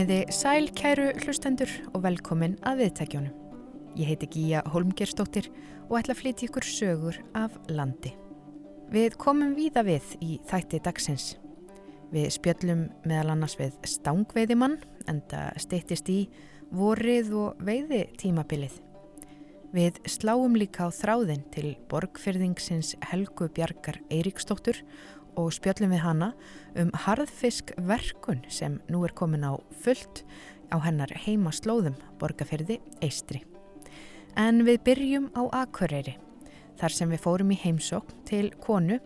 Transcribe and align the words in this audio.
Komiði 0.00 0.32
sæl 0.32 0.70
kæru 0.72 1.10
hlustendur 1.20 1.68
og 1.92 2.00
velkomin 2.06 2.54
að 2.64 2.78
viðtækjónum. 2.80 3.34
Ég 4.00 4.08
heiti 4.08 4.28
Gíja 4.32 4.62
Holmgerstóttir 4.72 5.50
og 5.90 5.98
ætla 5.98 6.14
að 6.14 6.20
flytja 6.22 6.46
ykkur 6.48 6.64
sögur 6.64 7.18
af 7.36 7.58
landi. 7.68 8.14
Við 8.88 9.18
komum 9.20 9.52
víða 9.58 9.84
við 9.84 10.14
í 10.24 10.38
þætti 10.48 10.80
dagsins. 10.86 11.26
Við 12.16 12.32
spjöllum 12.32 12.86
meðal 13.04 13.34
annars 13.34 13.58
við 13.60 13.76
stangveiðimann 13.92 14.78
en 15.04 15.20
það 15.28 15.60
steyttist 15.66 16.08
í 16.08 16.20
vorið 16.72 17.34
og 17.36 17.60
veiði 17.60 18.06
tímabilið. 18.24 18.80
Við 19.76 20.00
sláum 20.08 20.56
líka 20.56 20.88
á 20.88 20.96
þráðin 20.96 21.44
til 21.52 21.74
borgfyrðingsins 21.92 22.96
Helgu 23.12 23.52
Bjarkar 23.52 24.00
Eiríksdóttur 24.08 24.80
og 25.40 25.52
spjöllum 25.56 25.94
við 25.94 26.04
hana 26.04 26.30
um 26.78 26.90
harðfiskverkun 27.06 28.44
sem 28.52 28.78
nú 28.92 29.02
er 29.06 29.14
komin 29.16 29.46
á 29.46 29.56
fullt 29.82 30.24
á 30.70 30.76
hennar 30.84 31.12
heima 31.24 31.52
slóðum 31.54 31.96
borgarferði 32.20 32.78
Eistri. 33.02 33.42
En 34.38 34.64
við 34.66 34.82
byrjum 34.86 35.30
á 35.34 35.64
Akureyri 35.64 36.16
þar 36.80 36.94
sem 36.96 37.10
við 37.12 37.24
fórum 37.24 37.52
í 37.52 37.58
heimsókn 37.60 38.24
til 38.28 38.48
konu 38.62 39.00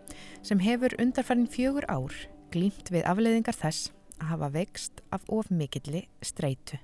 sem 0.45 0.61
hefur 0.63 0.95
undarfærin 1.01 1.49
fjögur 1.51 1.87
ár 1.91 2.13
glýmt 2.53 2.91
við 2.93 3.07
afleiðingar 3.09 3.57
þess 3.57 3.91
að 4.19 4.29
hafa 4.33 4.51
vext 4.53 5.01
af 5.15 5.25
of 5.27 5.49
mikilli 5.51 6.05
streitu. 6.23 6.79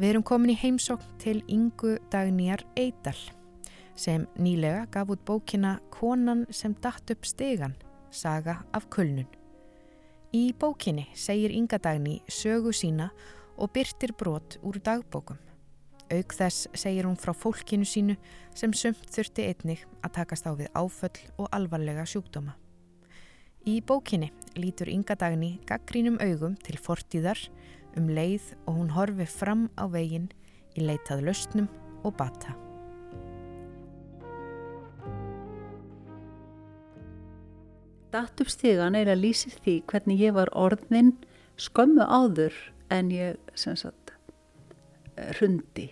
Við 0.00 0.14
erum 0.14 0.22
komin 0.24 0.54
í 0.54 0.56
heimsókn 0.56 1.08
til 1.20 1.42
Ingu 1.52 1.98
Dagnýjar 2.08 2.62
Eidal 2.80 3.18
sem 4.00 4.22
nýlega 4.40 4.86
gaf 4.88 5.10
út 5.12 5.20
bókina 5.28 5.74
Konan 5.92 6.46
sem 6.48 6.72
datt 6.80 7.12
upp 7.12 7.26
stegan, 7.28 7.74
saga 8.08 8.62
af 8.72 8.86
kulnun. 8.88 9.28
Í 10.32 10.54
bókinni 10.56 11.04
segir 11.12 11.52
Inga 11.52 11.76
Dagný 11.84 12.22
sögu 12.32 12.72
sína 12.72 13.10
og 13.58 13.74
byrtir 13.74 14.14
brot 14.16 14.56
úr 14.64 14.80
dagbókum. 14.80 15.36
Auk 16.08 16.32
þess 16.32 16.70
segir 16.72 17.04
hún 17.04 17.20
frá 17.20 17.34
fólkinu 17.36 17.84
sínu 17.84 18.16
sem 18.56 18.72
sumt 18.72 19.04
þurfti 19.12 19.50
einnig 19.50 19.84
að 20.00 20.14
takast 20.16 20.48
á 20.48 20.56
við 20.56 20.72
áföll 20.72 21.20
og 21.36 21.52
alvarlega 21.52 22.08
sjúkdóma. 22.08 22.56
Í 23.68 23.82
bókinni 23.84 24.32
lítur 24.56 24.88
Inga 24.88 25.12
Dagný 25.20 25.58
gaggrínum 25.68 26.16
augum 26.24 26.56
til 26.56 26.80
fortíðar 26.80 27.50
um 27.98 28.10
leið 28.12 28.52
og 28.66 28.76
hún 28.78 28.90
horfi 28.94 29.26
fram 29.28 29.68
á 29.80 29.84
veginn 29.90 30.28
í 30.78 30.84
leitað 30.86 31.24
lausnum 31.26 31.68
og 32.06 32.14
bata. 32.18 32.54
Datt 38.10 38.42
upp 38.42 38.50
stígan 38.50 38.96
er 38.98 39.12
að 39.12 39.22
lýsi 39.22 39.52
því 39.54 39.76
hvernig 39.90 40.22
ég 40.24 40.34
var 40.34 40.50
orðin 40.58 41.12
skömmu 41.60 42.02
áður 42.02 42.56
en 42.90 43.12
ég 43.14 43.38
sagt 43.54 44.14
hrundi, 45.38 45.90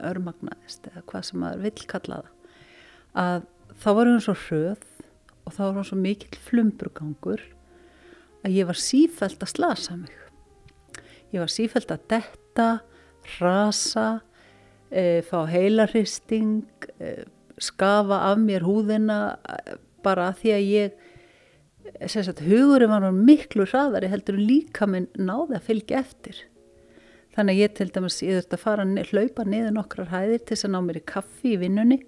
örmagnaðist 0.00 0.86
eða 0.88 1.02
hvað 1.10 1.26
sem 1.28 1.42
maður 1.42 1.64
vill 1.66 1.88
kalla 1.90 2.20
það 2.22 2.30
að 3.24 3.46
þá 3.82 3.88
var 3.98 4.10
hún 4.10 4.24
svo 4.24 4.34
hröð 4.46 4.86
og 5.44 5.54
þá 5.54 5.62
var 5.64 5.76
hún 5.78 5.88
svo 5.90 5.98
mikill 6.00 6.40
flumburgangur 6.48 7.44
að 8.44 8.56
ég 8.56 8.68
var 8.70 8.80
sífælt 8.80 9.44
að 9.44 9.52
slasa 9.52 9.98
mig 9.98 10.23
Ég 11.34 11.42
var 11.42 11.50
sífælt 11.50 11.90
að 11.90 12.02
detta, 12.12 12.68
rasa, 13.40 14.20
e, 14.86 15.20
fá 15.26 15.40
heilarhisting, 15.50 16.62
e, 17.02 17.24
skafa 17.58 18.20
af 18.30 18.38
mér 18.38 18.62
húðina 18.62 19.36
bara 20.04 20.28
að 20.30 20.42
því 20.42 20.52
að 20.54 20.66
ég, 20.70 20.92
sagt, 22.06 22.42
hugurinn 22.46 22.92
var 22.92 23.08
miklu 23.10 23.66
hraðari 23.66 24.12
heldur 24.12 24.38
líka 24.38 24.86
minn 24.86 25.08
náði 25.18 25.58
að 25.58 25.66
fylgja 25.66 26.02
eftir. 26.04 26.38
Þannig 27.34 27.56
að 27.56 27.62
ég 27.64 27.74
til 27.74 27.88
dæmis, 27.90 28.18
ég 28.22 28.38
þurfti 28.38 28.54
að 28.54 28.62
fara 28.62 28.84
að 28.86 29.10
hlaupa 29.10 29.44
niður 29.48 29.74
nokkrar 29.74 30.12
hæðir 30.12 30.44
til 30.44 30.54
þess 30.54 30.68
að 30.68 30.74
ná 30.76 30.80
mér 30.86 31.00
í 31.00 31.08
kaffi 31.10 31.54
í 31.56 31.58
vinnunni, 31.58 31.98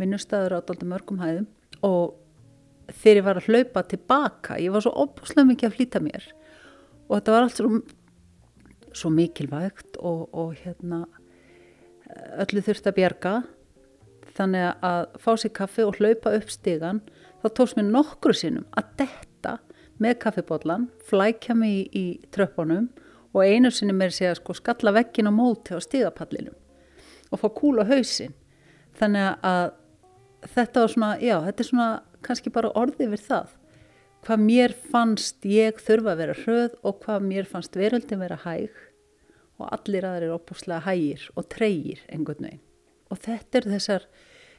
vinnustæður 0.00 0.56
á 0.56 0.58
daldi 0.64 0.88
mörgum 0.88 1.20
hæðum. 1.20 1.50
Og 1.84 2.14
þegar 2.88 3.20
ég 3.20 3.28
var 3.28 3.42
að 3.42 3.50
hlaupa 3.50 3.84
tilbaka, 3.90 4.56
ég 4.64 4.72
var 4.72 4.86
svo 4.86 4.94
opuslega 5.04 5.50
mikið 5.50 5.68
að 5.68 5.76
flýta 5.76 6.00
mér. 6.00 6.24
Og 7.04 7.18
þetta 7.18 7.36
var 7.36 7.44
allt 7.44 7.60
svo 7.60 7.68
svo 8.94 9.10
mikilvægt 9.12 9.98
og, 9.98 10.28
og 10.32 10.54
hérna 10.62 11.04
öllu 12.38 12.62
þurft 12.64 12.88
að 12.88 12.98
bjarga. 12.98 13.34
Þannig 14.34 14.84
að 14.86 15.04
fá 15.22 15.30
sér 15.38 15.54
kaffi 15.54 15.84
og 15.86 16.00
hlaupa 16.00 16.32
upp 16.34 16.50
stigan 16.50 17.02
þá 17.42 17.48
tóks 17.58 17.76
mér 17.76 17.90
nokkru 17.92 18.34
sinnum 18.36 18.66
að 18.78 18.92
detta 19.02 19.58
með 20.02 20.18
kaffibotlan 20.24 20.88
flækja 21.06 21.54
mig 21.58 21.74
í, 21.74 21.82
í 21.92 22.04
tröppunum 22.34 22.88
og 23.34 23.42
einu 23.44 23.70
sinni 23.74 23.94
mér 23.96 24.14
sé 24.14 24.30
að 24.30 24.40
sko 24.40 24.56
skalla 24.58 24.94
vekkin 24.94 25.30
á 25.30 25.32
móti 25.34 25.76
á 25.76 25.78
stigapallinum 25.82 26.56
og 27.30 27.42
fá 27.42 27.48
kúl 27.54 27.82
á 27.82 27.84
hausin 27.86 28.34
þannig 28.98 29.44
að 29.44 29.74
þetta 30.54 30.84
var 30.84 30.92
svona, 30.92 31.10
já, 31.20 31.36
þetta 31.46 31.62
er 31.62 31.68
svona 31.68 31.90
kannski 32.24 32.52
bara 32.54 32.72
orðið 32.78 33.14
við 33.14 33.24
það 33.28 33.54
hvað 34.24 34.44
mér 34.44 34.74
fannst 34.92 35.44
ég 35.48 35.80
þurfa 35.84 36.14
að 36.14 36.20
vera 36.22 36.36
hröð 36.40 36.76
og 36.82 37.00
hvað 37.04 37.26
mér 37.28 37.48
fannst 37.48 37.76
veröldin 37.76 38.22
vera 38.22 38.40
hæg 38.44 38.72
og 39.60 39.68
allir 39.70 40.06
aðrir 40.08 40.34
opuslega 40.34 40.84
hægir 40.88 41.26
og 41.36 41.48
treyir 41.52 42.00
einhvern 42.08 42.48
veginn. 42.48 42.62
Og 43.12 43.20
þetta 43.22 43.60
er 43.60 43.68
þessar 43.74 44.06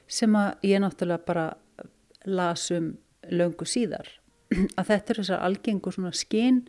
sem 0.08 0.38
að 0.38 0.70
ég 0.70 0.84
náttúrulega 0.84 1.26
bara 1.28 1.48
lasum 2.26 2.94
löngu 3.32 3.68
síðar 3.68 4.08
að 4.80 4.92
þetta 4.92 5.14
er 5.14 5.22
þessar 5.22 5.46
algengu 5.48 5.94
svona 5.94 6.14
skinn 6.16 6.64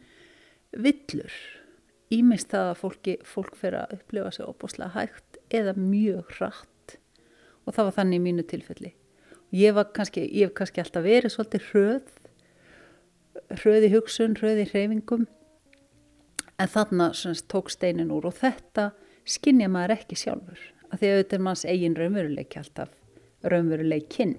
villur 0.73 1.33
ímest 2.13 2.53
það 2.53 2.71
að 2.71 2.81
fólki, 2.81 3.17
fólk 3.27 3.57
fyrir 3.59 3.83
að 3.83 3.97
upplifa 3.99 4.33
sig 4.35 4.47
opuslega 4.47 4.95
hægt 4.95 5.41
eða 5.55 5.75
mjög 5.79 6.37
hratt 6.39 6.97
og 7.67 7.75
það 7.75 7.89
var 7.89 7.97
þannig 7.99 8.19
í 8.21 8.25
mínu 8.25 8.45
tilfelli. 8.47 8.93
Ég, 9.55 9.79
kannski, 9.95 10.23
ég 10.27 10.49
hef 10.49 10.57
kannski 10.59 10.83
alltaf 10.83 11.05
verið 11.07 11.33
svolítið 11.35 11.67
hröð 11.71 12.16
hröði 13.51 13.93
hugsun, 13.95 14.37
hröði 14.41 14.67
hreyfingum. 14.71 15.27
En 16.57 16.73
þarna 16.73 17.11
semst, 17.15 17.49
tók 17.53 17.71
steinin 17.71 18.13
úr 18.15 18.31
og 18.31 18.39
þetta 18.39 18.91
skinnja 19.29 19.69
maður 19.69 19.99
ekki 19.99 20.19
sjálfur 20.19 20.61
af 20.87 21.01
því 21.01 21.09
að 21.09 21.17
auðvitað 21.17 21.37
er 21.37 21.45
manns 21.45 21.65
eigin 21.67 21.97
raunveruleiki 21.99 22.61
alltaf 22.61 22.93
raunveruleikinn 23.43 24.37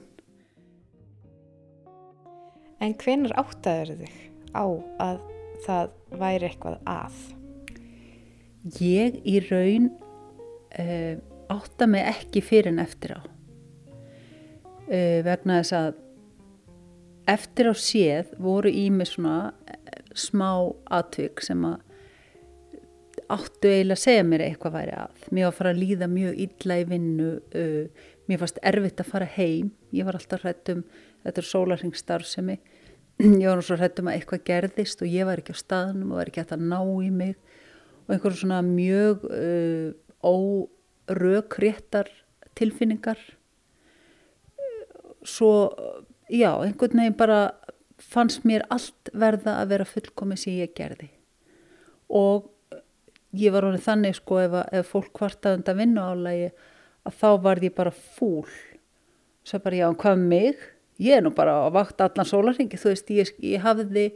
En 2.83 2.93
hvenar 3.01 3.33
áttaður 3.39 3.95
þig 4.03 4.17
á 4.53 4.65
að 5.01 5.21
það 5.65 5.93
væri 6.21 6.49
eitthvað 6.49 6.75
að? 6.91 7.15
Ég 8.83 9.17
í 9.25 9.39
raun 9.47 9.87
uh, 10.77 11.15
átta 11.53 11.87
mig 11.89 12.05
ekki 12.11 12.43
fyrir 12.45 12.69
en 12.75 12.83
eftir 12.83 13.15
á. 13.17 13.21
Uh, 14.87 15.25
vegna 15.25 15.61
þess 15.63 15.77
að 15.79 15.89
eftir 17.27 17.69
á 17.71 17.75
séð 17.75 18.31
voru 18.41 18.71
í 18.71 18.87
mig 18.93 19.11
svona 19.11 19.51
eh, 19.67 20.01
smá 20.15 20.49
atvik 20.93 21.43
sem 21.45 21.65
að 21.67 21.83
áttu 23.27 23.67
eiginlega 23.69 23.97
að 23.97 24.03
segja 24.03 24.23
mér 24.27 24.43
eitthvað 24.45 24.75
væri 24.77 24.93
að. 24.95 25.23
Mér 25.31 25.47
var 25.47 25.51
að 25.51 25.57
fara 25.57 25.71
að 25.73 25.81
líða 25.81 26.07
mjög 26.11 26.41
illa 26.45 26.77
í 26.77 26.85
vinnu, 26.87 27.29
uh, 27.59 28.09
mér 28.29 28.41
fannst 28.41 28.59
erfitt 28.71 29.03
að 29.03 29.11
fara 29.11 29.29
heim, 29.33 29.71
ég 29.95 30.07
var 30.07 30.17
alltaf 30.19 30.43
hrættum, 30.45 30.83
þetta 31.25 31.41
er 31.41 31.49
sólarhengstarf 31.49 32.29
sem 32.29 32.53
ég, 33.41 33.47
var 33.49 33.63
svo 33.65 33.79
hrættum 33.79 34.07
að 34.11 34.19
eitthvað 34.19 34.45
gerðist 34.47 35.01
og 35.01 35.11
ég 35.11 35.27
var 35.27 35.41
ekki 35.41 35.55
á 35.57 35.63
staðnum 35.63 36.13
og 36.13 36.21
var 36.21 36.29
ekki 36.29 36.43
hægt 36.43 36.53
að 36.55 36.67
ná 36.69 36.79
í 37.01 37.09
mig 37.09 37.33
og 38.05 38.13
einhverjum 38.13 38.41
svona 38.43 38.61
mjög 38.63 39.25
uh, 39.27 39.89
órökréttar 41.09 42.11
tilfinningar. 42.57 43.19
Svo 45.27 45.51
já, 46.29 46.51
einhvern 46.61 47.01
veginn 47.01 47.17
bara 47.17 47.41
fannst 47.97 48.45
mér 48.45 48.65
allt 48.73 49.11
verða 49.13 49.57
að 49.61 49.73
vera 49.73 49.87
fullkomið 49.87 50.41
sem 50.41 50.57
ég 50.59 50.73
gerði. 50.77 51.09
Og 52.07 52.47
ég 53.37 53.53
var 53.53 53.67
honið 53.67 53.85
þannig 53.87 54.17
sko 54.19 54.39
ef, 54.43 54.55
að, 54.61 54.71
ef 54.79 54.91
fólk 54.93 55.11
kvartaði 55.17 55.59
undan 55.59 55.79
vinnuálagi 55.81 56.49
að 57.07 57.19
þá 57.21 57.29
var 57.43 57.63
ég 57.63 57.75
bara 57.77 57.93
fúl. 57.93 58.47
Svo 59.47 59.61
bara 59.63 59.81
já, 59.81 59.87
hvað 59.91 60.23
með 60.23 60.27
mig? 60.31 60.65
Ég 60.97 61.19
er 61.19 61.21
nú 61.23 61.31
bara 61.37 61.59
að 61.67 61.75
vakta 61.75 62.07
allan 62.07 62.25
sólarhengi 62.25 62.79
þú 62.79 62.89
veist, 62.89 63.11
ég, 63.13 63.33
ég 63.45 63.61
hafði 63.61 64.07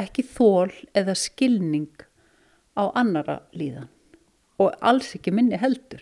ekki 0.00 0.24
þól 0.24 0.72
eða 0.96 1.14
skilning 1.18 2.06
á 2.72 2.88
annara 2.96 3.42
líðan. 3.52 3.90
Og 4.56 4.72
alls 4.80 5.12
ekki 5.16 5.34
minni 5.34 5.58
heldur. 5.60 6.00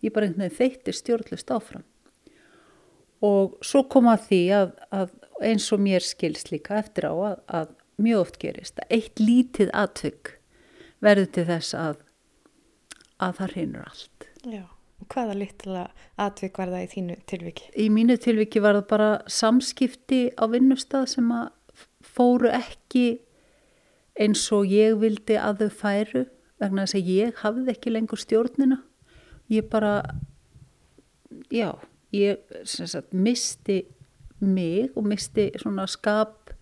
Ég 0.00 0.14
bara 0.14 0.28
einhvern 0.28 0.46
veginn 0.46 0.56
þeitti 0.56 0.94
stjórnlust 0.96 1.52
áfram 1.52 1.84
og 3.24 3.58
svo 3.66 3.84
kom 3.90 4.08
að 4.10 4.26
því 4.28 4.42
að, 4.54 4.72
að 4.94 5.14
eins 5.48 5.68
og 5.74 5.82
mér 5.82 6.04
skilst 6.04 6.52
líka 6.52 6.78
eftir 6.78 7.08
á 7.10 7.14
að, 7.14 7.38
að 7.46 7.72
mjög 7.98 8.24
oft 8.24 8.40
gerist 8.42 8.78
að 8.82 8.98
eitt 8.98 9.22
lítið 9.22 9.72
atvögg 9.74 10.34
verður 11.02 11.30
til 11.34 11.46
þess 11.48 11.74
að 11.78 12.04
að 13.18 13.38
það 13.40 13.54
reynur 13.54 13.86
allt. 13.86 14.26
Já, 14.46 14.64
hvaða 15.10 15.36
litla 15.38 15.84
atvik 16.22 16.58
var 16.60 16.72
það 16.72 16.84
í 16.84 16.90
þínu 16.94 17.16
tilviki? 17.30 17.70
Í 17.74 17.86
mínu 17.94 18.18
tilviki 18.22 18.62
var 18.62 18.78
það 18.78 18.90
bara 18.92 19.10
samskipti 19.30 20.20
á 20.38 20.44
vinnustad 20.50 21.10
sem 21.10 21.32
að 21.34 21.50
fóru 22.06 22.50
ekki 22.54 23.06
eins 24.18 24.46
og 24.54 24.70
ég 24.70 24.98
vildi 25.02 25.38
að 25.38 25.64
þau 25.64 25.78
færu 25.82 26.24
vegna 26.58 26.86
þess 26.86 26.98
að 26.98 27.10
ég 27.14 27.42
hafði 27.42 27.74
ekki 27.74 27.94
lengur 27.94 28.22
stjórnina. 28.22 28.80
Ég 29.48 29.68
bara, 29.70 30.02
já, 31.54 31.70
ég 32.14 32.40
sagt, 32.64 33.12
misti 33.12 33.82
mig 34.40 34.92
og 34.96 35.06
misti 35.08 35.50
svona 35.58 35.86
skap 35.90 36.52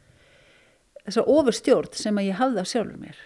þessar 1.04 1.30
ofurstjórn 1.30 1.96
sem 1.96 2.18
að 2.18 2.30
ég 2.30 2.40
hafði 2.40 2.62
af 2.62 2.70
sjálfur 2.70 3.00
mér. 3.00 3.18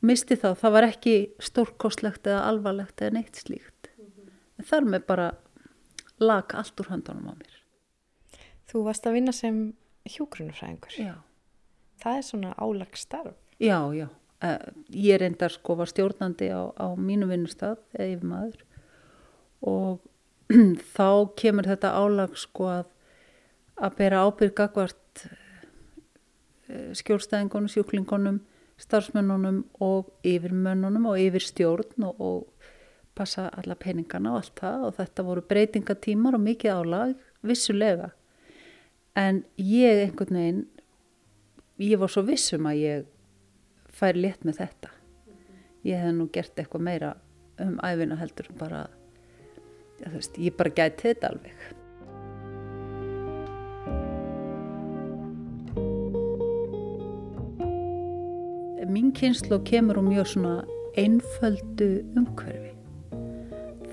Misti 0.00 0.36
þá, 0.40 0.54
það 0.56 0.74
var 0.76 0.86
ekki 0.88 1.14
stórkostlegt 1.42 2.28
eða 2.28 2.44
alvarlegt 2.48 3.02
eða 3.02 3.18
neitt 3.18 3.36
slíkt. 3.36 3.90
Mm 3.98 4.06
-hmm. 4.06 4.30
en 4.58 4.64
þar 4.64 4.84
með 4.84 5.06
bara 5.06 5.30
lag 6.20 6.54
allt 6.54 6.80
úr 6.80 6.88
handanum 6.88 7.32
á 7.32 7.34
mér. 7.34 7.56
Þú 8.70 8.84
varst 8.86 9.06
að 9.06 9.12
vinna 9.12 9.32
sem 9.32 9.74
hjógrunufræðingur 10.08 10.96
Já. 10.98 11.14
Það 12.00 12.16
er 12.16 12.22
svona 12.22 12.54
álagstarf 12.56 13.36
Já, 13.60 13.92
já, 13.92 14.08
uh, 14.40 14.72
ég 14.88 15.20
reyndar 15.20 15.52
sko 15.52 15.74
var 15.76 15.90
stjórnandi 15.90 16.48
á, 16.48 16.72
á 16.72 16.96
mínu 16.96 17.28
vinnustad 17.28 17.76
eða 17.92 18.14
yfir 18.14 18.30
maður. 18.30 18.62
Og 19.60 20.00
þá 20.96 21.08
kemur 21.38 21.68
þetta 21.70 21.94
álag 21.96 22.34
sko 22.38 22.70
að 22.70 22.88
að 23.80 23.96
bera 23.96 24.24
ábyrgagvart 24.28 25.22
eh, 25.24 26.90
skjórnstæðingunum, 27.00 27.70
sjúklingunum 27.72 28.40
starfsmönnunum 28.80 29.64
og 29.84 30.10
yfirmönnunum 30.24 31.10
og 31.10 31.20
yfir 31.20 31.44
stjórn 31.44 32.06
og, 32.08 32.20
og 32.20 33.16
passa 33.16 33.48
alla 33.60 33.76
peningana 33.76 34.32
og 34.32 34.40
allt 34.40 34.60
það 34.60 34.86
og 34.86 34.94
þetta 34.96 35.26
voru 35.26 35.44
breytingatímar 35.50 36.38
og 36.38 36.44
mikið 36.44 36.78
álag, 36.78 37.16
vissulega. 37.44 38.12
En 39.18 39.42
ég 39.58 40.04
einhvern 40.06 40.38
veginn, 40.38 40.62
ég 41.82 42.00
var 42.00 42.12
svo 42.12 42.24
vissum 42.24 42.68
að 42.70 42.80
ég 42.80 43.10
fær 43.92 44.16
létt 44.16 44.46
með 44.46 44.62
þetta. 44.62 44.94
Ég 45.84 46.00
hef 46.00 46.16
nú 46.16 46.28
gert 46.32 46.56
eitthvað 46.60 46.86
meira 46.86 47.14
um 47.60 47.76
æfina 47.84 48.16
heldur 48.20 48.48
bara, 48.56 48.86
já, 50.00 50.08
veist, 50.14 50.40
ég 50.40 50.56
bara 50.56 50.72
gæti 50.74 51.10
þetta 51.10 51.34
alveg. 51.34 51.68
mín 58.90 59.12
kynslu 59.14 59.60
kemur 59.62 60.00
úr 60.00 60.06
mjög 60.08 60.26
svona 60.26 60.54
einföldu 60.98 62.00
umhverfi. 62.18 62.72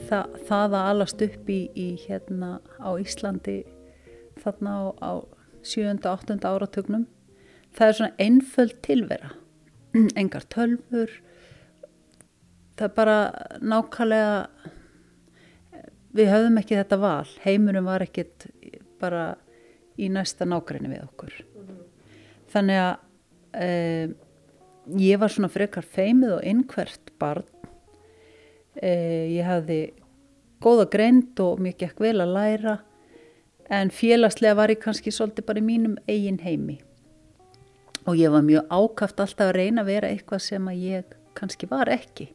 Þa, 0.08 0.22
það 0.48 0.76
að 0.80 0.88
alast 0.92 1.22
upp 1.22 1.50
í, 1.52 1.60
í 1.78 1.88
hérna 2.08 2.58
á 2.82 2.90
Íslandi 2.98 3.60
þarna 4.42 4.74
á, 4.74 4.84
á 5.04 5.12
7. 5.62 6.00
og 6.06 6.08
8. 6.30 6.38
áratögnum, 6.48 7.06
það 7.76 7.88
er 7.88 7.98
svona 8.00 8.26
einföld 8.26 8.78
tilvera. 8.86 9.34
Engar 10.20 10.48
tölfur, 10.54 11.12
það 12.78 12.88
er 12.90 12.96
bara 12.98 13.18
nákvæmlega, 13.62 14.72
við 16.18 16.32
höfðum 16.34 16.62
ekki 16.62 16.80
þetta 16.80 17.00
val, 17.02 17.28
heimurum 17.44 17.90
var 17.90 18.06
ekkit 18.06 18.48
bara 19.02 19.26
í 19.98 20.10
næsta 20.14 20.46
nákvæmni 20.48 20.92
við 20.94 21.04
okkur. 21.06 21.36
Þannig 22.54 22.82
að 22.82 22.96
e, 23.58 23.70
ég 25.02 25.22
var 25.22 25.34
svona 25.34 25.52
frekar 25.52 25.86
feimið 25.86 26.38
og 26.38 26.48
innhvert 26.48 27.14
barn. 27.20 27.48
Eh, 28.78 29.34
ég 29.34 29.48
hafði 29.48 29.80
góða 30.62 30.86
greind 30.94 31.40
og 31.42 31.62
mér 31.62 31.78
gekk 31.80 32.02
vel 32.02 32.20
að 32.22 32.36
læra 32.36 32.76
en 33.74 33.90
félagslega 33.90 34.58
var 34.58 34.70
ég 34.70 34.82
kannski 34.84 35.12
svolítið 35.12 35.48
bara 35.50 35.62
í 35.62 35.66
mínum 35.66 35.98
eigin 36.08 36.40
heimi. 36.44 36.78
Og 38.08 38.16
ég 38.16 38.32
var 38.32 38.46
mjög 38.46 38.70
ákaft 38.70 39.20
alltaf 39.20 39.50
að 39.50 39.58
reyna 39.58 39.84
að 39.84 39.90
vera 39.92 40.12
eitthvað 40.14 40.46
sem 40.46 40.70
að 40.70 40.84
ég 40.86 41.16
kannski 41.38 41.70
var 41.70 41.90
ekki 41.92 42.30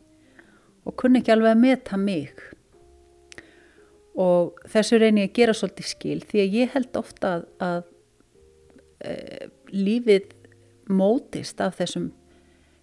og 0.83 0.97
kunni 0.99 1.23
ekki 1.23 1.33
alveg 1.35 1.55
að 1.55 1.63
meta 1.63 1.99
mig 1.99 2.43
og 4.19 4.61
þessu 4.69 5.01
reyni 5.01 5.25
ég 5.25 5.31
að 5.31 5.37
gera 5.41 5.57
svolítið 5.57 5.89
skil 5.89 6.21
því 6.29 6.43
að 6.43 6.57
ég 6.59 6.73
held 6.75 6.99
ofta 7.01 7.35
að, 7.35 7.45
að 7.65 7.83
e, 9.01 9.15
lífið 9.73 10.35
mótist 10.93 11.63
af 11.65 11.79
þessum 11.81 12.11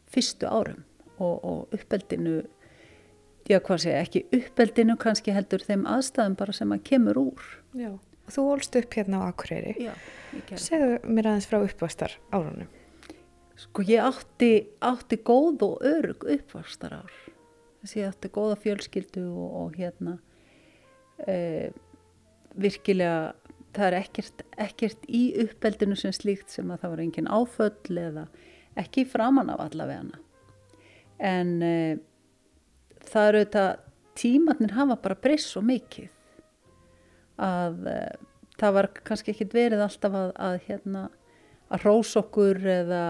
fyrstu 0.09 0.49
árum 0.49 0.85
og, 1.19 1.35
og 1.43 1.75
uppeldinu 1.75 2.41
já 3.49 3.57
hvað 3.65 3.81
sé 3.81 3.93
ekki 3.97 4.23
uppeldinu 4.35 4.95
kannski 5.01 5.33
heldur 5.33 5.63
þeim 5.65 5.85
aðstæðum 5.89 6.37
bara 6.37 6.53
sem 6.53 6.73
að 6.73 6.83
kemur 6.85 7.17
úr. 7.17 7.45
Já, 7.77 7.91
þú 8.29 8.45
holst 8.51 8.75
upp 8.77 8.93
hérna 8.93 9.23
á 9.25 9.33
Akureyri. 9.33 9.73
Já, 9.87 9.93
Segðu 10.53 10.99
mér 11.09 11.31
aðeins 11.31 11.49
frá 11.49 11.61
uppvastar 11.63 12.13
árunum 12.29 12.69
Sko 13.59 13.83
ég 13.83 14.05
átti, 14.05 14.69
átti 14.79 15.17
góð 15.25 15.65
og 15.65 15.81
örug 15.83 16.23
uppvastar 16.23 16.93
ár 17.01 17.15
þess 17.81 17.95
að 17.95 17.99
ég 17.99 18.11
átti 18.11 18.31
góða 18.35 18.57
fjölskyldu 18.63 19.23
og, 19.27 19.49
og 19.63 19.79
hérna 19.79 20.17
e, 21.27 21.69
virkilega 22.59 23.33
það 23.75 23.85
er 23.87 23.97
ekkert, 23.99 24.45
ekkert 24.57 25.05
í 25.07 25.23
uppeldinu 25.43 25.97
sem 25.99 26.13
slíkt 26.15 26.53
sem 26.53 26.69
að 26.71 26.83
það 26.83 26.93
var 26.93 27.03
engin 27.03 27.29
áföll 27.29 27.99
eða 28.01 28.25
ekki 28.79 29.05
framan 29.09 29.51
af 29.53 29.61
allavegana 29.67 30.19
en 31.19 31.51
uh, 31.65 31.99
það 33.09 33.29
eru 33.29 33.43
þetta 33.43 33.65
tímatnir 34.19 34.75
hafa 34.75 34.97
bara 35.03 35.19
breyst 35.19 35.51
svo 35.51 35.63
mikið 35.65 36.09
að 37.39 37.89
uh, 37.91 38.13
það 38.59 38.75
var 38.77 38.91
kannski 39.03 39.33
ekkit 39.35 39.55
verið 39.55 39.83
alltaf 39.85 40.17
að, 40.17 40.31
að 40.35 40.59
hérna 40.67 41.05
að 41.69 41.85
rós 41.85 42.15
okkur 42.19 42.59
eða, 42.73 43.03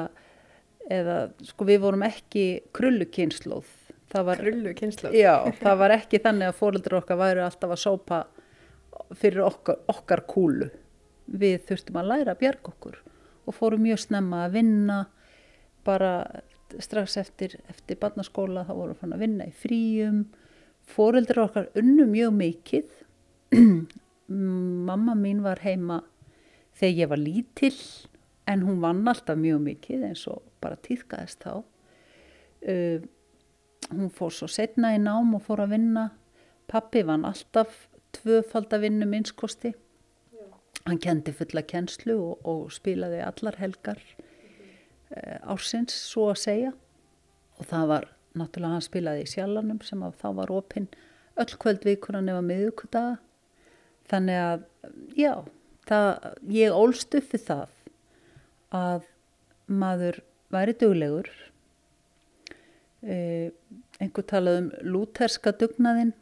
eða 0.92 1.20
sko 1.48 1.68
við 1.70 1.84
vorum 1.86 2.04
ekki 2.10 2.46
krullukynnslóð 4.10 4.42
krullukynnslóð 4.42 5.16
já 5.18 5.34
það 5.62 5.82
var 5.84 5.96
ekki 5.96 6.22
þannig 6.24 6.52
að 6.52 6.60
fóröldur 6.60 7.00
okkar 7.00 7.20
væri 7.20 7.44
alltaf 7.46 7.76
að 7.76 7.82
sópa 7.84 8.20
fyrir 9.18 9.44
okkar, 9.46 9.80
okkar 9.90 10.24
kúlu. 10.30 10.70
Við 11.30 11.62
þurftum 11.70 12.00
að 12.02 12.12
læra 12.12 12.34
að 12.34 12.44
bjarga 12.44 12.74
okkur 12.74 13.00
og 13.50 13.56
fórum 13.58 13.84
mjög 13.86 14.04
snemma 14.04 14.44
að 14.46 14.60
vinna. 14.60 15.00
Bara 15.86 16.14
strax 16.82 17.18
eftir, 17.22 17.56
eftir 17.72 17.98
barnaskóla 18.02 18.66
þá 18.68 18.74
vorum 18.76 19.00
við 19.02 19.16
að 19.16 19.24
vinna 19.24 19.50
í 19.50 19.56
fríum. 19.56 20.24
Fóreldrar 20.90 21.48
okkar 21.48 21.70
unnu 21.80 22.06
mjög 22.10 22.36
mikið. 22.38 22.94
Mamma 24.90 25.16
mín 25.18 25.42
var 25.46 25.62
heima 25.66 26.04
þegar 26.78 27.00
ég 27.02 27.12
var 27.14 27.22
lítill 27.22 27.80
en 28.50 28.66
hún 28.66 28.82
vann 28.82 29.08
alltaf 29.10 29.38
mjög 29.38 29.64
mikið 29.66 30.06
eins 30.10 30.26
og 30.30 30.44
bara 30.62 30.78
týðkaðist 30.86 31.46
þá. 31.46 31.62
Uh, 32.60 33.02
hún 33.92 34.10
fór 34.14 34.34
svo 34.34 34.48
setna 34.52 34.94
í 34.96 35.02
nám 35.02 35.36
og 35.38 35.46
fór 35.46 35.66
að 35.66 35.76
vinna. 35.76 36.10
Pappi 36.70 37.04
vann 37.06 37.26
alltaf 37.26 37.88
tvöfald 38.16 38.74
að 38.74 38.88
vinna 38.88 39.06
minnskosti 39.10 39.76
hann 40.86 40.98
kendi 41.02 41.34
fulla 41.36 41.62
kennslu 41.62 42.16
og, 42.18 42.46
og 42.48 42.72
spilaði 42.74 43.20
allar 43.22 43.58
helgar 43.60 44.00
Eh, 45.10 45.38
ársins 45.50 45.96
svo 46.12 46.28
að 46.30 46.42
segja. 46.44 46.72
Og 47.58 47.68
það 47.68 47.88
var 47.90 48.08
náttúrulega 48.38 48.76
hann 48.76 48.86
spilaði 48.86 49.24
í 49.26 49.32
sjallanum 49.32 49.80
sem 49.86 50.04
að 50.06 50.20
þá 50.22 50.28
var 50.38 50.52
opinn 50.54 50.86
öll 51.40 51.54
kvöld 51.58 51.86
vikuna 51.88 52.22
nefna 52.22 52.44
miðugudaga 52.46 53.16
þannig 54.12 54.42
að 54.44 54.66
já, 55.18 55.34
það, 55.90 56.10
ég 56.54 56.78
ólst 56.78 57.18
upp 57.18 57.34
við 57.34 57.44
það 57.48 57.74
að 58.80 59.10
maður 59.82 60.22
væri 60.54 60.76
duglegur 60.78 61.32
eh, 61.34 61.50
einhver 63.04 64.26
talað 64.28 64.58
um 64.62 64.70
lúterska 64.84 65.54
dugnaðinn. 65.56 66.14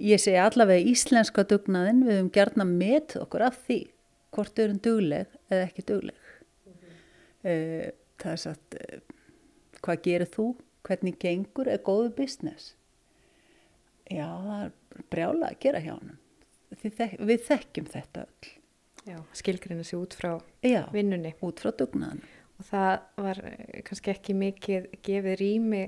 Ég 0.00 0.22
segi 0.22 0.38
allavega 0.40 0.86
íslenska 0.92 1.44
dugnaðinn. 1.48 2.04
Við 2.06 2.18
höfum 2.18 2.32
gerna 2.34 2.66
með 2.68 3.16
okkur 3.20 3.46
af 3.48 3.58
því 3.66 3.80
hvort 4.34 4.56
við 4.56 4.66
erum 4.68 4.82
dugleg 4.84 5.38
eða 5.50 5.66
ekki 5.66 5.86
dugleg. 5.90 6.26
Uh, 7.40 7.88
það 8.20 8.32
er 8.34 8.40
satt 8.42 8.74
uh, 8.76 8.98
hvað 9.80 10.02
gerir 10.04 10.28
þú, 10.28 10.50
hvernig 10.86 11.16
gengur? 11.22 11.70
Er 11.72 11.80
góðu 11.84 12.10
business? 12.18 12.74
Já, 14.10 14.26
það 14.28 14.64
er 14.66 15.06
brjála 15.10 15.52
að 15.52 15.62
gera 15.64 15.80
hjá 15.84 15.94
hann 15.94 16.18
þek 16.78 17.16
við 17.26 17.44
þekkjum 17.48 17.88
þetta 17.90 18.24
öll. 18.24 18.50
Já, 19.08 19.16
skilgrinu 19.36 19.84
sér 19.86 20.02
út 20.02 20.14
frá 20.14 20.32
já, 20.62 20.84
vinnunni. 20.92 21.32
út 21.40 21.60
frá 21.62 21.72
dugnaðan 21.72 22.20
og 22.60 22.66
það 22.68 23.24
var 23.24 23.42
eh, 23.48 23.80
kannski 23.86 24.12
ekki 24.12 24.36
mikið 24.36 24.88
gefið 25.06 25.38
rými 25.40 25.84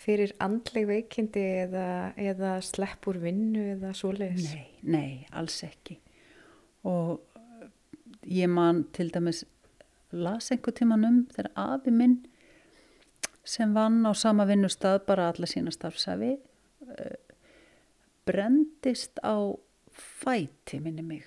fyrir 0.00 0.34
andleg 0.40 0.86
veikindi 0.88 1.42
eða, 1.64 1.86
eða 2.20 2.58
sleppur 2.64 3.18
vinnu 3.20 3.72
eða 3.74 3.94
svoleiðis? 3.96 4.52
Nei, 4.54 4.68
nei, 4.82 5.10
alls 5.36 5.58
ekki. 5.66 5.98
Og 6.88 7.20
ég 8.28 8.48
man 8.52 8.84
til 8.96 9.10
dæmis 9.12 9.44
las 10.12 10.50
einhver 10.52 10.74
tíman 10.76 11.06
um 11.06 11.18
þegar 11.30 11.50
afi 11.74 11.92
minn 11.94 12.20
sem 13.46 13.74
vann 13.74 14.04
á 14.06 14.12
sama 14.14 14.46
vinnustad 14.46 15.06
bara 15.06 15.30
alla 15.30 15.48
sína 15.48 15.72
starfsafi 15.74 16.32
uh, 16.36 17.16
brendist 18.26 19.18
á 19.24 19.36
fæti 19.90 20.80
minni 20.80 21.02
mig. 21.02 21.24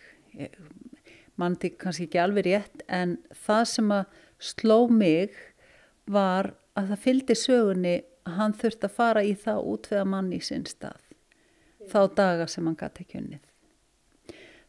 Mann 1.36 1.56
til 1.58 1.74
kannski 1.78 2.08
ekki 2.08 2.22
alveg 2.22 2.48
rétt 2.48 2.86
en 2.88 3.18
það 3.46 3.66
sem 3.70 3.92
að 3.92 4.22
sló 4.44 4.86
mig 4.92 5.36
var 6.12 6.54
að 6.76 6.92
það 6.92 7.04
fylgdi 7.06 7.38
sögunni 7.38 7.96
að 8.28 8.38
hann 8.40 8.56
þurfti 8.60 8.90
að 8.90 8.98
fara 8.98 9.24
í 9.24 9.34
það 9.40 9.66
útveða 9.74 10.06
mann 10.10 10.32
í 10.36 10.40
sinn 10.44 10.66
stað 10.68 11.02
þá 11.92 12.00
daga 12.16 12.48
sem 12.48 12.68
hann 12.68 12.80
gæti 12.80 13.04
ekki 13.04 13.20
unnið. 13.20 13.42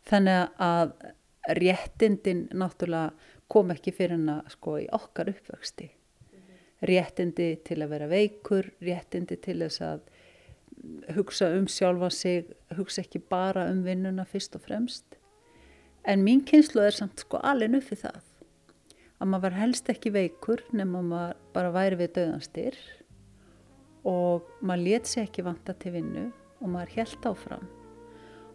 Þannig 0.05 0.57
að 0.63 0.95
réttindin 1.61 2.47
náttúrulega 2.53 3.13
kom 3.51 3.71
ekki 3.75 3.93
fyrir 3.95 4.17
hann 4.17 4.33
að 4.39 4.55
sko 4.57 4.79
í 4.83 4.89
okkar 4.97 5.31
uppvöxti. 5.33 5.89
Réttindi 6.85 7.49
til 7.65 7.81
að 7.85 7.95
vera 7.95 8.11
veikur 8.11 8.69
réttindi 8.85 9.39
til 9.41 9.61
þess 9.63 9.85
að 9.85 10.03
hugsa 11.17 11.49
um 11.57 11.69
sjálfa 11.71 12.11
sig 12.13 12.51
hugsa 12.77 13.05
ekki 13.05 13.23
bara 13.31 13.69
um 13.71 13.85
vinnuna 13.87 14.27
fyrst 14.29 14.57
og 14.59 14.67
fremst. 14.67 15.19
En 16.05 16.25
mín 16.27 16.43
kynslu 16.45 16.83
er 16.85 16.97
samt 16.97 17.23
sko 17.23 17.41
alveg 17.41 17.79
uppið 17.79 18.03
það 18.05 18.21
að 19.25 19.31
maður 19.33 19.47
var 19.47 19.55
helst 19.63 19.89
ekki 19.89 20.13
veikur 20.13 20.61
nema 20.77 21.01
maður 21.01 21.39
bara 21.55 21.73
væri 21.73 21.97
við 22.03 22.11
döðanstyr 22.19 22.77
og 24.05 24.51
maður 24.61 24.83
let 24.85 25.09
sér 25.09 25.25
ekki 25.25 25.45
vanta 25.47 25.73
til 25.81 25.95
vinnu 25.95 26.25
og 26.61 26.67
maður 26.69 26.93
held 26.99 27.29
áfram 27.31 27.65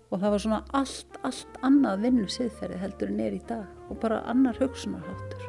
og 0.09 0.21
það 0.21 0.33
var 0.33 0.43
svona 0.43 0.59
allt, 0.77 1.17
allt 1.25 1.57
annað 1.65 2.05
vinnu 2.05 2.27
siðferði 2.29 2.81
heldur 2.83 3.13
en 3.13 3.23
er 3.25 3.37
í 3.37 3.41
dag 3.49 3.89
og 3.89 3.99
bara 4.01 4.21
annar 4.29 4.57
hugsunarháttur. 4.61 5.47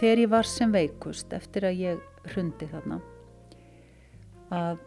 Þegar 0.00 0.22
ég 0.22 0.30
var 0.32 0.48
sem 0.48 0.70
veikust 0.72 1.34
eftir 1.36 1.66
að 1.68 1.82
ég 1.84 2.04
hrundi 2.32 2.70
þarna 2.70 3.00
að 4.50 4.78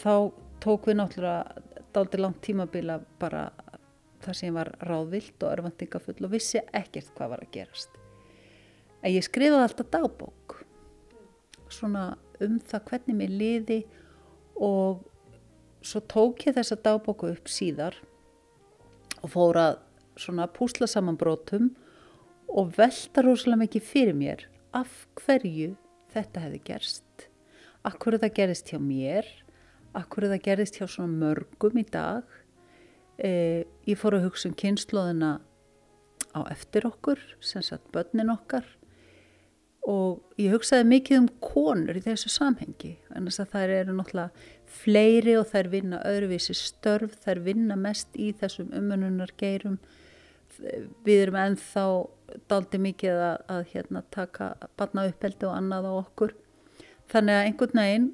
þá 0.00 0.14
tók 0.64 0.88
við 0.88 0.98
náttúrulega 0.98 1.68
daldi 1.92 2.20
langt 2.20 2.40
tímabila 2.44 2.98
bara 3.20 3.50
þar 4.22 4.38
sem 4.38 4.48
ég 4.50 4.56
var 4.56 4.72
ráðvilt 4.86 5.42
og 5.42 5.50
örfandingafull 5.56 6.26
og 6.26 6.34
vissi 6.34 6.62
ekkert 6.72 7.12
hvað 7.16 7.34
var 7.34 7.44
að 7.44 7.54
gerast. 7.56 7.96
En 9.02 9.14
ég 9.14 9.26
skrifaði 9.26 9.66
alltaf 9.66 9.90
dagbók 9.92 10.60
svona 11.72 12.12
um 12.42 12.58
það 12.60 12.86
hvernig 12.90 13.18
mér 13.18 13.34
liði 13.40 13.80
og 14.62 15.02
svo 15.82 16.02
tók 16.10 16.46
ég 16.46 16.56
þessa 16.56 16.78
dagbóku 16.84 17.32
upp 17.32 17.50
síðar 17.50 17.96
og 19.22 19.32
fór 19.34 19.58
að 19.58 19.78
svona 20.20 20.46
púsla 20.52 20.86
saman 20.90 21.18
brotum 21.18 21.70
og 22.52 22.74
velta 22.76 23.24
rosalega 23.24 23.64
mikið 23.64 23.86
fyrir 23.88 24.16
mér 24.18 24.46
af 24.76 25.06
hverju 25.22 25.74
þetta 26.12 26.42
hefði 26.44 26.60
gerst. 26.66 27.28
Hverju 27.82 28.20
það 28.22 28.36
gerist 28.36 28.70
hjá 28.70 28.78
mér? 28.82 29.26
Hverju 29.92 30.30
það 30.30 30.44
gerist 30.46 30.78
hjá 30.78 30.86
svona 30.86 31.12
mörgum 31.12 31.80
í 31.80 31.86
dag 31.88 32.28
eh, 33.18 33.64
ég 33.88 33.98
fór 33.98 34.18
að 34.18 34.28
hugsa 34.28 34.48
um 34.50 34.56
kynnslóðina 34.58 35.32
á 36.32 36.40
eftir 36.52 36.86
okkur 36.88 37.20
sem 37.44 37.64
sagt 37.64 37.90
börnin 37.92 38.32
okkar. 38.32 38.64
Og 39.82 40.22
ég 40.38 40.52
hugsaði 40.54 40.86
mikið 40.86 41.18
um 41.18 41.28
konur 41.42 41.98
í 41.98 42.04
þessu 42.04 42.30
samhengi 42.30 42.94
en 43.10 43.26
þess 43.26 43.42
að 43.42 43.54
þær 43.56 43.72
eru 43.80 43.96
náttúrulega 43.98 44.44
fleiri 44.82 45.34
og 45.40 45.48
þær 45.50 45.70
vinna 45.72 45.98
öðruvísi 46.06 46.54
störf 46.54 47.16
þær 47.24 47.42
vinna 47.48 47.76
mest 47.76 48.14
í 48.14 48.30
þessum 48.38 48.70
umununar 48.78 49.34
geirum 49.40 49.80
við 51.02 51.24
erum 51.24 51.38
ennþá 51.40 51.86
daldi 52.48 52.78
mikið 52.78 53.18
að, 53.26 53.36
að 53.50 53.64
hérna, 53.72 54.04
taka 54.14 54.52
barna 54.78 55.08
uppeldi 55.10 55.48
og 55.48 55.56
annað 55.56 55.88
á 55.90 55.92
okkur. 55.98 56.36
Þannig 57.10 57.38
að 57.38 57.48
einhvern 57.48 57.82
veginn 57.82 58.08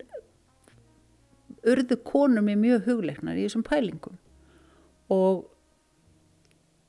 urðu 1.69 1.99
konur 2.07 2.47
mér 2.47 2.59
mjög 2.63 2.89
hugleiknar 2.89 3.37
í 3.37 3.45
þessum 3.45 3.67
pælingum 3.67 4.17
og 5.13 5.47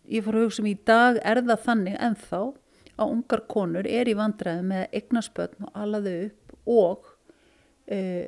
ég 0.09 0.25
fór 0.25 0.39
að 0.39 0.47
hugsa 0.47 0.63
um 0.63 0.69
í 0.69 0.77
dag 0.88 1.19
er 1.23 1.41
það 1.45 1.63
þannig 1.67 1.99
ennþá 2.07 2.41
að 2.99 3.13
ungar 3.13 3.45
konur 3.51 3.88
er 3.88 4.09
í 4.11 4.15
vandræði 4.17 4.65
með 4.67 4.97
eignaspötn 4.99 5.67
og 5.67 5.77
alaðu 5.83 6.15
upp 6.25 6.55
og 6.69 7.11
uh, 7.93 8.25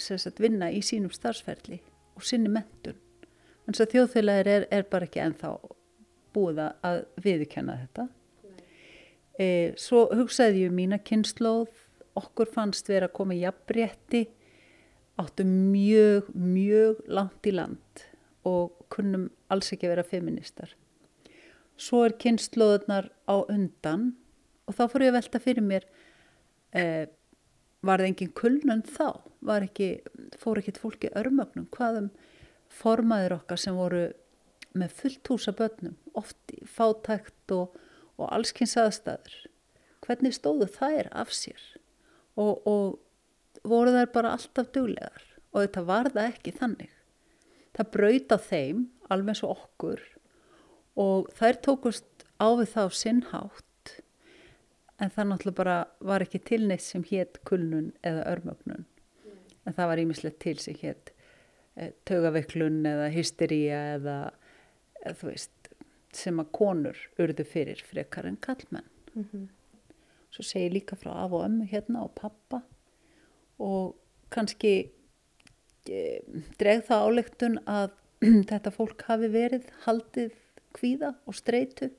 sagt, 0.00 0.40
vinna 0.42 0.70
í 0.72 0.80
sínum 0.84 1.12
starfsferðli 1.14 1.80
og 2.16 2.26
sinni 2.26 2.50
mentun. 2.52 2.98
En 3.66 3.76
þess 3.76 3.86
að 3.86 3.94
þjóðfélagir 3.94 4.50
er, 4.50 4.66
er 4.72 4.88
bara 4.90 5.06
ekki 5.06 5.22
ennþá 5.22 5.52
búið 6.34 6.64
að 6.66 7.04
viðkjanna 7.22 7.78
þetta. 7.84 8.08
Uh, 9.40 9.70
svo 9.78 10.08
hugsaði 10.16 10.66
ég 10.66 10.72
um 10.72 10.78
mína 10.80 10.98
kynnslóð, 11.06 11.70
okkur 12.18 12.50
fannst 12.50 12.90
vera 12.90 13.06
að 13.08 13.16
koma 13.20 13.36
í 13.36 13.44
jafnbretti, 13.44 14.26
áttu 15.20 15.46
mjög, 15.46 16.32
mjög 16.34 17.04
langt 17.12 17.46
í 17.46 17.54
land 17.54 18.09
og 18.48 18.86
kunnum 18.92 19.28
alls 19.52 19.72
ekki 19.74 19.90
vera 19.90 20.06
feministar 20.06 20.72
svo 21.80 22.04
er 22.06 22.16
kynnslóðunar 22.20 23.10
á 23.24 23.36
undan 23.40 24.12
og 24.68 24.76
þá 24.76 24.84
fór 24.92 25.06
ég 25.06 25.12
að 25.12 25.18
velta 25.18 25.42
fyrir 25.42 25.66
mér 25.66 25.86
eh, 26.76 27.06
var 27.80 28.02
það 28.02 28.10
engin 28.10 28.32
kulnun 28.36 28.82
þá? 28.84 29.20
Ekki, 29.56 29.88
fór 30.36 30.60
ekki 30.60 30.76
fólki 30.76 31.12
örmögnum 31.16 31.68
hvaðum 31.72 32.10
formaður 32.70 33.38
okkar 33.38 33.60
sem 33.60 33.76
voru 33.76 34.10
með 34.76 34.92
fullt 34.98 35.30
húsa 35.32 35.54
börnum 35.56 35.96
oft 36.18 36.52
fátækt 36.68 37.54
og, 37.56 37.72
og 38.20 38.28
allskynns 38.28 38.76
aðstæður 38.78 39.38
hvernig 40.04 40.36
stóðu 40.36 40.68
þær 40.70 41.08
af 41.16 41.32
sér? 41.34 41.60
Og, 42.40 42.60
og 42.68 43.66
voru 43.66 43.92
þær 43.94 44.12
bara 44.14 44.36
alltaf 44.36 44.70
duglegar? 44.74 45.24
Og 45.50 45.64
þetta 45.64 45.82
var 45.88 46.12
það 46.14 46.28
ekki 46.28 46.52
þannig 46.54 46.92
það 47.76 47.92
brauta 47.96 48.38
þeim 48.38 48.86
alveg 49.10 49.34
eins 49.34 49.44
og 49.46 49.56
okkur 49.56 50.02
og 51.00 51.30
þær 51.38 51.60
tókust 51.66 52.26
á 52.40 52.48
við 52.58 52.72
þá 52.74 52.82
sinnhátt 52.96 53.94
en 55.00 55.12
það 55.14 55.30
náttúrulega 55.30 55.58
bara 55.60 55.76
var 56.12 56.24
ekki 56.24 56.40
til 56.50 56.62
neitt 56.68 56.84
sem 56.84 57.04
hétt 57.08 57.40
kulnun 57.48 57.92
eða 58.06 58.26
örmögnun 58.34 58.86
en 59.66 59.76
það 59.76 59.90
var 59.92 60.02
ímislegt 60.02 60.40
til 60.42 60.56
sem 60.60 60.76
hétt 60.80 61.12
e, 61.76 61.92
tögaveiklun 62.08 62.82
eða 62.88 63.08
hystería 63.14 63.80
eða, 63.96 64.18
eða 65.04 65.16
þú 65.20 65.30
veist 65.30 65.72
sem 66.16 66.42
að 66.42 66.52
konur 66.56 67.00
urðu 67.22 67.46
fyrir 67.46 67.82
frekar 67.86 68.26
en 68.26 68.38
kallmenn 68.42 68.88
mm 69.14 69.24
-hmm. 69.24 69.46
svo 70.30 70.42
segi 70.42 70.70
líka 70.70 70.96
frá 70.96 71.12
af 71.24 71.32
og 71.32 71.44
ömmu 71.44 71.68
hérna 71.70 72.02
og 72.04 72.14
pappa 72.14 72.62
og 73.58 73.96
kannski 74.30 74.90
dreg 75.86 76.84
það 76.86 77.06
álegtun 77.06 77.58
að 77.70 77.96
þetta 78.50 78.72
fólk 78.74 79.06
hafi 79.08 79.30
verið 79.32 79.68
haldið 79.86 80.36
kvíða 80.76 81.14
og 81.26 81.36
streitu. 81.38 81.90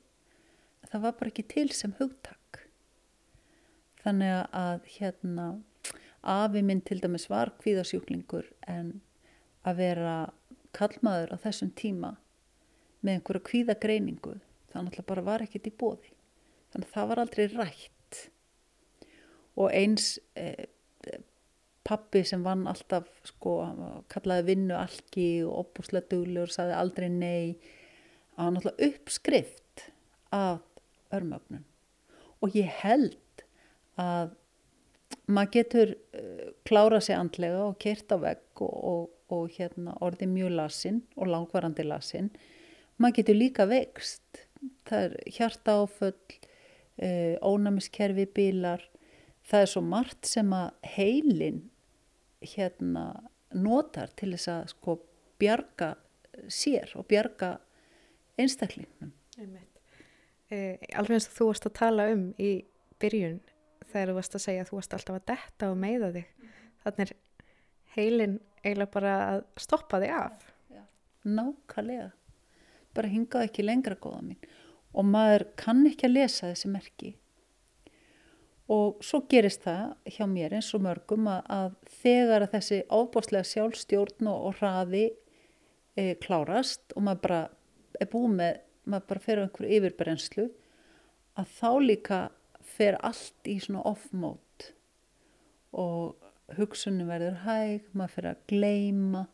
Það 0.88 1.04
var 1.06 1.18
bara 1.18 1.32
ekki 1.32 1.44
til 1.50 1.68
sem 1.74 1.94
hugtak. 1.98 2.62
Þannig 4.02 4.34
að 4.58 4.88
hérna 4.96 5.46
afi 6.22 6.62
minn 6.62 6.82
til 6.86 7.00
dæmis 7.02 7.28
var 7.30 7.52
kvíðasjúklingur 7.62 8.48
en 8.70 9.00
að 9.66 9.78
vera 9.82 10.16
kallmaður 10.74 11.34
á 11.34 11.42
þessum 11.42 11.72
tíma 11.78 12.16
með 13.02 13.18
einhverja 13.18 13.46
kvíðagreiningu 13.48 14.36
þannig 14.72 14.98
að 14.98 15.08
bara 15.08 15.26
var 15.26 15.44
ekkit 15.44 15.68
í 15.68 15.74
bóði 15.74 16.12
þannig 16.72 16.86
að 16.86 16.94
það 16.94 17.08
var 17.10 17.22
aldrei 17.22 17.44
rætt. 17.52 18.20
Og 19.58 19.74
eins 19.74 20.14
eh, 20.38 20.68
pappi 21.86 22.22
sem 22.26 22.44
vann 22.44 22.66
alltaf 22.70 23.08
sko, 23.26 23.56
kallaði 24.12 24.48
vinnu 24.52 24.76
algi 24.78 25.30
og 25.46 25.66
opbúslega 25.66 26.10
dugli 26.12 26.42
og 26.42 26.52
saði 26.52 26.76
aldrei 26.78 27.08
nei. 27.10 27.56
Á 28.38 28.48
náttúrulega 28.48 28.88
uppskrift 28.88 29.88
af 30.32 30.62
örmögnun. 31.12 31.66
Og 32.42 32.54
ég 32.56 32.70
held 32.82 33.18
að 34.00 34.32
maður 35.28 35.52
getur 35.56 35.92
uh, 35.94 36.48
klára 36.66 37.00
sig 37.00 37.16
andlega 37.16 37.66
og 37.66 37.76
kert 37.82 38.12
á 38.12 38.16
vegg 38.20 38.62
og, 38.64 38.72
og, 38.72 39.10
og 39.32 39.52
hérna, 39.56 39.94
orði 40.04 40.28
mjög 40.30 40.56
lasinn 40.56 41.02
og 41.16 41.30
langvarandi 41.30 41.86
lasinn 41.86 42.30
maður 43.00 43.20
getur 43.20 43.38
líka 43.38 43.66
vext 43.70 44.42
það 44.88 45.04
er 45.06 45.14
hjarta 45.36 45.76
áföll 45.82 46.14
uh, 46.14 47.36
ónæmiskerfi 47.42 48.26
bílar 48.34 48.84
það 49.48 49.64
er 49.64 49.72
svo 49.74 49.84
margt 49.84 50.28
sem 50.28 50.52
að 50.56 50.72
heilin 50.96 51.62
hérna 52.54 53.06
notar 53.52 54.12
til 54.16 54.32
þess 54.34 54.50
að 54.52 54.62
sko 54.72 54.96
bjarga 55.42 55.92
sér 56.52 56.92
og 56.98 57.06
bjarga 57.10 57.56
einstaklingnum. 58.40 59.12
Eh, 60.52 60.78
alveg 60.96 61.16
eins 61.16 61.28
og 61.30 61.36
þú 61.36 61.48
varst 61.48 61.68
að 61.68 61.76
tala 61.78 62.08
um 62.12 62.24
í 62.40 62.52
byrjun 63.00 63.40
þegar 63.90 64.10
þú 64.10 64.16
varst 64.18 64.36
að 64.36 64.44
segja 64.46 64.64
að 64.64 64.70
þú 64.70 64.78
varst 64.78 64.96
alltaf 64.96 65.18
að 65.18 65.28
detta 65.32 65.70
og 65.72 65.78
meiða 65.80 66.10
þig. 66.16 66.48
Þannig 66.82 67.04
er 67.04 67.14
heilin 67.96 68.34
eiginlega 68.62 68.94
bara 68.94 69.14
að 69.28 69.44
stoppa 69.60 70.00
þig 70.02 70.16
af. 70.16 70.50
Já, 70.72 70.82
nákvæmlega. 71.28 72.10
Bara 72.92 73.12
hingaði 73.12 73.48
ekki 73.48 73.64
lengra 73.64 73.96
góða 73.96 74.22
mín. 74.26 74.50
og 74.92 75.06
maður 75.08 75.46
kann 75.56 75.86
ekki 75.88 76.04
að 76.04 76.16
lesa 76.18 76.50
þessi 76.50 76.68
merki 76.68 77.14
og 78.70 79.02
svo 79.02 79.22
gerist 79.30 79.64
það 79.66 79.94
hjá 80.14 80.26
mér 80.30 80.54
eins 80.58 80.70
og 80.76 80.84
mörgum 80.84 81.26
að, 81.30 81.42
að 81.50 81.72
þegar 82.02 82.46
að 82.46 82.54
þessi 82.56 82.78
ábáslega 82.90 83.48
sjálfstjórn 83.50 84.30
og, 84.30 84.46
og 84.48 84.60
hraði 84.60 85.04
e, 85.96 86.14
klárast 86.22 86.94
og 86.96 87.06
maður 87.08 87.24
bara 87.26 87.42
er 88.00 88.10
búið 88.12 88.36
með, 88.38 88.60
maður 88.86 89.08
bara 89.10 89.24
fer 89.26 89.42
á 89.42 89.44
einhverju 89.44 89.78
yfirbrenslu 89.78 90.48
að 91.40 91.52
þá 91.58 91.70
líka 91.82 92.22
fer 92.72 92.98
allt 93.04 93.50
í 93.50 93.58
svona 93.62 93.82
off-mode. 93.88 94.72
Og 95.72 96.18
hugsunum 96.56 97.08
verður 97.08 97.38
hæg, 97.46 97.86
maður 97.96 98.16
fer 98.16 98.28
að 98.32 98.42
gleima 98.52 99.26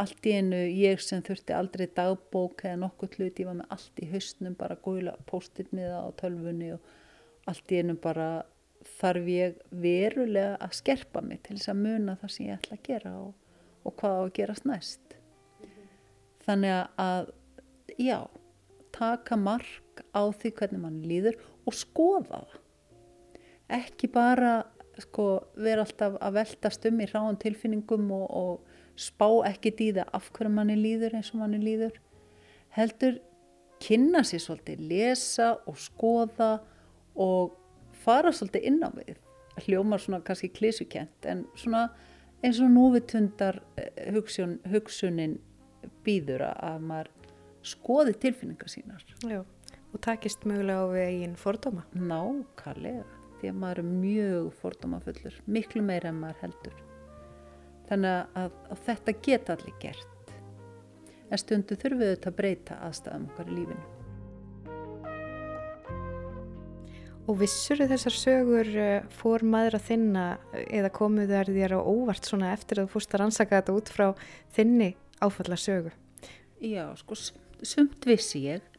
allt 0.00 0.26
í 0.26 0.34
einu 0.34 0.58
ég 0.74 1.02
sem 1.02 1.22
þurfti 1.22 1.54
aldrei 1.54 1.86
dagbók 1.94 2.64
eða 2.66 2.80
nokkuð 2.82 3.18
hlut, 3.18 3.38
ég 3.38 3.46
var 3.46 3.58
með 3.60 3.74
allt 3.76 4.02
í 4.02 4.08
hausnum 4.10 4.56
bara 4.58 4.78
góðila 4.82 5.14
póstitt 5.28 5.70
miða 5.74 6.02
á 6.02 6.08
tölfunni 6.18 6.72
og 6.74 6.88
allt 7.50 7.74
í 7.74 7.78
einu 7.78 7.94
bara 8.02 8.28
þarf 8.98 9.30
ég 9.30 9.58
verulega 9.70 10.58
að 10.62 10.76
skerpa 10.80 11.22
mig 11.24 11.42
til 11.44 11.56
þess 11.58 11.72
að 11.72 11.82
muna 11.86 12.16
það 12.20 12.34
sem 12.34 12.48
ég 12.48 12.58
ætla 12.58 12.78
að 12.78 12.84
gera 12.88 13.14
og, 13.20 13.32
og 13.84 13.96
hvað 14.00 14.18
á 14.18 14.22
að 14.22 14.34
gerast 14.38 14.68
næst. 14.68 15.16
Þannig 16.44 16.76
að 17.00 17.32
já, 18.00 18.18
taka 18.94 19.38
mark 19.40 20.04
á 20.12 20.22
því 20.28 20.54
hvernig 20.58 20.84
mann 20.84 21.02
líður 21.06 21.40
og 21.64 21.76
skoða 21.76 22.28
það. 22.30 22.56
Ekki 23.74 24.10
bara 24.12 24.54
sko, 25.00 25.26
vera 25.56 25.84
alltaf 25.84 26.18
að 26.22 26.38
veltast 26.38 26.84
um 26.88 27.00
í 27.00 27.08
ráðan 27.10 27.40
tilfinningum 27.42 28.10
og, 28.14 28.26
og 28.30 28.98
spá 29.00 29.26
ekki 29.48 29.72
það 29.78 30.04
af 30.14 30.30
hverju 30.36 30.52
manni 30.54 30.76
líður 30.78 31.16
eins 31.18 31.32
og 31.34 31.40
manni 31.42 31.58
líður 31.62 31.96
heldur 32.76 33.18
kynna 33.82 34.22
sér 34.26 34.42
svolítið, 34.42 34.84
lesa 34.90 35.50
og 35.68 35.78
skoða 35.80 36.52
og 37.20 37.56
fara 38.04 38.32
svolítið 38.34 38.68
inn 38.70 38.82
á 38.84 38.90
við. 38.94 39.18
Hljómar 39.64 40.02
svona 40.02 40.20
kannski 40.24 40.50
klísukent 40.52 41.28
en 41.30 41.44
svona 41.58 41.88
eins 42.44 42.60
og 42.60 42.70
núvitundar 42.72 43.60
eh, 43.80 44.12
hugsun, 44.14 44.58
hugsunin 44.70 45.38
býður 46.04 46.48
að 46.50 46.80
maður 46.84 47.12
skoði 47.64 48.16
tilfinningar 48.20 48.72
sínar. 48.72 49.04
Já, 49.24 49.40
og 49.92 50.02
takist 50.04 50.44
mögulega 50.48 50.84
á 50.84 50.88
við 50.92 51.06
eigin 51.06 51.38
fordóma. 51.40 51.86
Nákvæmlega, 51.94 53.04
því 53.40 53.52
að 53.52 53.60
maður 53.62 53.82
er 53.84 53.90
mjög 53.92 54.50
fordómafullur, 54.60 55.40
miklu 55.46 55.84
meira 55.86 56.12
en 56.12 56.20
maður 56.20 56.42
heldur. 56.44 56.82
Þannig 57.88 58.38
að, 58.42 58.60
að 58.72 58.86
þetta 58.88 59.18
geta 59.24 59.56
allir 59.56 59.80
gert. 59.80 60.32
En 61.30 61.40
stundu 61.40 61.76
þurfum 61.76 62.00
við 62.04 62.14
auðvitað 62.14 62.32
að 62.32 62.40
breyta 62.40 62.80
aðstæðum 62.84 63.28
okkar 63.32 63.52
í 63.52 63.60
lífinu 63.60 63.93
Og 67.24 67.38
vissur 67.40 67.80
þessar 67.80 68.12
sögur 68.12 68.68
eh, 68.76 69.06
fór 69.16 69.44
maður 69.48 69.78
að 69.78 69.86
þinna 69.86 70.24
eða 70.68 70.90
komuð 70.92 71.32
þær 71.32 71.50
þér 71.56 71.76
á 71.76 71.80
óvart 71.80 72.28
svona 72.28 72.52
eftir 72.52 72.82
að 72.82 72.88
þú 72.88 72.92
fórst 72.98 73.16
að 73.16 73.22
rannsaka 73.22 73.60
þetta 73.60 73.76
út 73.78 73.92
frá 73.94 74.06
þinni 74.52 74.90
áfalla 75.24 75.56
sögu? 75.56 75.94
Já, 76.60 76.84
sko, 77.00 77.16
sumt 77.64 78.04
vissi 78.08 78.44
ég 78.44 78.70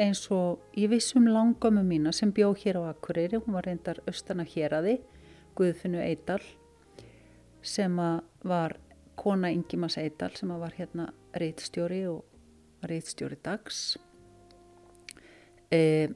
eins 0.00 0.24
og 0.34 0.62
ég 0.74 0.90
vissi 0.90 1.18
um 1.18 1.28
langömmu 1.28 1.84
mína 1.86 2.12
sem 2.12 2.32
bjó 2.34 2.52
hér 2.58 2.80
á 2.82 2.90
Akureyri, 2.90 3.38
hún 3.38 3.54
var 3.54 3.68
reyndar 3.68 4.00
austana 4.08 4.42
hér 4.42 4.74
aði, 4.80 4.98
Guðfinnu 5.54 6.00
Eidal 6.02 6.42
sem 7.62 7.94
var 8.42 8.76
kona 9.16 9.52
Ingimas 9.54 9.96
Eidal 9.98 10.32
sem 10.34 10.50
var 10.50 10.74
hérna 10.74 11.12
reitstjóri 11.38 12.02
og 12.10 12.24
reitstjóri 12.82 13.38
dags. 13.42 13.96
E, 15.70 16.10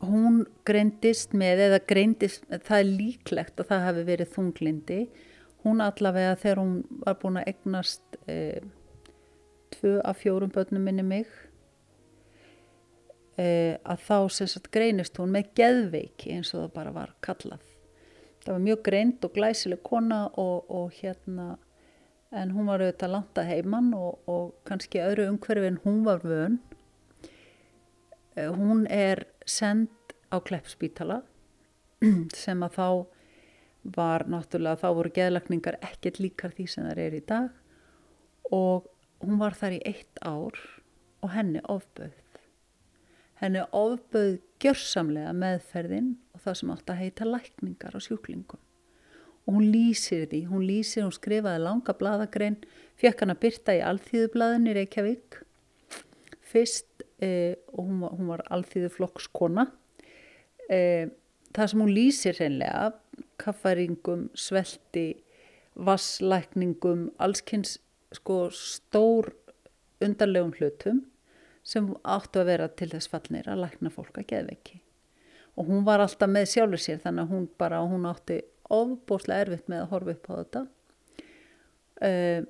hún 0.00 0.44
greindist 0.68 1.34
með, 1.36 1.66
eða 1.68 1.80
greindist, 1.88 2.46
það 2.48 2.78
er 2.78 2.88
líklegt 2.88 3.60
að 3.60 3.70
það 3.72 3.86
hafi 3.86 4.04
verið 4.08 4.32
þunglindi. 4.36 5.00
Hún 5.64 5.82
allavega 5.84 6.38
þegar 6.40 6.62
hún 6.62 6.76
var 7.04 7.18
búin 7.20 7.40
að 7.40 7.50
egnast 7.52 8.20
e, 8.24 8.60
tvö 9.76 9.98
af 10.00 10.22
fjórum 10.22 10.52
börnum 10.54 10.86
minni 10.88 11.04
mig 11.04 11.28
e, 13.36 13.76
að 13.84 14.06
þá 14.06 14.16
sem 14.32 14.48
sagt 14.50 14.70
greinist 14.74 15.20
hún 15.20 15.34
með 15.34 15.52
geðveiki 15.60 16.34
eins 16.36 16.54
og 16.54 16.64
það 16.64 16.72
bara 16.78 16.94
var 16.96 17.12
kallað. 17.24 17.66
Það 18.40 18.54
var 18.54 18.64
mjög 18.64 18.82
greind 18.86 19.26
og 19.26 19.34
glæsileg 19.36 19.82
kona 19.84 20.22
og, 20.40 20.70
og 20.72 20.96
hérna 20.96 21.50
en 22.30 22.52
hún 22.54 22.70
var 22.70 22.80
auðvitað 22.80 23.12
langt 23.12 23.40
að 23.42 23.50
heimann 23.50 23.92
og, 23.96 24.20
og 24.30 24.52
kannski 24.68 25.02
öðru 25.02 25.28
umhverfi 25.32 25.68
en 25.68 25.80
hún 25.84 26.04
var 26.06 26.24
vön. 26.24 26.60
E, 28.36 28.46
hún 28.48 28.86
er 28.86 29.26
send 29.50 30.14
á 30.30 30.36
Kleppspítala 30.38 31.20
sem 32.36 32.62
að 32.64 32.76
þá 32.76 32.88
var 33.96 34.26
náttúrulega, 34.28 34.80
þá 34.82 34.88
voru 34.96 35.12
geðlagningar 35.16 35.78
ekkert 35.84 36.20
líkar 36.20 36.54
því 36.56 36.66
sem 36.68 36.86
það 36.86 37.02
er 37.04 37.16
í 37.16 37.22
dag 37.28 38.54
og 38.54 38.88
hún 39.24 39.40
var 39.40 39.56
þar 39.56 39.76
í 39.78 39.82
eitt 39.88 40.20
ár 40.24 40.56
og 41.20 41.32
henni 41.34 41.62
ofböð. 41.68 42.16
Henni 43.40 43.62
ofböð 43.76 44.40
gjörsamlega 44.60 45.32
meðferðin 45.36 46.14
og 46.34 46.42
það 46.44 46.58
sem 46.60 46.72
átt 46.74 46.92
að 46.92 47.00
heita 47.04 47.28
lækningar 47.28 47.96
á 47.96 48.00
sjúklingum. 48.04 48.60
Og 49.48 49.56
hún 49.56 49.70
lýsir 49.72 50.26
því, 50.28 50.42
hún 50.50 50.66
lýsir, 50.68 51.06
hún 51.06 51.16
skrifaði 51.16 51.62
langa 51.64 51.94
bladagrein, 51.96 52.58
fekk 53.00 53.24
hann 53.24 53.32
að 53.32 53.40
byrta 53.46 53.76
í 53.78 53.84
Alþýðublaðinni 53.88 54.76
Reykjavík 54.76 55.40
fyrst 56.50 56.89
eh, 57.22 57.56
og 57.72 57.86
hún 57.86 58.02
var, 58.04 58.16
var 58.32 58.44
alþýðuflokkskona 58.56 59.66
eh, 60.70 61.10
það 61.56 61.72
sem 61.72 61.82
hún 61.82 61.94
lýsir 61.94 62.38
hreinlega 62.38 62.90
kaffaringum, 63.40 64.28
svelti 64.38 65.06
vasslækningum 65.80 67.08
allskynns 67.22 67.78
sko 68.14 68.48
stór 68.54 69.30
undarlegum 70.02 70.52
hlutum 70.58 71.04
sem 71.66 71.90
áttu 72.08 72.40
að 72.40 72.52
vera 72.52 72.68
til 72.72 72.90
þess 72.92 73.10
fallnir 73.12 73.48
að 73.50 73.64
lækna 73.64 73.92
fólk 73.92 74.18
að 74.18 74.30
geðveiki. 74.32 74.80
Og 75.58 75.68
hún 75.68 75.84
var 75.84 76.02
alltaf 76.02 76.30
með 76.30 76.48
sjálfur 76.54 76.80
sér 76.80 77.02
þannig 77.02 77.26
að 77.26 77.34
hún 77.34 77.46
bara, 77.60 77.82
hún 77.84 78.08
átti 78.08 78.40
ofbúslega 78.70 79.44
erfitt 79.44 79.68
með 79.68 79.84
að 79.84 79.90
horfa 79.92 80.14
upp 80.14 80.30
á 80.30 80.32
þetta. 80.32 80.62
Uh, 82.00 82.40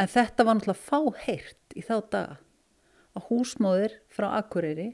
en 0.00 0.10
þetta 0.14 0.46
var 0.46 0.56
náttúrulega 0.56 0.86
fáheirt 0.86 1.76
í 1.76 1.84
þá 1.84 1.96
daga 2.08 2.38
að 3.18 3.28
húsmóðir 3.30 3.98
frá 4.12 4.30
Akureyri 4.38 4.92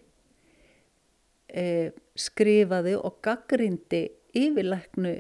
eh, 1.49 1.93
skrifaði 2.17 2.97
og 2.99 3.21
gaggrindi 3.25 4.07
yfirlæknu 4.35 5.15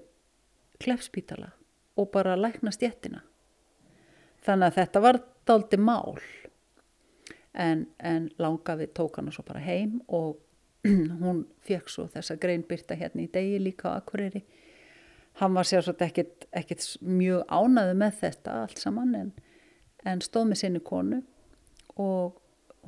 klefspítala 0.82 1.52
og 1.96 2.10
bara 2.10 2.36
lækna 2.36 2.72
stjettina. 2.74 3.22
Þannig 4.44 4.72
að 4.72 4.80
þetta 4.80 5.02
var 5.04 5.20
daldi 5.48 5.78
mál 5.80 6.18
en, 7.54 7.86
en 7.98 8.28
langafi 8.38 8.88
tók 8.96 9.20
hann 9.20 9.32
svo 9.32 9.44
bara 9.46 9.62
heim 9.62 10.00
og 10.08 10.40
hún 11.22 11.44
fekk 11.64 11.88
svo 11.88 12.08
þessa 12.12 12.36
greinbyrta 12.40 12.96
hérna 12.98 13.24
í 13.24 13.30
degi 13.32 13.60
líka 13.62 13.94
á 13.94 14.02
Akureyri. 14.02 14.42
Hann 15.40 15.54
var 15.56 15.66
sérstaklega 15.66 16.10
ekkert, 16.10 16.48
ekkert 16.52 16.88
mjög 17.02 17.46
ánaðu 17.48 17.94
með 17.98 18.18
þetta 18.20 18.58
allt 18.64 18.82
saman 18.82 19.14
en, 19.18 19.30
en 20.06 20.22
stóð 20.22 20.50
með 20.50 20.60
sinni 20.60 20.82
konu 20.84 21.22
og 21.98 22.36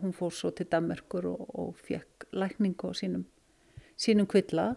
hún 0.03 0.15
fór 0.17 0.35
svo 0.35 0.53
til 0.55 0.69
Danmarkur 0.73 1.27
og, 1.31 1.47
og 1.59 1.81
fekk 1.87 2.29
lækningu 2.33 2.91
á 2.91 2.95
sínum, 2.97 3.25
sínum 3.97 4.29
kvilla. 4.31 4.75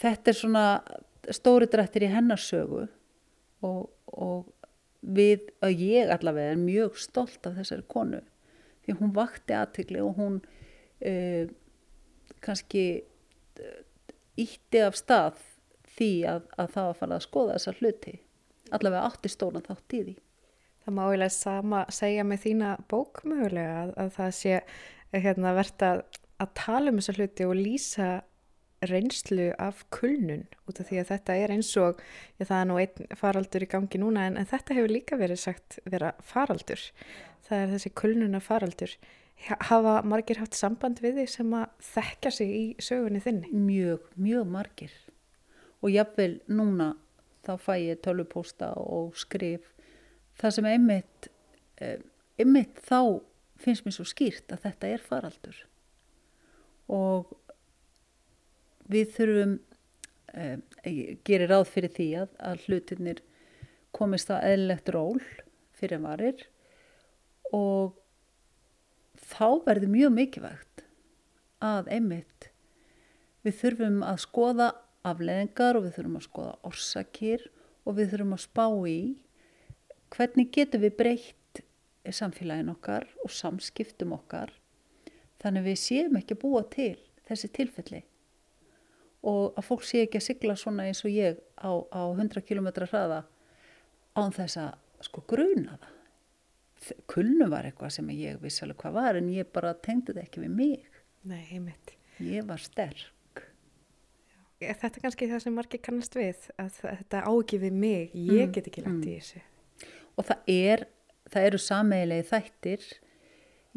Þetta 0.00 0.32
er 0.32 0.38
svona 0.38 0.64
stóri 1.34 1.68
drættir 1.70 2.06
í 2.06 2.12
hennarsögu 2.12 2.86
og, 3.66 3.90
og 4.06 4.48
við, 5.00 5.50
og 5.64 5.72
ég 5.72 6.12
allavega 6.12 6.54
er 6.54 6.60
mjög 6.60 6.98
stolt 7.00 7.46
af 7.48 7.58
þessari 7.60 7.86
konu 7.88 8.22
því 8.84 8.96
hún 9.00 9.12
vakti 9.16 9.56
aðtikli 9.56 10.00
og 10.04 10.16
hún 10.18 10.40
uh, 10.40 11.44
kannski 12.40 12.84
ítti 14.40 14.82
af 14.84 14.96
stað 14.96 15.40
því 15.96 16.10
að, 16.30 16.42
að 16.56 16.74
það 16.74 16.86
var 16.86 16.94
að 16.94 17.00
fara 17.02 17.18
að 17.18 17.26
skoða 17.26 17.56
þessa 17.58 17.76
hluti 17.80 18.16
allavega 18.70 19.06
átti 19.10 19.32
stóna 19.32 19.62
þátt 19.64 19.96
í 19.96 20.02
því 20.06 20.16
Það 20.84 20.96
má 20.96 21.02
eiginlega 21.06 21.34
sama 21.34 21.84
segja 21.92 22.24
með 22.24 22.42
þína 22.46 22.72
bók 22.88 23.22
mögulega 23.28 23.76
að, 23.84 23.92
að 24.00 24.10
það 24.16 24.32
sé 24.38 24.56
hérna, 25.12 25.54
verðt 25.58 25.86
að, 25.86 26.02
að 26.40 26.52
tala 26.62 26.92
um 26.92 27.00
þessa 27.00 27.16
hluti 27.18 27.48
og 27.48 27.56
lýsa 27.58 28.10
reynslu 28.88 29.50
af 29.60 29.82
kulnun 29.92 30.46
út 30.68 30.80
af 30.80 30.88
því 30.88 31.00
að 31.02 31.10
þetta 31.10 31.36
er 31.36 31.52
eins 31.52 31.70
og 31.76 31.98
já, 32.38 32.46
það 32.46 32.56
er 32.56 32.68
nú 32.70 32.78
einn 32.80 33.18
faraldur 33.20 33.66
í 33.66 33.68
gangi 33.68 34.00
núna 34.00 34.24
en, 34.28 34.38
en 34.40 34.48
þetta 34.48 34.76
hefur 34.78 34.94
líka 34.94 35.18
verið 35.20 35.42
sagt 35.42 35.80
vera 35.84 36.14
faraldur. 36.24 36.80
Það 37.44 37.64
er 37.64 37.74
þessi 37.74 37.92
kulnuna 38.00 38.40
faraldur. 38.40 38.94
Hafa 39.68 40.00
margir 40.04 40.40
haft 40.40 40.56
samband 40.56 41.00
við 41.04 41.20
því 41.20 41.26
sem 41.32 41.52
að 41.56 41.68
þekka 41.92 42.32
sig 42.36 42.50
í 42.56 42.64
sögunni 42.80 43.20
þinni? 43.24 43.52
Mjög, 43.52 44.08
mjög 44.20 44.48
margir 44.48 44.96
og 45.80 45.92
jáfnvel 45.92 46.34
núna 46.52 46.90
þá 47.46 47.54
fæ 47.60 47.74
ég 47.80 48.02
tölvupósta 48.04 48.74
og 48.76 49.16
skrif 49.16 49.64
það 50.40 50.56
sem 50.56 50.68
einmitt, 50.70 51.28
eh, 51.80 51.98
einmitt 52.40 52.80
þá 52.86 53.20
finnst 53.60 53.84
mér 53.84 53.96
svo 53.96 54.06
skýrt 54.08 54.52
að 54.54 54.64
þetta 54.66 54.92
er 54.94 55.04
faraldur. 55.04 55.58
Og 56.90 57.28
við 58.90 59.12
þurfum 59.14 59.58
um, 60.34 60.62
gerir 61.26 61.50
ráð 61.50 61.68
fyrir 61.70 61.92
því 61.94 62.08
að, 62.22 62.32
að 62.50 62.64
hlutinir 62.66 63.22
komist 63.94 64.30
á 64.32 64.38
eðlilegt 64.40 64.90
ról 64.94 65.20
fyrir 65.76 66.02
varir 66.02 66.44
og 67.54 67.96
þá 69.30 69.62
verður 69.66 69.94
mjög 69.94 70.14
mikilvægt 70.16 70.84
að 71.64 71.90
einmitt 71.92 72.50
við 73.44 73.56
þurfum 73.60 74.04
að 74.06 74.22
skoða 74.24 74.68
afleðingar 75.06 75.78
og 75.78 75.86
við 75.86 75.96
þurfum 75.96 76.18
að 76.20 76.26
skoða 76.28 76.54
orsakir 76.70 77.46
og 77.88 77.96
við 77.98 78.12
þurfum 78.12 78.36
að 78.36 78.44
spá 78.44 78.66
í 78.88 79.00
hvernig 80.14 80.50
getum 80.54 80.82
við 80.84 80.96
breytt 80.98 81.62
samfélagin 82.10 82.72
okkar 82.72 83.06
og 83.24 83.32
samskiptum 83.34 84.14
okkar 84.16 84.52
þannig 85.42 85.66
við 85.68 85.80
séum 85.82 86.18
ekki 86.20 86.36
að 86.36 86.42
búa 86.44 86.62
til 86.72 86.96
þessi 87.28 87.50
tilfelli? 87.56 88.02
Og 89.30 89.56
að 89.58 89.66
fólk 89.66 89.84
sé 89.84 90.04
ekki 90.06 90.20
að 90.20 90.26
sigla 90.26 90.56
svona 90.56 90.86
eins 90.88 91.02
og 91.04 91.12
ég 91.12 91.40
á, 91.60 91.70
á 91.92 92.02
100 92.08 92.40
km 92.48 92.70
hraða 92.88 93.22
án 94.16 94.32
þess 94.32 94.56
að 94.62 95.04
sko 95.04 95.24
gruna 95.28 95.76
það. 95.76 95.96
Kulnu 97.12 97.46
var 97.52 97.66
eitthvað 97.68 97.92
sem 97.98 98.08
ég 98.16 98.38
vissi 98.40 98.64
alveg 98.64 98.80
hvað 98.80 98.94
var 98.96 99.18
en 99.20 99.28
ég 99.28 99.48
bara 99.52 99.74
tengdi 99.76 100.14
þetta 100.14 100.24
ekki 100.24 100.44
við 100.46 100.54
mig. 100.56 101.00
Nei, 101.28 101.42
heimitt 101.50 101.96
Ég 102.20 102.44
var 102.48 102.60
sterk. 102.60 103.44
Er 104.60 104.76
þetta 104.76 105.00
kannski 105.04 105.28
það 105.28 105.44
sem 105.44 105.54
margir 105.56 105.80
kannast 105.84 106.16
við 106.16 106.48
að 106.60 106.72
þetta 106.80 107.22
á 107.24 107.32
ekki 107.32 107.60
við 107.60 107.76
mig. 107.84 108.16
Ég 108.16 108.48
Mm, 108.48 108.52
get 108.56 108.66
ekki 108.68 108.84
lagt 108.84 109.04
í 109.04 109.14
mm. 109.14 109.20
þessu 109.20 109.44
og 110.20 110.26
það 110.28 110.52
er, 110.52 110.86
það 111.32 111.48
eru 111.50 111.60
sameigilegi 111.64 112.28
þættir. 112.30 112.88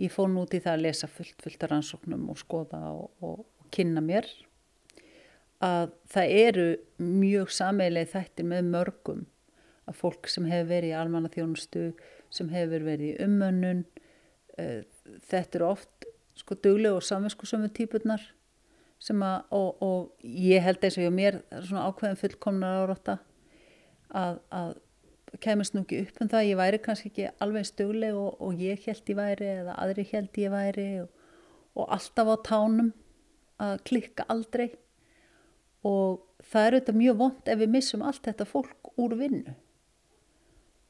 Ég 0.03 0.13
fór 0.13 0.31
nút 0.33 0.55
í 0.55 0.61
það 0.63 0.77
að 0.77 0.85
lesa 0.87 1.09
fullt, 1.11 1.37
fullt 1.43 1.63
af 1.63 1.71
rannsóknum 1.71 2.25
og 2.33 2.39
skoða 2.41 2.81
og, 2.91 3.11
og, 3.23 3.43
og 3.61 3.69
kynna 3.73 4.03
mér. 4.03 4.27
Að 5.63 5.93
það 6.11 6.33
eru 6.39 6.67
mjög 6.99 7.53
sameigilegi 7.55 8.11
þættir 8.15 8.49
með 8.49 8.71
mörgum. 8.73 9.25
Að 9.87 9.99
fólk 9.99 10.29
sem 10.31 10.47
hefur 10.47 10.71
verið 10.71 10.93
í 10.93 10.97
almanna 10.97 11.31
þjónustu 11.31 11.91
sem 12.33 12.49
hefur 12.53 12.85
verið 12.87 13.13
í 13.13 13.25
ummönnun 13.25 13.83
uh, 14.57 14.81
þetta 15.29 15.59
eru 15.59 15.69
oft 15.73 16.07
sko 16.39 16.57
duglega 16.57 16.97
og 16.97 17.05
samvinskusömmu 17.05 17.69
típurnar 17.75 18.23
sem 19.03 19.19
að, 19.25 19.43
og, 19.53 19.83
og 19.83 20.23
ég 20.23 20.63
held 20.63 20.83
eins 20.83 20.97
og 20.97 21.05
ég 21.05 21.13
mér 21.13 21.37
það 21.49 21.59
er 21.59 21.67
svona 21.67 21.85
ákveðin 21.89 22.19
fullkomnar 22.21 22.79
árátta 22.85 23.17
að, 24.15 24.39
að 24.49 24.71
kemist 25.41 25.73
nú 25.73 25.81
ekki 25.83 26.03
upp 26.03 26.21
um 26.21 26.29
það, 26.29 26.47
ég 26.49 26.59
væri 26.59 26.79
kannski 26.83 27.09
ekki 27.09 27.27
alveg 27.41 27.65
stugleg 27.67 28.17
og, 28.17 28.35
og 28.43 28.61
ég 28.61 28.83
held 28.85 29.09
ég 29.09 29.17
væri 29.17 29.49
eða 29.61 29.77
aðri 29.81 30.05
held 30.11 30.39
ég 30.41 30.53
væri 30.53 30.87
og, 31.01 31.09
og 31.79 31.93
alltaf 31.97 32.29
á 32.29 32.37
tánum 32.45 32.91
að 33.63 33.75
klikka 33.89 34.25
aldrei. 34.29 34.69
Og 35.83 36.21
það 36.43 36.67
er 36.67 36.77
auðvitað 36.77 36.99
mjög 37.01 37.19
vond 37.19 37.53
ef 37.53 37.59
við 37.59 37.73
missum 37.73 38.03
allt 38.05 38.27
þetta 38.27 38.47
fólk 38.47 38.91
úr 39.01 39.15
vinnu. 39.19 39.55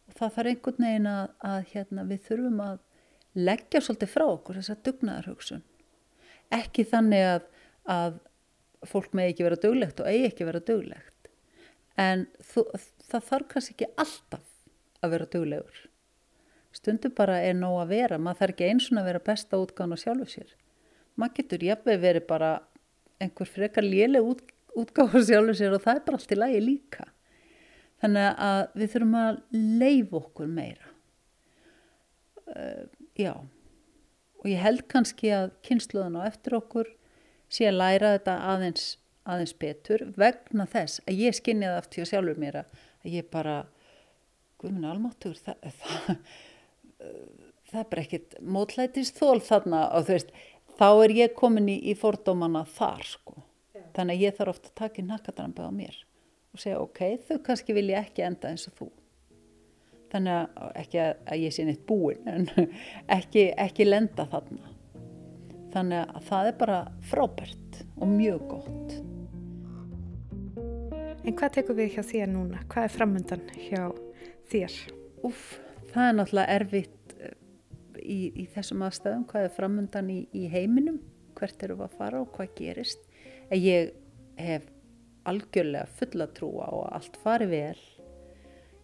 Og 0.09 0.17
það 0.17 0.35
þarf 0.35 0.51
einhvern 0.51 0.87
veginn 0.87 1.09
að, 1.09 1.23
að 1.53 1.69
hérna, 1.71 2.07
við 2.09 2.27
þurfum 2.27 2.59
að 2.63 2.81
leggja 3.33 3.81
svolítið 3.81 4.11
frá 4.13 4.25
okkur 4.27 4.59
þessa 4.59 4.77
dugnaðarhugsun. 4.85 5.63
Ekki 6.53 6.85
þannig 6.85 7.25
að, 7.31 7.47
að 7.89 8.19
fólk 8.85 9.15
með 9.17 9.31
ekki 9.31 9.47
vera 9.47 9.61
duglegt 9.63 10.03
og 10.03 10.11
eigi 10.11 10.27
ekki 10.29 10.47
vera 10.49 10.61
duglegt. 10.67 11.31
En 11.99 12.27
þú, 12.41 12.65
það 13.13 13.27
þarf 13.29 13.49
kannski 13.53 13.73
ekki 13.75 13.89
alltaf 14.03 14.45
að 15.03 15.15
vera 15.15 15.29
duglegur. 15.35 15.81
Stundum 16.73 17.13
bara 17.13 17.39
er 17.45 17.55
nóg 17.57 17.79
að 17.83 17.93
vera 17.93 18.19
maður 18.19 18.39
þarf 18.41 18.55
ekki 18.55 18.69
eins 18.71 18.89
og 18.89 18.99
að 18.99 19.09
vera 19.11 19.25
besta 19.27 19.59
útgáðan 19.61 19.93
á 19.93 20.03
sjálfu 20.03 20.29
sér. 20.31 20.53
Maður 21.15 21.35
getur 21.39 21.65
jafnveg 21.67 21.99
verið 22.01 22.27
bara 22.29 22.51
einhver 23.21 23.49
frekar 23.49 23.85
léleg 23.85 24.25
út, 24.25 24.41
útgáð 24.73 25.17
á 25.17 25.19
sjálfu 25.29 25.57
sér 25.59 25.75
og 25.77 25.83
það 25.83 25.99
er 25.99 26.07
bara 26.07 26.19
allt 26.19 26.33
í 26.33 26.39
lagi 26.39 26.63
líka. 26.63 27.05
Þannig 28.03 28.41
að 28.47 28.63
við 28.79 28.93
þurfum 28.95 29.19
að 29.19 29.37
leifa 29.83 30.19
okkur 30.19 30.49
meira. 30.51 30.89
Uh, 32.49 32.83
já. 33.15 33.33
Og 34.41 34.49
ég 34.49 34.59
held 34.59 34.83
kannski 34.91 35.29
að 35.31 35.53
kynsluðan 35.63 36.17
á 36.19 36.21
eftir 36.25 36.57
okkur 36.57 36.89
sé 37.53 37.69
að 37.69 37.79
læra 37.79 38.15
þetta 38.17 38.39
aðeins 38.49 38.89
aðeins 39.23 39.53
betur 39.55 40.03
vegna 40.19 40.65
þess 40.67 40.99
að 41.07 41.21
ég 41.23 41.37
skinni 41.37 41.67
það 41.67 41.79
aftur 41.79 42.09
sjálfur 42.09 42.41
mér 42.41 42.59
að 42.63 42.81
ég 43.03 43.27
bara 43.31 43.63
guðminn 44.61 44.87
almáttur 44.87 45.35
það, 45.35 45.67
það, 45.81 46.17
það 47.69 47.79
er 47.81 47.91
bara 47.91 48.05
ekkit 48.05 48.35
mótlætist 48.41 49.19
þól 49.19 49.41
þarna 49.43 49.85
og 49.97 50.07
þú 50.07 50.17
veist 50.17 50.33
þá 50.79 50.87
er 50.89 51.15
ég 51.17 51.37
komin 51.37 51.69
í, 51.69 51.77
í 51.91 51.95
fordómana 51.97 52.63
þar 52.77 53.05
sko. 53.07 53.37
Já. 53.73 53.83
þannig 53.95 54.15
að 54.15 54.25
ég 54.25 54.35
þarf 54.37 54.55
ofta 54.55 54.69
að 54.69 54.75
taka 54.81 55.01
í 55.01 55.07
nakkadrambið 55.07 55.69
á 55.69 55.71
mér 55.73 56.01
og 56.53 56.61
segja 56.61 56.81
ok, 56.81 56.99
þau 57.27 57.37
kannski 57.47 57.73
vilja 57.73 58.03
ekki 58.03 58.25
enda 58.27 58.51
eins 58.51 58.67
og 58.69 58.75
þú. 58.77 58.89
Þannig 60.13 60.35
að 60.37 60.75
ekki 60.83 60.99
að 61.01 61.39
ég 61.41 61.55
sé 61.55 61.65
neitt 61.65 61.87
búin 61.89 62.29
en 62.29 62.45
ekki, 63.17 63.47
ekki 63.57 63.87
lenda 63.89 64.27
þarna. 64.29 64.75
Þannig 65.73 66.03
að 66.03 66.27
það 66.29 66.51
er 66.51 66.59
bara 66.59 66.77
frábært 67.09 67.81
og 67.97 68.13
mjög 68.13 68.45
gott 68.51 68.93
En 71.23 71.37
hvað 71.39 71.53
tekur 71.55 71.77
við 71.77 71.93
hjá 71.95 72.03
þér 72.03 72.31
núna? 72.33 72.61
Hvað 72.67 72.85
er 72.85 72.91
framöndan 72.91 73.43
hjá 73.55 73.83
þér? 74.51 74.73
Úf, 75.23 75.43
það 75.93 76.07
er 76.09 76.17
náttúrulega 76.17 76.55
erfitt 76.57 77.13
eh, 77.15 77.37
í, 78.03 78.17
í 78.43 78.45
þessum 78.51 78.83
aðstæðum, 78.83 79.23
hvað 79.29 79.47
er 79.47 79.53
framöndan 79.55 80.09
í, 80.11 80.17
í 80.35 80.49
heiminum, 80.51 80.97
hvert 81.39 81.63
eru 81.63 81.77
við 81.79 81.85
að 81.87 81.95
fara 82.01 82.19
og 82.25 82.35
hvað 82.35 82.51
gerist. 82.57 83.07
En 83.47 83.63
ég 83.63 83.93
hef 84.35 84.67
algjörlega 85.31 85.87
fulla 85.95 86.27
trúa 86.35 86.67
og 86.75 86.91
allt 86.91 87.15
fari 87.23 87.47
vel. 87.53 87.79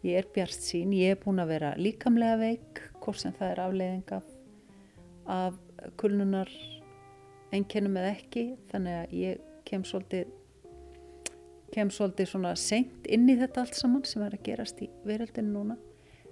Ég 0.08 0.22
er 0.22 0.32
bjart 0.32 0.64
sín, 0.64 0.96
ég 0.96 1.18
er 1.18 1.20
búin 1.20 1.44
að 1.44 1.52
vera 1.58 1.76
líkamlega 1.76 2.40
veik, 2.40 2.84
hvort 3.04 3.20
sem 3.20 3.36
það 3.36 3.52
er 3.52 3.64
afleiðing 3.66 4.16
af, 4.16 5.60
kulnunar 6.00 6.56
einkennum 7.52 8.00
eða 8.00 8.16
ekki, 8.16 8.50
þannig 8.72 9.02
að 9.04 9.18
ég 9.28 9.48
kem 9.68 9.84
svolítið 9.84 10.39
kem 11.74 11.92
svolítið 11.94 12.32
svona 12.32 12.56
seint 12.60 13.08
inn 13.08 13.30
í 13.30 13.38
þetta 13.40 13.64
allt 13.64 13.78
saman 13.78 14.06
sem 14.08 14.24
er 14.26 14.36
að 14.38 14.46
gerast 14.48 14.82
í 14.84 14.90
veröldinu 15.08 15.54
núna. 15.54 15.78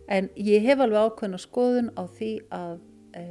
En 0.08 0.30
ég 0.39 0.63
hef 0.63 0.82
alveg 0.84 1.10
ákveðna 1.12 1.39
skoðun 1.41 1.91
á 2.00 2.04
því 2.08 2.32
að 2.56 2.78
e, 3.17 3.23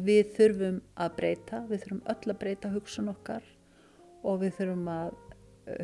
við 0.00 0.32
þurfum 0.36 0.80
að 0.98 1.16
breyta, 1.18 1.62
við 1.70 1.84
þurfum 1.84 2.02
öll 2.14 2.34
að 2.34 2.40
breyta 2.42 2.72
hugsun 2.74 3.12
okkar 3.12 3.46
og 4.26 4.40
við 4.42 4.56
þurfum 4.58 4.90
að 4.90 5.14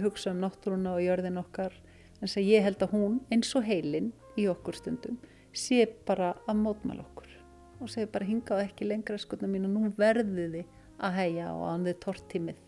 hugsa 0.02 0.32
um 0.32 0.42
náttúruna 0.42 0.96
og 0.96 1.04
jörðin 1.04 1.40
okkar. 1.40 1.74
En 2.16 2.26
þess 2.26 2.40
að 2.40 2.50
ég 2.50 2.66
held 2.66 2.82
að 2.82 2.96
hún 2.96 3.20
eins 3.30 3.54
og 3.54 3.66
heilin 3.68 4.12
í 4.36 4.48
okkur 4.50 4.76
stundum 4.78 5.20
sé 5.56 5.86
bara 6.08 6.34
að 6.48 6.60
mótmæla 6.60 7.04
okkur 7.04 7.32
og 7.80 7.90
segi 7.92 8.08
bara 8.12 8.28
hingað 8.28 8.62
ekki 8.64 8.88
lengra 8.88 9.18
skotna 9.20 9.48
mín 9.48 9.68
og 9.68 9.74
nú 9.74 9.90
verðið 9.96 10.56
þið 10.56 10.70
að 11.06 11.18
heia 11.20 11.50
og 11.52 11.66
að 11.70 11.88
þið 11.90 11.98
tortímið 12.04 12.62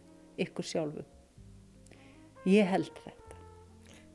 ykkur 0.44 0.68
sjálfu. 0.68 1.04
Ég 2.48 2.68
held 2.70 2.88
þetta. 3.04 3.38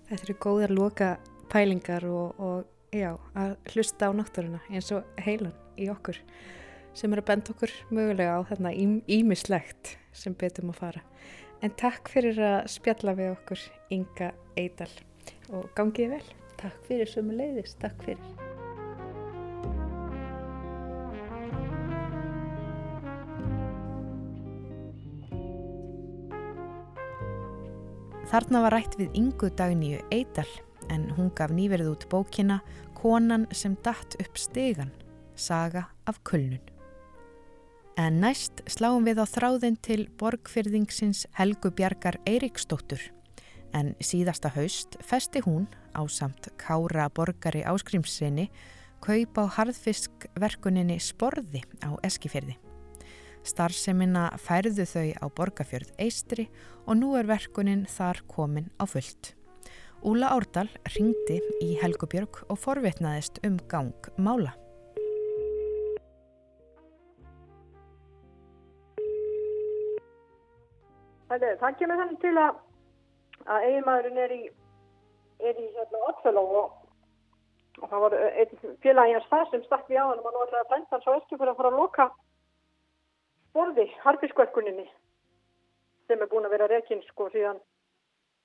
Þetta 0.09 0.25
eru 0.25 0.35
góðar 0.41 0.73
loka 0.73 1.09
pælingar 1.51 2.05
og, 2.09 2.39
og 2.41 2.95
já, 2.95 3.11
að 3.37 3.55
hlusta 3.73 4.09
á 4.09 4.11
náttúruna 4.17 4.61
eins 4.71 4.89
og 4.95 5.05
heilan 5.21 5.53
í 5.77 5.89
okkur 5.93 6.17
sem 6.97 7.13
er 7.13 7.21
að 7.21 7.29
benda 7.29 7.53
okkur 7.53 7.73
mögulega 7.93 8.37
á 8.37 8.41
þarna 8.49 8.73
ímislegt 8.73 9.95
sem 10.13 10.33
betum 10.37 10.73
að 10.73 10.79
fara. 10.81 11.03
En 11.61 11.73
takk 11.79 12.09
fyrir 12.11 12.41
að 12.41 12.71
spjalla 12.73 13.15
við 13.17 13.33
okkur 13.35 13.67
Inga 13.93 14.31
Eidal 14.59 14.91
og 15.53 15.69
gangið 15.77 16.17
vel. 16.17 16.25
Takk 16.61 16.89
fyrir 16.89 17.09
sömu 17.09 17.37
leiðis, 17.37 17.77
takk 17.81 18.01
fyrir. 18.05 18.52
Þarna 28.33 28.63
var 28.63 28.73
rætt 28.73 28.95
við 28.97 29.11
Ingu 29.13 29.51
Dagníu 29.53 29.99
Eidal 30.09 30.47
en 30.89 31.03
hún 31.13 31.27
gaf 31.37 31.51
nýverið 31.53 31.91
út 31.91 32.05
bókina 32.09 32.55
Konan 32.97 33.43
sem 33.53 33.75
datt 33.85 34.15
upp 34.17 34.39
stegan, 34.41 34.89
saga 35.37 35.83
af 36.09 36.17
kulnun. 36.25 36.63
En 37.93 38.17
næst 38.23 38.63
sláum 38.65 39.05
við 39.05 39.21
á 39.21 39.29
þráðin 39.29 39.77
til 39.85 40.07
borgfyrðingsins 40.17 41.27
Helgu 41.37 41.69
Bjarkar 41.77 42.17
Eiríksdóttur 42.25 43.05
en 43.77 43.93
síðasta 44.01 44.49
haust 44.57 44.97
festi 45.05 45.45
hún 45.45 45.69
á 45.93 46.01
samt 46.09 46.49
Kára 46.57 47.11
borgari 47.13 47.61
áskrimsinni 47.61 48.49
kaup 49.05 49.37
á 49.37 49.45
harðfiskverkuninni 49.61 50.97
Sporði 50.97 51.61
á 51.85 51.93
Eskifyrði. 52.01 52.57
Starfseminna 53.43 54.29
færðu 54.39 54.85
þau 54.87 55.09
á 55.19 55.25
Borgafjörð 55.35 55.91
Eistri 55.99 56.47
og 56.87 56.95
nú 57.01 57.13
er 57.19 57.27
verkunin 57.27 57.83
þar 57.91 58.21
komin 58.31 58.69
á 58.79 58.87
fullt. 58.87 59.33
Úla 60.03 60.31
Árdal 60.35 60.69
ringdi 60.95 61.41
í 61.63 61.73
Helgubjörg 61.79 62.41
og 62.47 62.59
forvitnaðist 62.59 63.41
um 63.47 63.59
gang 63.71 64.07
mála. 64.15 64.55
Það, 71.33 71.69
kemur 71.79 71.97
þannig 71.97 72.19
til 72.21 72.33
að, 72.37 72.57
að 73.49 73.63
eiginmaðurinn 73.67 74.19
er 74.23 74.33
í, 74.35 74.41
er 75.41 75.55
í 75.57 75.69
hérna 75.75 76.03
Oddfellow 76.11 76.59
og, 76.59 76.75
og 77.81 77.87
það 77.89 78.03
var 78.05 78.17
einn 78.27 78.75
félagi 78.83 79.15
hans 79.17 79.31
það 79.31 79.47
sem 79.51 79.63
stakk 79.65 79.89
við 79.89 80.03
á 80.03 80.05
hann 80.05 80.21
og 80.21 80.27
hann 80.29 80.37
var 80.43 80.59
að 80.59 80.69
brenda 80.69 80.95
hans 80.95 81.09
á 81.09 81.15
ösku 81.15 81.39
fyrir 81.39 81.55
að 81.55 81.59
fara 81.59 81.73
að 81.73 81.81
loka 81.81 82.11
borði, 83.53 83.87
harfiskverkuninni 84.03 84.87
sem 86.07 86.21
er 86.21 86.29
búin 86.31 86.45
að 86.47 86.55
vera 86.57 86.69
rekinn 86.71 87.03
sko 87.09 87.29
síðan 87.33 87.61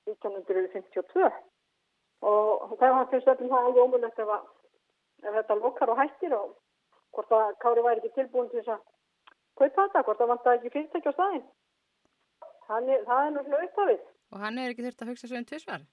1952 0.09 1.29
og 2.29 2.79
það 2.81 2.95
var 2.95 3.11
fyrst 3.13 3.31
öllum 3.33 3.53
það 3.53 3.69
alveg 3.69 3.85
ómulegt 3.85 4.23
ef, 4.25 4.33
ef 5.25 5.35
þetta 5.41 5.59
lokar 5.59 5.93
og 5.93 6.01
hættir 6.01 6.35
og 6.37 6.57
hvort 7.15 7.35
að 7.35 7.57
Kári 7.63 7.85
væri 7.85 8.03
ekki 8.03 8.15
tilbúin 8.17 8.51
til 8.53 8.61
þess 8.61 8.75
að 8.77 8.83
kaupa 9.59 9.85
þetta, 9.85 10.03
hvort 10.07 10.21
það 10.23 10.33
vant 10.33 10.47
að 10.47 10.57
ekki 10.59 10.73
fyrirtækja 10.75 11.13
á 11.13 11.17
staðin. 11.17 11.45
Þannig, 12.69 13.05
það 13.09 13.23
er 13.25 13.35
náttúrulega 13.35 13.69
upphafið. 13.69 14.03
Og 14.33 14.43
hann 14.45 14.59
er 14.59 14.73
ekki 14.73 14.85
þurft 14.87 15.05
að 15.05 15.13
hugsa 15.13 15.31
svo 15.31 15.39
um 15.41 15.47
tvísvar? 15.49 15.85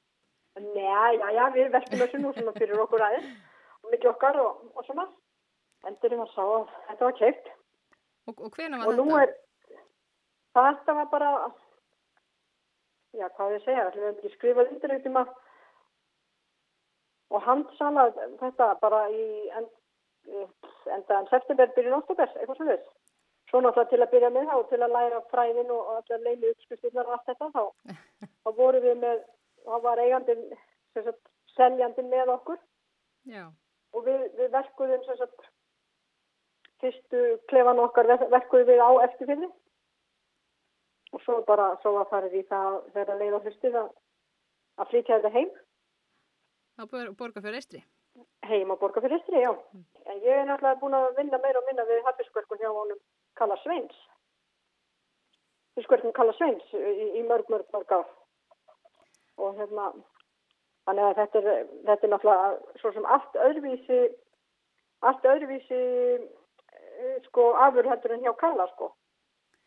Nei, 0.55 1.11
já, 1.19 1.27
já, 1.35 1.43
við 1.55 1.69
veltum 1.75 2.01
þessu 2.01 2.21
nú 2.21 2.33
svona 2.35 2.55
fyrir 2.55 2.81
okkur 2.83 3.05
aðeins 3.05 3.31
og 3.83 3.93
mikið 3.93 4.11
okkar 4.11 4.41
og, 4.43 4.65
og 4.75 4.87
svona. 4.87 5.07
Endurinn 5.85 6.21
var 6.23 6.31
sá 6.33 6.43
að 6.43 6.67
þetta 6.89 7.07
var 7.07 7.17
keipt. 7.21 7.49
Og, 8.25 8.39
og 8.39 8.57
hvena 8.57 8.81
var 8.81 8.87
og 8.87 8.93
þetta? 8.93 9.01
Og 9.01 9.07
nú 9.07 9.17
er, 9.21 9.33
þetta 10.57 10.97
var 10.99 11.09
bara, 11.11 11.31
já, 13.19 13.27
hvað 13.37 13.57
ég 13.57 13.65
segja, 13.65 13.89
við 13.95 14.07
hefum 14.07 14.21
ekki 14.21 14.35
skrifað 14.35 14.71
undir 14.73 14.95
eitthvað 14.95 15.17
maður 15.19 15.41
og 17.33 17.41
handsalað 17.43 18.19
þetta 18.39 18.67
bara 18.81 19.01
í 19.09 19.25
end, 19.57 19.71
endaðan 20.95 21.29
september, 21.31 21.71
byrjun 21.75 21.97
oktober, 21.99 22.31
eitthvað 22.37 22.59
svona 22.59 22.75
þess. 22.75 22.93
Svo 23.49 23.61
náttúrulega 23.61 23.91
til 23.91 24.01
að 24.01 24.13
byrja 24.13 24.29
með 24.33 24.47
þá, 24.49 24.55
til 24.69 24.79
að 24.81 24.95
læra 24.95 25.19
fræðin 25.31 25.73
og 25.73 25.91
allar 25.95 26.23
leili 26.25 26.51
uppskusturnar 26.53 27.09
og 27.09 27.17
allt 27.17 27.27
þetta, 27.29 27.49
þá, 27.53 27.99
þá 28.45 28.49
voru 28.57 28.81
við 28.85 28.97
með, 29.03 29.21
þá 29.65 29.75
var 29.85 30.01
eigandin, 30.01 30.47
sem 30.95 31.05
sagt, 31.05 31.21
seljandin 31.55 32.09
með 32.11 32.33
okkur. 32.35 32.61
Já. 33.29 33.45
Og 33.95 34.07
við, 34.07 34.25
við 34.39 34.49
verkuðum, 34.55 35.05
sem 35.05 35.19
sagt, 35.21 35.45
fyrstu 36.83 37.23
klefan 37.51 37.81
okkar 37.83 38.09
verkuðum 38.31 38.69
við 38.69 38.81
á 38.83 38.89
eftirfyrði. 39.07 39.49
Og 41.15 41.21
svo 41.23 41.41
bara, 41.47 41.71
svo 41.81 41.95
að 42.01 42.09
farið 42.11 42.39
í 42.41 42.45
það, 42.49 42.79
þegar 42.95 43.19
leið 43.21 43.35
á 43.37 43.45
fyrstið 43.45 43.77
að, 43.81 43.91
að 44.81 44.89
flytja 44.91 45.19
þetta 45.19 45.35
heim. 45.35 45.51
Á 46.75 46.83
borga 46.89 47.39
fyrir 47.39 47.59
Eistri? 47.61 47.83
Heim 48.49 48.73
á 48.73 48.75
borga 48.79 49.03
fyrir 49.03 49.19
Eistri, 49.19 49.43
já. 49.45 49.53
Mm. 49.53 49.85
En 50.05 50.19
ég 50.25 50.41
er 50.41 50.49
náttúrulega 50.49 50.81
búin 50.81 50.97
að 50.97 51.13
vinna 51.21 51.39
meira 51.43 51.61
og 51.61 51.69
minna 51.69 51.87
við 51.87 52.03
haffiskverkun 52.09 52.59
hjá 52.59 52.71
honum 52.71 52.99
Kalla 53.39 53.55
Sveins. 53.63 53.95
Fiskverkun 55.75 56.13
Kalla 56.15 56.33
Sveins 56.35 56.67
í, 56.71 57.07
í 57.19 57.23
mörg, 57.27 57.49
mörg, 57.51 57.67
mörg 57.75 57.91
ár. 57.91 58.11
Og 59.43 59.57
hérna, 59.59 59.89
þannig 60.87 61.07
að 61.09 61.17
þetta 61.19 61.41
er, 61.41 61.65
þetta 61.89 62.07
er 62.07 62.13
náttúrulega 62.13 62.79
svo 62.81 62.91
sem 62.95 63.07
allt 63.15 63.39
öðruvísi, 63.47 63.99
allt 65.09 65.27
öðruvísi, 65.33 65.81
sko, 67.29 67.49
afurhættur 67.65 68.15
en 68.15 68.23
hjá 68.25 68.33
Kalla, 68.39 68.67
sko. 68.75 68.91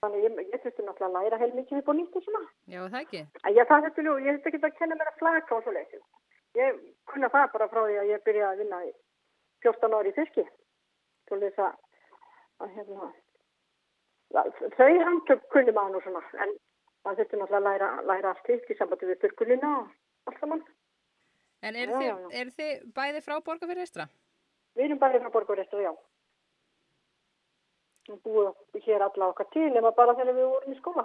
Þannig 0.03 0.25
ég, 0.29 0.37
ég 0.53 0.63
þurfti 0.63 0.85
náttúrulega 0.87 1.09
að 1.09 1.25
læra 1.27 1.39
heil 1.41 1.55
mikið 1.57 1.81
upp 1.81 1.89
á 1.91 1.95
nýtt 1.99 2.17
og 2.19 2.25
svona. 2.25 2.41
Já, 2.71 2.81
það 2.85 3.01
ekki. 3.01 3.23
En 3.43 3.57
ég 3.57 3.69
það 3.71 3.85
þetta 3.87 4.05
nú, 4.07 4.13
ég 4.23 4.37
þurfti 4.37 4.51
ekki 4.53 4.69
að 4.69 4.77
kenna 4.79 4.99
mér 4.99 5.11
að 5.11 5.19
flaka 5.23 5.57
og 5.57 5.65
svo 5.65 5.75
leiðis. 5.75 6.05
Ég 6.59 6.79
kunna 7.11 7.31
það 7.35 7.49
bara 7.55 7.69
frá 7.73 7.81
því 7.83 7.97
að 8.03 8.13
ég 8.13 8.23
byrjaði 8.29 8.51
að 8.53 8.63
vinna 8.63 8.79
í 8.87 8.93
14 9.67 9.97
ári 9.99 10.13
í 10.13 10.17
fiski. 10.19 10.45
Þú 11.29 11.41
veist 11.43 11.59
að, 11.65 11.75
að 12.63 12.77
hérna, 12.77 13.11
þau 14.79 14.93
handtök 15.09 15.49
kunni 15.55 15.75
maður 15.75 15.97
nú 15.97 16.05
svona, 16.07 16.23
en 16.47 16.55
maður 17.05 17.21
þurfti 17.23 17.41
náttúrulega 17.43 17.59
að 17.59 17.69
læra, 17.69 17.89
læra 18.13 18.35
allt 18.35 18.53
hitt 18.53 18.71
í 18.71 18.79
sambandi 18.79 19.11
við 19.11 19.21
þurrkulina 19.25 19.73
og 19.81 20.31
allt 20.31 20.43
saman. 20.45 20.63
En 21.67 21.75
eru 21.75 21.99
þið, 21.99 22.27
er 22.39 22.55
þið 22.55 22.87
bæði 22.95 23.25
frá 23.27 23.35
Borgafjörður 23.43 23.83
Eistra? 23.83 24.07
Við 24.79 24.87
erum 24.87 25.03
bæði 25.03 25.25
frá 25.25 25.33
Borgafjörður 25.35 25.65
Eistra, 25.65 25.83
já. 25.89 25.93
Við 28.09 28.21
búum 28.25 28.83
hér 28.87 29.05
alla 29.05 29.31
okkar 29.33 29.49
til, 29.53 29.69
nema 29.75 29.93
bara 29.97 30.17
þegar 30.17 30.37
við 30.39 30.51
vorum 30.53 30.73
í 30.73 30.79
skóla. 30.79 31.05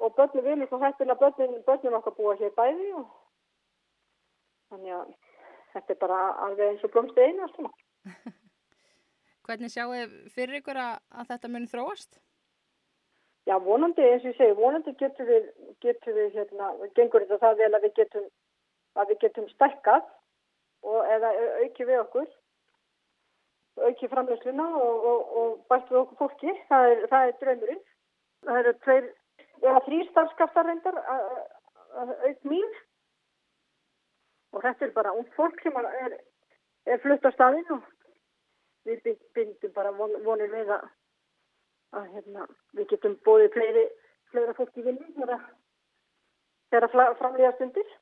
Og 0.00 0.14
börnum 0.16 0.44
við 0.44 0.62
líka 0.62 0.80
hættin 0.80 1.12
að 1.12 1.22
börnum, 1.22 1.56
börnum 1.66 1.98
okkar 2.00 2.16
búa 2.16 2.36
hér 2.40 2.52
bæði 2.56 2.90
og 3.00 3.06
þannig 4.70 4.96
að 4.96 5.14
þetta 5.74 5.94
er 5.94 6.00
bara 6.04 6.20
alveg 6.46 6.72
eins 6.72 6.84
og 6.86 6.92
blómstu 6.94 7.24
einu 7.24 7.44
allt 7.46 7.56
saman. 7.56 7.78
Hvernig 9.48 9.72
sjáu 9.72 9.88
þið 9.92 10.12
fyrir 10.34 10.60
ykkur 10.60 10.78
að, 10.78 10.98
að 11.10 11.32
þetta 11.32 11.50
muni 11.50 11.70
þróast? 11.70 12.20
Já, 13.48 13.56
vonandi, 13.64 14.04
eins 14.04 14.22
og 14.22 14.30
ég 14.30 14.36
segi, 14.38 14.56
vonandi 14.58 14.92
getur 15.00 15.26
við, 15.26 15.48
getur 15.82 16.14
við 16.14 16.36
hérna, 16.36 16.68
gengur 16.94 17.24
þetta 17.24 17.40
það 17.42 17.62
vel 17.62 17.70
að 17.72 17.86
við 17.86 17.94
getum, 17.96 18.26
að 19.00 19.10
við 19.10 19.22
getum 19.24 19.48
stækkað 19.54 20.04
og 20.86 21.08
eða 21.16 21.32
auki 21.64 21.86
við 21.88 22.02
okkur, 22.04 22.28
auki 23.88 24.08
framleysluna 24.12 24.66
og, 24.76 25.06
og, 25.12 25.32
og 25.40 25.56
bætt 25.72 25.90
við 25.92 26.02
okkur 26.02 26.20
fólki, 26.20 26.54
það 26.68 26.90
er, 26.90 27.06
það 27.12 27.28
er 27.28 27.38
draumurinn. 27.40 27.82
Það 28.46 28.60
eru 28.60 28.74
tveir, 28.84 29.08
eða 29.60 29.82
þrýr 29.86 30.10
starfskaftar 30.10 30.68
reyndar, 30.68 31.00
auk 31.98 32.44
mín 32.48 32.68
og 34.54 34.62
þetta 34.64 34.86
er 34.86 34.92
bara 34.94 35.12
ung 35.14 35.28
fólk 35.36 35.60
sem 35.62 35.76
er, 35.80 36.16
er 36.86 37.02
flutt 37.02 37.26
á 37.26 37.30
staðinn 37.34 37.74
og 37.74 37.84
við 38.88 39.10
bindum 39.36 39.74
bara 39.76 39.92
von, 39.94 40.14
vonir 40.24 40.50
við 40.52 40.72
að, 40.74 40.86
að 41.98 42.12
hérna, 42.16 42.46
við 42.78 42.90
getum 42.94 43.16
bóðið 43.26 43.56
fleiri, 43.56 43.86
fleira 44.32 44.56
fólk 44.58 44.78
í 44.80 44.86
vinni 44.86 45.10
þegar 45.14 46.88
að 46.88 47.18
framlega 47.18 47.54
stundir. 47.58 47.96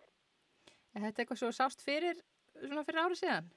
Er 0.95 1.05
þetta 1.05 1.23
eitthvað 1.23 1.41
svo 1.43 1.53
sást 1.55 1.85
fyrir, 1.85 2.21
svona 2.63 2.85
fyrir 2.87 3.05
árið 3.05 3.23
síðan? 3.23 3.51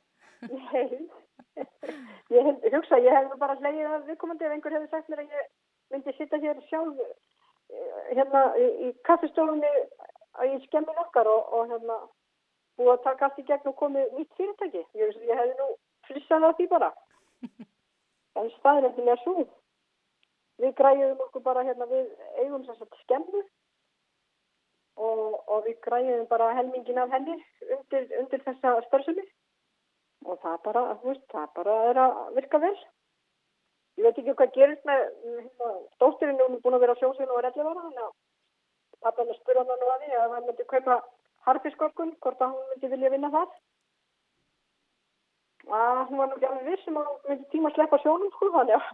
Nei, 0.51 1.07
ég 2.37 2.49
hugsa, 2.73 2.99
ég 2.99 3.15
hef 3.15 3.35
bara 3.41 3.57
hlegið 3.59 3.91
að 3.91 4.07
viðkomandi 4.09 4.47
ef 4.47 4.55
einhver 4.55 4.77
hefur 4.77 4.91
sagt 4.91 5.11
mér 5.11 5.23
að 5.25 5.35
ég 5.35 5.51
myndi 5.91 6.15
sitta 6.15 6.39
hér 6.39 6.63
sjálf 6.69 7.01
hérna 8.11 8.43
í, 8.59 8.67
í 8.87 8.89
kaffistofunni 9.07 9.71
í 10.47 10.59
skemmin 10.65 11.01
okkar 11.05 11.27
og, 11.27 11.53
og 11.55 11.71
hérna 11.71 11.97
búið 12.79 12.93
að 12.95 13.03
taka 13.05 13.27
allt 13.27 13.39
í 13.41 13.47
gegn 13.47 13.71
og 13.71 13.77
komið 13.79 14.13
nýtt 14.17 14.37
fyrirtæki. 14.39 14.83
Ég, 14.97 15.17
ég 15.27 15.39
hefði 15.41 15.57
nú 15.59 15.67
flissað 16.07 16.47
á 16.47 16.51
því 16.57 16.69
bara. 16.71 16.91
En 18.39 18.47
staðrættin 18.53 19.09
er 19.11 19.19
svo. 19.25 19.41
Við 20.63 20.69
græðum 20.77 21.19
okkur 21.25 21.43
bara 21.43 21.65
hérna 21.67 21.83
við 21.89 22.05
eigum 22.39 22.63
að 22.63 22.85
skemmu 23.01 23.41
og, 25.03 25.33
og 25.51 25.65
við 25.65 25.75
græðum 25.83 26.29
bara 26.29 26.53
helmingin 26.55 27.01
af 27.01 27.11
henni 27.11 27.35
undir, 27.75 28.07
undir 28.21 28.43
þessa 28.45 28.77
spörsumi 28.85 29.25
og 30.25 30.41
það 30.41 30.57
bara, 30.65 30.81
veist, 31.03 31.23
það 31.33 31.47
bara 31.57 31.77
er 31.89 31.99
að 32.01 32.19
virka 32.37 32.59
vel. 32.61 32.75
Ég 33.99 34.05
veit 34.05 34.19
ekki 34.21 34.35
hvað 34.39 34.53
gerist 34.55 34.85
með 34.87 35.01
hérna, 35.23 35.71
stótturinn 35.97 36.39
er 36.39 36.53
búin 36.63 36.77
að 36.77 36.83
vera 36.85 36.95
á 36.95 36.99
sjósinu 37.01 37.35
og 37.35 37.43
relli 37.45 37.65
vara 37.65 37.83
þannig 37.87 38.05
að 38.05 38.13
pappa 39.01 39.25
með 39.25 39.39
spura 39.41 39.65
hann 39.65 39.81
nú 39.81 39.89
að 39.91 40.05
því 40.05 40.15
að 40.19 40.35
hann 40.35 40.47
myndi 40.47 40.67
kaupa 40.69 40.97
harfiskorkun, 41.47 42.15
hvort 42.23 42.41
að 42.41 42.55
hún 42.55 42.71
myndi 42.71 42.91
vilja 42.93 43.11
vinna 43.13 43.31
það. 43.33 43.53
Að 45.81 46.01
hún 46.09 46.21
var 46.21 46.35
ekki 46.35 46.49
alveg 46.49 46.69
vissum 46.69 46.99
að 47.01 47.09
hún 47.09 47.21
myndi 47.29 47.49
tíma 47.53 47.71
að 47.71 47.77
sleppa 47.77 48.01
sjónum, 48.03 48.33
sko, 48.35 48.51
þannig 48.57 48.77
að 48.77 48.85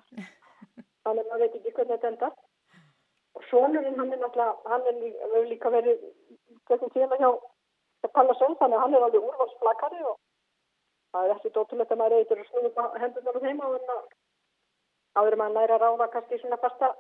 þannig 1.08 1.24
að 1.24 1.30
maður 1.32 1.44
veit 1.44 1.60
ekki 1.60 1.76
hvernig 1.76 1.94
þetta 1.94 2.12
endar. 2.14 2.38
Og 3.38 3.46
sjónurinn, 3.52 4.00
hann 4.00 4.16
er 4.16 4.24
náttúrulega, 4.24 4.72
hann 4.72 4.88
er 4.90 4.98
líka, 5.04 5.44
líka 5.52 5.74
verið 5.76 6.02
hvernig 6.68 6.96
tíma 6.96 7.20
hjá 7.22 7.30
Palla 8.16 8.34
Sönn, 8.40 8.56
þannig 8.58 8.80
að 8.80 8.84
hann 8.86 8.96
er 8.98 9.06
alveg 9.06 9.28
úrvalsplakari 9.28 10.04
og 10.08 10.18
það 11.18 11.28
er 11.28 11.36
ekki 11.36 11.54
dótulegt 11.56 11.92
að 11.94 12.02
maður 12.02 12.18
eitthvað 12.22 13.42
þeim 13.44 13.62
á 13.62 13.68
þannig 13.68 13.94
að 13.96 14.08
áður 15.18 15.38
maður 15.42 15.56
næra 15.58 15.78
ráða 15.82 16.08
kannski 16.14 16.40
svona 16.42 16.60
fasta, 16.62 16.92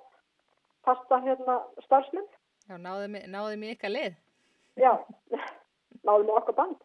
fasta 0.87 1.19
hérna 1.25 1.57
starfsmenn. 1.85 2.27
Já, 2.67 2.77
náðum 2.81 3.63
við 3.63 3.73
ykkar 3.75 3.93
lið. 3.93 4.17
Já, 4.81 4.93
náðum 6.07 6.29
við 6.29 6.39
okkar 6.41 6.57
band. 6.57 6.79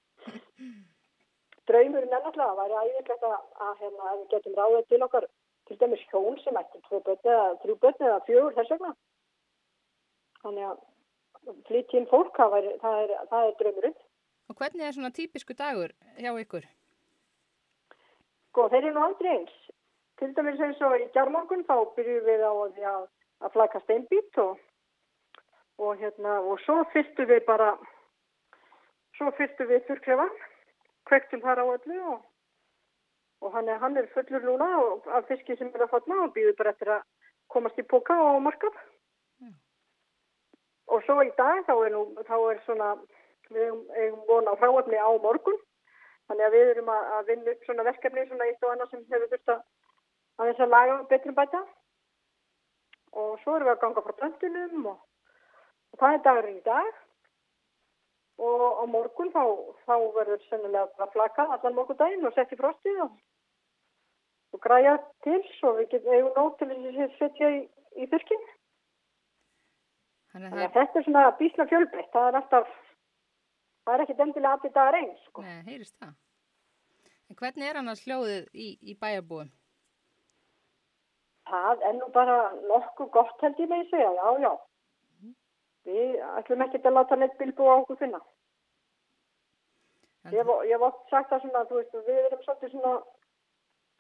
Draumurinn 1.71 2.13
er 2.13 2.25
náttúrulega 2.27 2.53
að 2.53 2.61
væri 2.61 2.79
æðislegt 2.83 3.27
að, 3.27 3.35
að 3.65 3.81
hérna, 3.81 4.11
að 4.11 4.21
við 4.21 4.29
getum 4.35 4.57
ráðið 4.59 4.87
til 4.91 5.03
okkar 5.07 5.27
til 5.71 5.79
dæmis 5.79 6.07
hjón 6.11 6.39
sem 6.43 6.59
ætti 6.59 6.81
tvö 6.89 7.01
börn 7.07 7.29
eða 7.33 7.51
þrjú 7.63 7.77
börn 7.85 8.07
eða 8.09 8.23
fjögur 8.27 8.57
þess 8.57 8.73
vegna. 8.75 8.95
Þannig 10.43 10.69
að 10.69 10.81
flytjum 11.69 12.09
fólk, 12.11 12.39
það, 12.39 12.57
er, 12.59 13.13
það 13.31 13.49
er 13.49 13.59
draumurinn. 13.61 13.99
Og 14.51 14.59
hvernig 14.59 14.87
er 14.87 14.97
svona 14.97 15.13
típisku 15.15 15.55
dagur 15.59 15.95
hjá 16.19 16.33
ykkur? 16.43 16.67
Sko, 18.53 18.67
þeir 18.69 18.85
eru 18.85 18.99
nú 18.99 19.01
aldrei 19.07 19.31
eins. 19.33 19.53
Til 20.21 20.35
dæmis 20.37 20.59
eins 20.61 20.81
og 20.85 20.99
í 21.01 21.07
kjármorgun 21.15 21.63
þá 21.65 21.77
byrjum 21.97 22.27
við 22.27 22.43
á 22.45 22.53
að, 22.53 22.75
að, 22.91 23.07
að 23.41 23.55
flaka 23.55 23.81
steinbít 23.81 24.41
og, 24.43 24.59
og, 25.81 25.95
hérna, 26.03 26.35
og 26.45 26.61
svo 26.61 26.83
fyrstum 26.93 27.31
við 27.31 27.41
bara, 27.47 27.71
svo 29.17 29.33
fyrstum 29.39 29.71
við 29.73 29.87
þurrklefan, 29.89 30.37
kvektum 31.09 31.41
þar 31.47 31.65
á 31.65 31.67
öllu 31.79 32.03
og, 32.13 32.21
og 33.41 33.57
hann, 33.57 33.73
er, 33.73 33.81
hann 33.81 33.97
er 33.97 34.13
fullur 34.13 34.45
núna 34.45 34.69
af 35.17 35.33
fiski 35.33 35.57
sem 35.57 35.73
er 35.73 35.87
að 35.87 35.95
fatna 35.97 36.21
og 36.27 36.37
býður 36.37 36.59
bara 36.61 36.77
eftir 36.77 36.93
að 36.99 37.09
komast 37.57 37.81
í 37.81 37.89
póka 37.89 38.21
og 38.29 38.43
markað. 38.45 38.77
Já. 39.41 39.51
og 40.93 41.09
svo 41.09 41.23
í 41.25 41.33
dag 41.41 41.65
þá 41.65 41.75
er, 41.81 41.97
nú, 41.97 42.05
þá 42.29 42.37
er 42.53 42.65
svona, 42.69 42.95
við 43.49 43.73
hefum 43.97 44.25
vonað 44.29 44.61
fráöfni 44.61 45.01
á 45.01 45.11
morgun. 45.25 45.63
Þannig 46.31 46.47
að 46.47 46.57
við 46.57 46.73
erum 46.73 46.91
að, 46.95 47.07
að 47.17 47.31
vinna 47.31 47.53
upp 47.53 47.65
svona 47.67 47.87
verkefni 47.89 48.27
svona 48.27 48.49
eitt 48.49 48.67
og 48.67 48.73
annað 48.73 48.93
sem 48.93 49.07
hefur 49.13 49.31
þurft 49.33 49.55
að, 49.55 49.63
að 50.39 50.51
þess 50.51 50.65
að 50.67 50.75
laga 50.75 50.99
betrum 51.11 51.39
bæta. 51.39 51.63
Og 53.23 53.33
svo 53.43 53.57
erum 53.57 53.69
við 53.69 53.75
að 53.75 53.83
ganga 53.83 54.05
frá 54.07 54.15
plöntunum 54.21 54.87
og, 54.93 55.01
og 55.93 56.01
það 56.01 56.17
er 56.17 56.23
dagurinn 56.29 56.61
í 56.61 56.65
dag. 56.69 57.03
Og 58.43 58.65
á 58.81 58.85
morgun 58.89 59.35
þá, 59.35 59.43
þá 59.85 59.95
verður 60.17 60.47
sennilega 60.49 61.05
að 61.05 61.13
flaka 61.17 61.47
allan 61.57 61.77
morgun 61.77 62.01
daginn 62.01 62.27
og 62.27 62.35
setja 62.37 62.57
í 62.57 62.63
frostið 62.63 63.05
og, 63.05 63.21
og 64.57 64.65
græja 64.65 64.97
til 65.27 65.39
svo 65.59 65.77
við 65.77 65.93
getum 65.93 66.17
eigum 66.17 66.35
nót 66.39 66.59
til 66.63 66.71
að 66.73 67.19
setja 67.19 67.53
í, 67.59 67.63
í 68.01 68.09
fyrkinn. 68.09 68.51
Þannig 70.33 70.65
að 70.65 70.77
þetta 70.79 70.99
er 70.99 71.05
svona 71.07 71.23
bísla 71.37 71.69
fjölbreytt, 71.69 72.11
það 72.15 72.27
er 72.31 72.37
alltaf, 72.39 72.69
það 73.87 73.95
er 73.95 74.05
ekkit 74.05 74.23
endilega 74.25 74.59
allir 74.59 74.75
dagar 74.75 74.99
eins. 74.99 75.25
Sko. 75.29 75.45
Nei, 75.47 75.63
heyrist 75.69 75.97
það. 75.99 76.15
En 77.31 77.39
hvernig 77.39 77.69
er 77.69 77.81
annars 77.81 78.03
hljóðið 78.05 78.49
í, 78.53 78.69
í 78.93 78.97
bæjarbúum? 79.01 79.49
Það 81.49 81.87
er 81.89 81.97
nú 81.97 82.11
bara 82.15 82.37
nokkuð 82.69 83.11
gott 83.17 83.43
held 83.45 83.59
ég 83.61 83.71
með 83.71 83.89
því 83.91 84.05
að 84.07 84.21
já, 84.21 84.29
já. 84.45 84.53
Mm. 85.23 85.35
Við 85.89 86.21
ætlum 86.29 86.65
ekkert 86.67 86.89
að 86.89 86.97
láta 86.99 87.19
neitt 87.19 87.37
bilbú 87.41 87.67
á 87.67 87.75
okkur 87.81 88.01
finna. 88.03 88.23
Ég 90.31 90.47
hef 90.71 90.87
oft 90.87 91.09
sagt 91.11 91.33
það 91.33 91.43
svona, 91.43 91.65
þú 91.67 91.81
veist, 91.81 91.95
við 92.07 92.19
erum 92.21 92.43
svolítið 92.45 92.75
svona, 92.77 92.93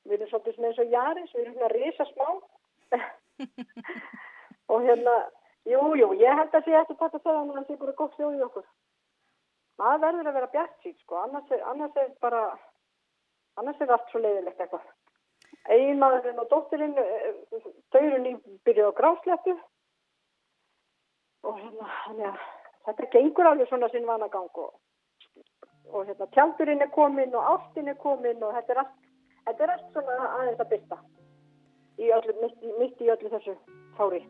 við 0.06 0.16
erum 0.18 0.28
svolítið 0.30 0.54
svona 0.54 0.68
eins 0.68 0.82
og 0.84 0.92
Jaris, 0.92 1.32
við 1.34 1.42
erum 1.42 1.56
svona 1.56 1.70
risa 1.72 2.06
smá. 2.12 2.28
og 4.72 4.84
hérna, 4.86 5.16
Jú, 5.62 5.82
jú, 5.94 6.08
ég 6.18 6.34
held 6.34 6.54
að 6.56 6.64
sé 6.66 6.74
ekki 6.74 6.96
þetta 6.98 7.18
að 7.18 7.22
segja 7.22 7.40
að 7.40 7.50
það 7.54 7.66
sé 7.68 7.74
bara 7.78 7.92
gott 7.98 8.16
hljóð 8.18 8.38
í 8.38 8.46
okkur. 8.48 8.64
Það 9.80 10.00
verður 10.04 10.28
að 10.28 10.36
vera 10.38 10.50
bjart 10.52 10.74
sík, 10.84 10.98
sko, 11.02 11.18
annars 11.22 11.52
er, 11.54 11.62
annars 11.70 11.96
er 12.00 12.10
bara, 12.20 12.42
annars 13.60 13.80
er 13.80 13.92
allt 13.94 14.10
svo 14.12 14.20
leiðilegt 14.20 14.60
eitthvað. 14.60 14.84
Einmaðurinn 15.72 16.40
og 16.42 16.48
dóttirinn, 16.50 16.96
eh, 16.98 17.68
þau 17.92 18.00
eru 18.00 18.18
nýbyrjuð 18.24 18.90
á 18.92 18.98
grásleppu 18.98 19.56
og 21.42 21.58
hérna, 21.58 21.88
ja, 22.18 22.32
þetta 22.86 23.08
gengur 23.14 23.48
alveg 23.50 23.70
svona 23.70 23.88
sinn 23.92 24.06
vanagang 24.06 24.50
og, 24.64 24.76
og 25.90 26.06
hérna, 26.06 26.28
tjaldurinn 26.36 26.84
er 26.84 26.92
komin 26.94 27.34
og 27.34 27.48
ástinn 27.56 27.90
er 27.90 27.98
komin 28.02 28.42
og 28.42 28.54
þetta 28.58 28.76
er 28.76 28.82
allt, 28.84 29.10
þetta 29.48 29.66
er 29.66 29.74
allt 29.76 29.88
svona 29.96 30.18
aðeins 30.28 30.62
að 30.62 30.72
byrta 30.74 31.00
í 31.98 32.12
öllu, 32.18 32.38
mitt, 32.42 32.62
mitt 32.78 33.02
í 33.02 33.10
öllu 33.12 33.32
þessu 33.32 33.56
hári. 33.98 34.22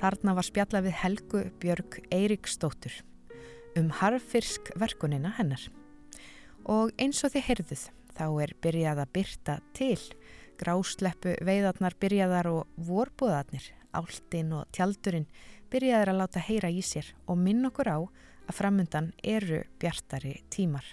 Þarna 0.00 0.32
var 0.32 0.46
spjalla 0.46 0.80
við 0.80 0.94
Helgu 0.96 1.40
Björg 1.60 1.96
Eiríksdóttur 2.08 2.94
um 3.76 3.90
harfyrsk 3.98 4.70
verkunina 4.80 5.34
hennar. 5.36 5.60
Og 6.64 6.94
eins 6.96 7.20
og 7.20 7.34
þið 7.34 7.44
heyrðuð 7.50 7.82
þá 8.16 8.24
er 8.46 8.54
byrjað 8.64 9.02
að 9.04 9.12
byrta 9.18 9.58
til. 9.76 10.00
Grásleppu 10.60 11.36
veiðarnar 11.44 11.98
byrjaðar 12.00 12.48
og 12.48 12.80
vorbúðarnir, 12.88 13.68
áltin 13.92 14.56
og 14.56 14.72
tjaldurinn 14.72 15.28
byrjaðar 15.72 16.14
að 16.14 16.20
láta 16.22 16.48
heyra 16.48 16.72
í 16.72 16.80
sér 16.80 17.12
og 17.28 17.40
minn 17.44 17.64
okkur 17.68 17.92
á 17.92 17.98
að 18.00 18.56
framundan 18.56 19.12
eru 19.20 19.62
bjartari 19.80 20.38
tímar. 20.48 20.84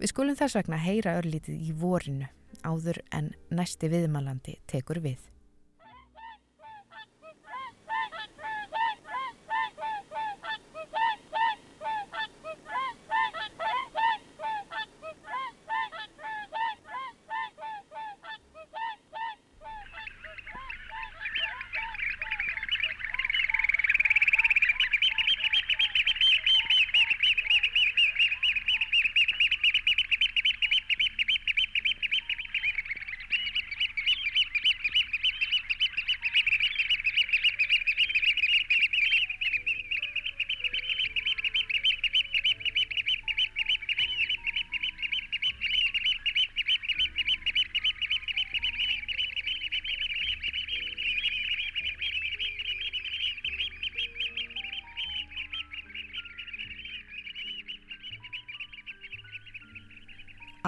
Við 0.00 0.14
skulum 0.14 0.36
þess 0.38 0.56
vegna 0.56 0.80
heyra 0.80 1.18
örlítið 1.20 1.60
í 1.60 1.76
vorinu 1.76 2.32
áður 2.64 3.02
en 3.12 3.34
næsti 3.52 3.92
viðmalandi 3.92 4.62
tekur 4.64 5.04
við. 5.04 5.20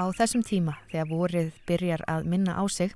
Á 0.00 0.08
þessum 0.16 0.40
tíma, 0.40 0.78
þegar 0.88 1.08
vorið 1.10 1.48
byrjar 1.68 2.02
að 2.08 2.28
minna 2.32 2.54
á 2.56 2.64
sig, 2.72 2.94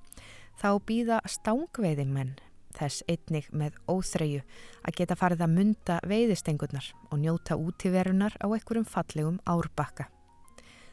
þá 0.56 0.80
býða 0.88 1.18
stángveiðimenn 1.28 2.30
þess 2.78 3.04
einnig 3.12 3.50
með 3.52 3.76
óþreyju 3.92 4.40
að 4.80 4.96
geta 4.96 5.18
farið 5.20 5.44
að 5.44 5.52
mynda 5.58 5.98
veiðistengurnar 6.08 6.88
og 7.10 7.20
njóta 7.20 7.58
útíverunar 7.60 8.38
á 8.40 8.46
einhverjum 8.48 8.88
fallegum 8.88 9.36
árbakka. 9.44 10.08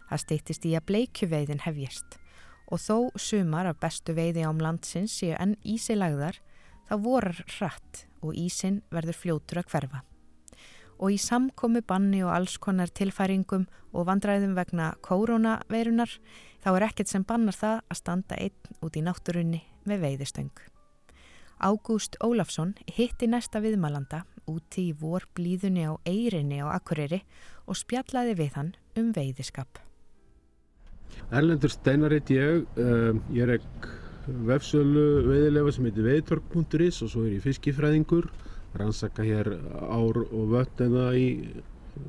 Það 0.09 0.23
steytist 0.25 0.67
í 0.67 0.75
að 0.75 0.87
bleikjuveiðin 0.91 1.63
hefjast 1.63 2.19
og 2.67 2.83
þó 2.83 2.97
sumar 3.15 3.71
af 3.71 3.79
bestu 3.79 4.11
veiði 4.17 4.43
ám 4.43 4.59
landsins 4.59 5.15
séu 5.15 5.37
enn 5.39 5.55
ísilagðar 5.63 6.43
þá 6.91 6.95
vorar 7.07 7.43
hratt 7.55 8.05
og 8.19 8.35
ísin 8.35 8.83
verður 8.91 9.23
fljótur 9.23 9.63
að 9.63 9.71
hverfa 9.71 10.03
og 11.01 11.13
í 11.15 11.17
samkomi 11.17 11.81
banni 11.81 12.21
og 12.23 12.31
alls 12.35 12.59
konar 12.61 12.91
tilfæringum 12.93 13.65
og 13.91 14.07
vandræðum 14.07 14.53
vegna 14.55 14.91
koronaveirunar 15.01 16.13
þá 16.61 16.69
er 16.75 16.85
ekkert 16.87 17.09
sem 17.09 17.25
bannar 17.27 17.57
það 17.57 17.79
að 17.89 17.99
standa 17.99 18.37
einn 18.37 18.77
út 18.85 18.97
í 18.97 19.03
náttúrunni 19.05 19.63
með 19.89 20.05
veiðistöng. 20.05 20.53
Ágúst 21.61 22.17
Ólafsson 22.25 22.75
hitti 22.89 23.27
næsta 23.29 23.61
viðmælanda 23.61 24.23
úti 24.49 24.89
í 24.89 24.97
vor 24.97 25.27
blíðunni 25.37 25.85
á 25.89 25.93
Eirinni 26.05 26.61
á 26.61 26.73
Akureyri 26.73 27.21
og 27.69 27.77
spjallaði 27.77 28.37
við 28.37 28.55
hann 28.57 28.71
um 28.97 29.11
veiðiskap. 29.13 29.81
Erlendur 31.31 31.71
Steinar 31.71 32.13
heit 32.15 32.29
ég, 32.33 32.63
um, 32.81 33.21
ég 33.33 33.45
er 33.45 33.57
ekki 33.59 33.99
vefsölu 34.47 35.05
veiðilega 35.27 35.73
sem 35.75 35.87
heitir 35.89 36.07
veiðtorg.is 36.07 37.01
og 37.05 37.13
svo 37.13 37.25
er 37.25 37.35
ég 37.37 37.45
fiskifræðingur 37.45 38.29
rannsaka 38.77 39.25
hér 39.25 39.49
ár 39.91 40.21
og 40.23 40.51
vött 40.51 40.83
eða 40.83 41.11
í 41.19 41.27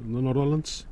Norðalands? 0.07 0.83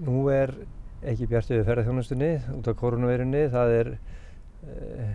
Nú 0.00 0.28
er 0.32 0.54
ekki 1.00 1.28
bjart 1.28 1.50
yfir 1.50 1.66
ferðarþjónustunni 1.66 2.30
út 2.56 2.70
af 2.70 2.78
koronavirunni. 2.80 3.44
Það 3.52 3.74
er 3.76 3.92
eh, 3.96 5.12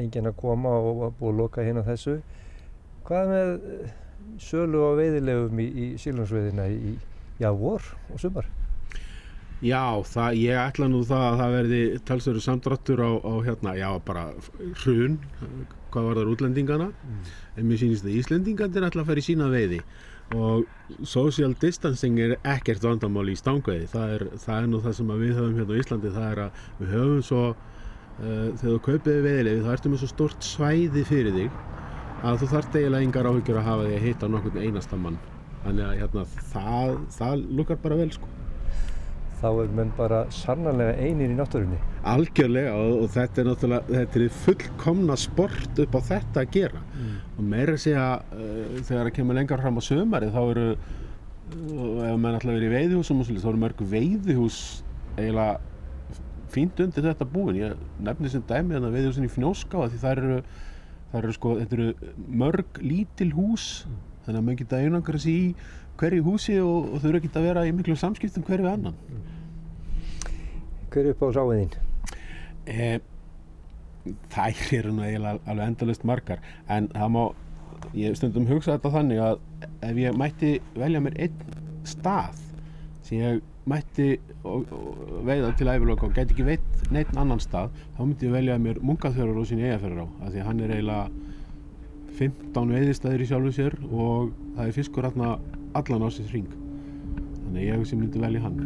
engin 0.00 0.28
að 0.28 0.38
koma 0.40 0.74
og 0.80 1.16
búið 1.20 1.32
að 1.32 1.40
loka 1.42 1.64
hérna 1.64 1.86
þessu. 1.86 2.18
Hvað 3.08 3.32
með 3.32 3.54
sölu 4.42 4.84
og 4.84 4.98
veiðilegum 5.00 5.60
í, 5.62 5.68
í 5.68 5.86
sílunnsveiðina 6.00 6.68
í 6.72 6.94
já, 7.40 7.50
vor 7.56 7.84
og 8.12 8.20
sumar? 8.20 8.48
Já, 9.64 9.98
það, 10.06 10.36
ég 10.38 10.60
ætla 10.60 10.86
nú 10.86 11.00
það 11.06 11.24
að 11.26 11.40
það 11.40 11.54
verði 11.56 11.80
talsveru 12.06 12.42
samdrattur 12.44 13.00
á, 13.02 13.10
á 13.18 13.32
hérna, 13.42 13.72
já, 13.74 13.88
bara 14.06 14.28
hrun, 14.84 15.16
hvað 15.92 16.06
var 16.08 16.20
þar 16.20 16.30
útlendingana, 16.34 16.88
mm. 16.92 17.32
en 17.56 17.68
mér 17.68 17.80
sýnist 17.80 18.06
að 18.06 18.16
Íslendingandir 18.18 18.86
ætla 18.88 19.04
að 19.04 19.10
fara 19.10 19.22
í 19.22 19.26
sína 19.26 19.48
veiði. 19.52 19.80
Og 20.36 20.66
social 21.08 21.54
distancing 21.56 22.18
er 22.20 22.34
ekkert 22.44 22.84
vandamál 22.84 23.30
í 23.32 23.36
stángveiði, 23.38 23.88
það 23.94 24.14
er, 24.16 24.24
það 24.44 24.58
er 24.60 24.68
nú 24.68 24.82
það 24.84 24.96
sem 24.98 25.12
við 25.14 25.34
höfum 25.38 25.60
hérna 25.62 25.78
á 25.78 25.80
Íslandi, 25.82 26.12
það 26.18 26.28
er 26.28 26.42
að 26.44 26.62
við 26.80 26.92
höfum 26.96 27.22
svo, 27.30 27.44
uh, 27.54 28.48
þegar 28.60 28.74
þú 28.74 28.80
kaupiði 28.88 29.24
veiðilegði, 29.28 29.64
þá 29.64 29.72
ertu 29.76 29.92
með 29.94 30.02
svo 30.02 30.10
stort 30.12 30.50
svæði 30.50 31.06
fyrir 31.08 31.38
þig 31.38 31.62
að 32.18 32.42
þú 32.42 32.50
þarf 32.52 32.76
eiginlega 32.76 33.06
engar 33.06 33.30
áhyggjur 33.30 33.60
að 33.60 33.68
hafa 33.70 33.86
því 33.86 33.96
að 33.96 34.04
hitta 34.08 34.30
nokkur 34.34 34.60
einasta 34.60 35.00
mann, 35.00 35.18
þannig 35.64 35.86
að 35.86 35.98
hérna, 36.02 36.26
það, 36.52 37.00
það 37.16 37.48
lukkar 37.60 37.80
bara 37.86 38.00
vel 38.02 38.10
sko 38.12 38.34
þá 39.38 39.48
er 39.50 39.72
menn 39.78 39.90
bara 39.96 40.20
sannarlega 40.34 40.96
einir 40.98 41.32
í 41.32 41.36
náttúrunni. 41.38 41.78
Algjörlega 42.08 42.74
og, 42.74 42.94
og 43.04 43.10
þetta 43.14 43.42
er 43.42 43.48
náttúrulega, 43.48 43.94
þetta 43.94 44.20
er 44.20 44.36
fullkomna 44.44 45.18
sport 45.20 45.82
upp 45.84 45.98
á 45.98 46.00
þetta 46.10 46.44
að 46.44 46.54
gera 46.56 46.82
mm. 46.84 47.16
og 47.36 47.48
meira 47.52 47.76
að 47.76 47.82
segja 47.84 48.06
uh, 48.18 48.78
þegar 48.80 49.02
það 49.02 49.14
kemur 49.20 49.38
lengar 49.38 49.64
fram 49.64 49.80
á 49.80 49.82
sömari 49.88 50.30
þá 50.34 50.40
eru, 50.42 50.68
uh, 50.74 52.06
ef 52.08 52.28
ætla 52.32 52.52
að 52.52 52.54
vera 52.58 52.70
í 52.70 52.74
veiðhúsum 52.76 53.22
og 53.22 53.28
svolítið, 53.28 53.44
þá 53.46 53.50
eru 53.52 53.64
mörg 53.64 53.84
veiðhús 53.94 54.62
eiginlega 55.18 55.58
fínt 56.48 56.80
undir 56.80 57.04
þetta 57.04 57.28
búin. 57.28 57.58
Ég 57.60 57.86
nefnir 58.02 58.32
sem 58.32 58.44
dæmi 58.48 58.74
þannig 58.74 58.88
að 58.88 58.98
veiðhúsin 58.98 59.28
í 59.28 59.32
Fnjóská 59.34 59.84
því 59.84 60.02
það 60.02 60.14
eru 60.16 60.38
það 61.08 61.22
eru 61.22 61.34
sko, 61.36 61.56
þetta 61.62 61.76
eru 61.78 62.14
mörg 62.42 62.80
lítil 62.84 63.30
hús 63.36 63.66
þannig 64.24 64.40
að 64.40 64.46
maður 64.46 64.58
geta 64.62 64.80
einangra 64.84 65.20
sig 65.22 65.36
í 65.38 65.44
hverju 65.98 66.24
húsi 66.26 66.56
og, 66.62 66.92
og 66.92 67.02
þau 67.02 67.10
eru 67.10 67.20
ekki 67.20 67.34
að 67.34 67.48
vera 67.50 67.66
í 67.66 67.74
miklu 67.74 67.96
samskiptum 67.98 68.46
hverju 68.46 68.70
annan 68.70 68.96
Hver 70.88 71.04
er 71.04 71.12
upp 71.12 71.26
á 71.26 71.28
sáiðin? 71.36 71.74
e, 72.68 72.98
þær 74.32 74.62
eru 74.78 74.94
nú 74.94 75.04
eiginlega 75.04 75.42
alveg 75.48 75.72
endalist 75.72 76.06
margar 76.08 76.42
en 76.70 76.88
það 76.94 77.12
má, 77.14 77.22
ég 77.96 78.16
stundum 78.18 78.48
hugsa 78.48 78.76
þetta 78.76 78.94
þannig 78.96 79.22
að 79.24 79.40
ef 79.88 80.02
ég 80.02 80.18
mætti 80.18 80.54
velja 80.76 81.02
mér 81.04 81.18
einn 81.26 81.86
stað 81.88 82.40
sem 83.06 83.22
ég 83.22 83.40
mætti 83.68 84.08
og, 84.48 84.68
og 84.72 85.22
veiða 85.28 85.52
til 85.56 85.68
æfiloka 85.68 86.08
og 86.08 86.16
gæti 86.16 86.34
ekki 86.34 86.46
veit 86.46 86.90
neitt 86.94 87.10
annan 87.16 87.40
stað 87.42 87.72
þá 87.96 88.02
myndi 88.04 88.28
ég 88.28 88.36
velja 88.36 88.58
mér 88.62 88.80
mungaþjórar 88.84 89.40
og 89.40 89.48
sinni 89.48 89.68
eigaferðar 89.68 90.04
á 90.04 90.08
af 90.08 90.32
því 90.32 90.42
að 90.42 90.48
hann 90.48 90.62
er 90.64 90.74
eiginlega 90.76 91.08
15 92.18 92.72
veiðistæðir 92.74 93.22
í 93.22 93.28
sjálfu 93.30 93.54
sér 93.54 93.76
og 93.88 94.32
það 94.56 94.64
er 94.64 94.76
fiskur 94.76 95.06
hérna 95.06 95.34
allan 95.80 96.06
á 96.06 96.08
sinns 96.12 96.34
ring 96.34 96.50
þannig 97.44 97.70
ég 97.70 97.88
sem 97.88 98.02
myndi 98.02 98.22
velja 98.22 98.44
hann 98.44 98.60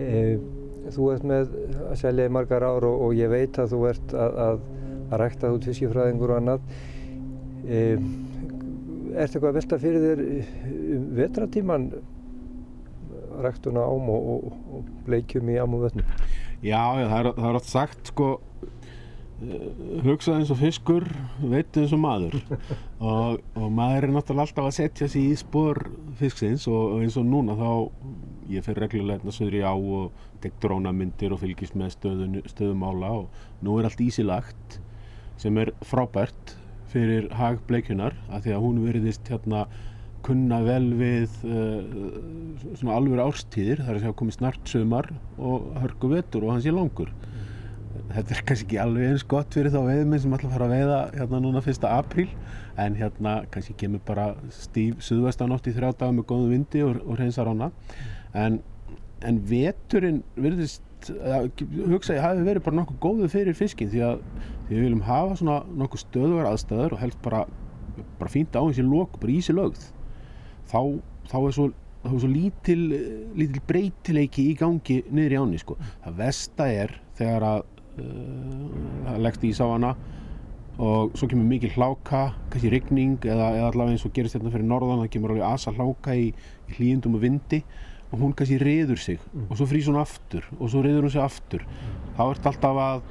E, 0.00 0.38
þú 0.90 1.08
ert 1.14 1.26
með 1.28 1.50
að 1.90 1.98
selja 2.00 2.28
í 2.28 2.32
margar 2.32 2.64
ár 2.66 2.86
og, 2.88 3.02
og 3.06 3.18
ég 3.18 3.30
veit 3.30 3.58
að 3.60 3.74
þú 3.74 3.80
ert 3.90 4.14
að, 4.14 4.38
að, 4.44 4.62
að 5.10 5.22
rækta 5.22 5.52
út 5.54 5.66
fiskifræðingur 5.68 6.32
og 6.32 6.40
annað. 6.40 6.72
E, 7.66 7.82
ertu 9.10 9.36
eitthvað 9.36 9.50
að 9.50 9.58
velta 9.58 9.80
fyrir 9.82 10.06
þér 10.06 10.22
um 10.96 11.06
vetratíman 11.18 11.88
ræktuna 13.40 13.84
ám 13.86 14.10
og, 14.12 14.30
og, 14.34 14.56
og 14.76 14.88
bleikjum 15.06 15.50
í 15.52 15.58
ám 15.60 15.76
og 15.76 15.86
vötnum? 15.86 16.14
Já, 16.60 16.80
já, 17.00 17.06
það 17.08 17.18
er, 17.20 17.30
það 17.36 17.48
er 17.50 17.58
oft 17.60 17.70
sagt 17.70 18.12
sko 18.12 18.30
uh, 19.44 20.00
hugsað 20.04 20.40
eins 20.40 20.52
og 20.52 20.60
fiskur 20.60 21.06
veitu 21.40 21.84
eins 21.84 21.94
og 21.96 22.02
maður. 22.02 22.38
Og, 23.00 23.38
og 23.56 23.70
maður 23.72 24.04
er 24.04 24.12
náttúrulega 24.12 24.44
alltaf 24.44 24.66
að 24.68 24.74
setja 24.76 25.06
sig 25.08 25.30
í 25.30 25.36
spór 25.40 25.78
fisksins 26.18 26.66
og, 26.68 26.98
eins 27.00 27.14
og 27.16 27.24
núna 27.24 27.54
þá 27.56 27.70
ég 28.52 28.66
fer 28.66 28.76
reglulega 28.76 29.16
hérna 29.16 29.32
söður 29.32 29.56
í 29.56 29.62
á 29.64 29.72
og 29.72 30.26
tek 30.42 30.58
drónamyndir 30.60 31.32
og 31.32 31.40
fylgist 31.40 31.76
með 31.78 31.94
stöðun, 31.94 32.38
stöðumála 32.50 33.12
og 33.22 33.64
nú 33.64 33.78
er 33.78 33.88
allt 33.88 34.02
ísilagt 34.04 34.76
sem 35.40 35.56
er 35.62 35.72
frábært 35.86 36.54
fyrir 36.90 37.30
hag 37.38 37.62
bleikjunar 37.68 38.16
af 38.28 38.44
því 38.44 38.56
að 38.56 38.64
hún 38.66 38.82
veriðist 38.84 39.30
hérna 39.30 39.64
kunna 40.26 40.60
vel 40.66 40.90
við 40.98 41.32
uh, 41.48 41.80
svona 42.76 42.98
alveg 42.98 43.22
árstíðir 43.24 43.80
þar 43.80 43.94
er 43.94 43.98
að 43.98 44.04
segja 44.04 44.18
komið 44.20 44.36
snart 44.36 44.72
sömar 44.72 45.08
og 45.38 45.70
hörku 45.80 46.10
vetur 46.12 46.44
og 46.44 46.54
hann 46.54 46.64
sé 46.64 46.74
langur 46.74 47.12
þetta 48.10 48.34
er 48.34 48.42
kannski 48.46 48.66
ekki 48.66 48.80
alveg 48.82 49.08
eins 49.10 49.24
gott 49.30 49.54
fyrir 49.54 49.72
þá 49.74 49.80
veiðminn 49.86 50.22
sem 50.22 50.34
ætla 50.34 50.50
að 50.50 50.54
fara 50.56 50.66
að 50.68 50.74
veiða 50.76 50.98
hérna 51.16 51.40
núna 51.42 51.62
1. 51.62 51.86
apríl 51.90 52.28
en 52.80 52.98
hérna 52.98 53.32
kannski 53.54 53.74
kemur 53.80 54.02
bara 54.06 54.28
stíf 54.54 55.00
suðvestanótt 55.04 55.66
í 55.70 55.74
þrjá 55.76 55.90
daga 55.92 56.14
með 56.16 56.28
góðum 56.30 56.54
vindi 56.54 56.84
og, 56.86 57.00
og 57.04 57.18
reynsar 57.18 57.50
ána 57.50 57.70
en, 58.38 58.60
en 59.26 59.42
veturinn 59.50 60.22
virðist 60.38 61.10
að, 61.10 61.50
hugsa 61.90 62.16
ég 62.16 62.24
hafi 62.24 62.46
verið 62.46 62.66
bara 62.66 62.80
nokkuð 62.80 63.02
góðu 63.02 63.30
fyrir 63.32 63.58
fiskin 63.58 63.90
því 63.90 64.04
að 64.06 64.24
því 64.68 64.76
við 64.76 64.86
viljum 64.86 65.04
hafa 65.08 65.38
svona 65.40 65.60
nokkuð 65.82 66.04
stöðugar 66.04 66.50
aðstæður 66.52 66.96
og 66.96 67.02
helst 67.02 67.22
bara, 67.24 67.44
bara 68.20 68.32
fínt 68.32 68.54
á 68.54 68.62
eins 68.62 68.78
í 68.78 68.86
lok, 68.86 69.18
bara 69.18 69.34
ísi 69.34 69.56
lögð 69.56 69.88
þá, 70.70 70.80
þá 71.30 71.38
er 71.40 71.56
svo 71.56 71.70
þá 72.00 72.14
er 72.14 72.22
svo 72.22 72.30
lítil, 72.32 72.78
lítil 73.36 73.60
breytileiki 73.68 74.46
í 74.48 74.56
gangi 74.56 75.02
niður 75.12 75.34
í 75.34 75.40
áni 75.42 75.58
sko. 75.60 75.76
það 76.04 76.16
vesta 76.22 76.68
er 76.72 76.94
þegar 77.18 77.46
að 77.50 77.66
leggst 79.20 79.44
ís 79.46 79.60
á 79.60 79.66
hana. 79.68 79.94
Og 80.80 81.12
svo 81.18 81.28
kemur 81.28 81.44
mikið 81.44 81.76
hláka 81.76 82.30
kannski 82.48 82.70
rigning 82.72 83.20
eða, 83.20 83.50
eða 83.58 83.68
allavega 83.68 83.96
eins 83.96 84.06
og 84.08 84.14
gerist 84.16 84.38
þetta 84.38 84.52
fyrir 84.54 84.68
norðan 84.68 85.02
það 85.02 85.10
kemur 85.16 85.34
alveg 85.34 85.46
asa 85.50 85.74
hláka 85.76 86.14
í, 86.16 86.30
í 86.32 86.76
hlýjendum 86.78 87.18
og 87.18 87.24
vindi 87.26 87.60
og 88.10 88.22
hún 88.22 88.32
kannski 88.34 88.56
reyður 88.62 88.98
sig 88.98 89.20
og 89.48 89.58
svo 89.58 89.68
frýs 89.70 89.90
hún 89.90 90.00
aftur 90.00 90.46
og 90.56 90.70
svo 90.72 90.80
reyður 90.86 91.06
hún 91.06 91.14
sig 91.14 91.24
aftur. 91.24 91.66
Þá 92.16 92.22
ert 92.30 92.48
alltaf 92.48 92.80
að 92.86 93.02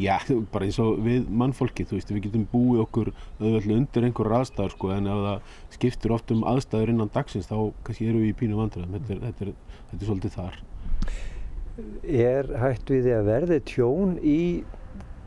já, 0.00 0.16
bara 0.52 0.68
eins 0.68 0.78
og 0.82 1.02
við 1.04 1.28
mannfólki 1.28 1.84
þú 1.88 1.98
veist, 1.98 2.14
við 2.14 2.26
getum 2.28 2.46
búið 2.52 2.84
okkur 2.86 3.12
auðvitað 3.40 3.76
undir 3.76 4.06
einhverjar 4.08 4.38
aðstæður 4.40 4.74
sko 4.76 4.92
en 4.94 5.10
ef 5.10 5.20
það 5.26 5.58
skiptir 5.76 6.16
oft 6.16 6.32
um 6.34 6.46
aðstæður 6.48 6.94
innan 6.94 7.12
dagsins 7.12 7.50
þá 7.50 7.58
kannski 7.84 8.08
eru 8.08 8.24
við 8.24 8.32
í 8.32 8.38
pínu 8.40 8.60
vandræðum. 8.60 8.96
Þetta 8.96 9.14
er, 9.14 9.22
þetta 9.28 9.46
er, 9.46 9.54
þetta 9.90 10.00
er 10.00 10.10
svolítið 10.10 10.36
þar 10.38 10.60
Er 12.04 12.50
hægt 12.60 12.90
við 12.90 13.06
því 13.06 13.16
að 13.16 13.30
verði 13.30 13.58
tjón 13.68 14.18
í 14.20 14.40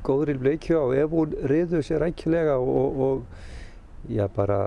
góðri 0.03 0.35
bleikju 0.39 0.79
á 0.79 0.85
ef 1.03 1.15
hún 1.15 1.33
riður 1.47 1.83
sér 1.85 2.03
rækilega 2.03 2.57
og, 2.59 2.97
og 3.05 4.09
já, 4.11 4.25
bara 4.35 4.57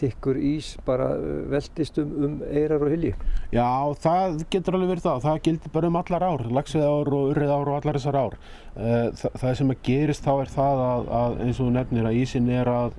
þykkur 0.00 0.40
ís 0.42 0.72
bara 0.86 1.12
veltist 1.52 2.00
um, 2.02 2.14
um 2.26 2.36
eirar 2.48 2.82
og 2.82 2.90
hilji? 2.94 3.12
Já, 3.54 3.68
það 4.02 4.42
getur 4.50 4.78
alveg 4.78 4.94
verið 4.94 5.06
það. 5.06 5.22
Það 5.28 5.40
gildir 5.46 5.74
bara 5.76 5.90
um 5.90 5.98
allar 6.00 6.26
ár, 6.26 6.44
lagsveið 6.58 6.86
ár 6.88 7.12
og 7.18 7.32
urrið 7.32 7.54
ár 7.54 7.70
og 7.70 7.78
allar 7.78 8.00
þessar 8.00 8.20
ár. 8.20 8.38
Þa, 8.74 9.32
það 9.42 9.58
sem 9.60 9.74
að 9.74 9.82
gerist 9.90 10.26
þá 10.26 10.32
er 10.34 10.54
það 10.56 10.84
að, 10.88 11.10
að 11.20 11.36
eins 11.46 11.62
og 11.62 11.74
nefnir 11.76 12.10
að 12.10 12.22
ísin 12.24 12.50
er 12.50 12.72
að 12.72 12.98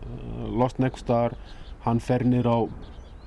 losna 0.56 0.88
eitthvað 0.88 1.06
staðar, 1.06 1.40
hann 1.86 2.02
fer 2.02 2.26
nýr 2.26 2.48
á 2.48 2.58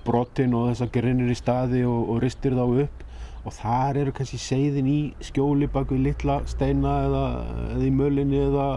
brotin 0.08 0.56
og 0.56 0.70
þess 0.70 0.86
að 0.86 0.94
gerinnir 0.96 1.34
í 1.34 1.36
staði 1.36 1.84
og, 1.84 2.14
og 2.14 2.24
ristir 2.24 2.56
þá 2.56 2.64
upp 2.86 3.04
og 3.48 3.56
þar 3.56 4.02
eru 4.02 4.14
kannski 4.14 4.38
seiðin 4.42 4.88
í 4.92 5.00
skjóli 5.24 5.68
bak 5.72 5.92
við 5.94 6.04
litla 6.10 6.38
steina 6.50 6.94
eða, 7.06 7.24
eða 7.72 7.86
í 7.88 7.92
mölinni 7.94 8.42
eða, 8.44 8.68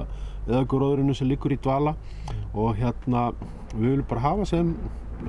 eða 0.48 0.64
gróðurinn 0.72 1.18
sem 1.18 1.30
liggur 1.30 1.54
í 1.54 1.60
dvala. 1.62 1.96
Og 2.56 2.76
hérna 2.80 3.30
við 3.74 3.88
viljum 3.90 4.08
bara 4.10 4.26
hafa 4.26 4.48
sem 4.50 4.74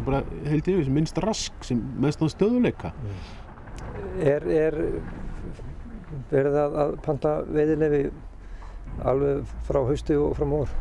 bara 0.07 0.23
heilt 0.49 0.69
yfir 0.71 0.87
sem 0.87 0.95
minnst 0.97 1.19
rask 1.23 1.67
sem 1.67 1.81
mest 2.01 2.23
á 2.25 2.27
stöðuleika 2.33 2.93
Er, 4.21 4.45
er 4.47 4.77
verið 6.31 6.57
að, 6.63 6.79
að 6.85 6.95
panta 7.05 7.35
veiðilefi 7.49 8.07
alveg 9.09 9.53
frá 9.69 9.81
hausti 9.89 10.17
og 10.17 10.33
frá 10.39 10.49
mór? 10.49 10.73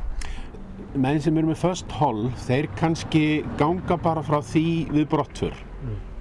menn 0.96 1.22
sem 1.24 1.38
eru 1.40 1.52
með 1.52 1.60
first 1.62 1.92
hall 2.00 2.26
þeir 2.46 2.68
kannski 2.80 3.26
ganga 3.60 3.98
bara 4.02 4.24
frá 4.26 4.40
því 4.44 4.66
við 4.92 5.06
brottfur 5.12 5.60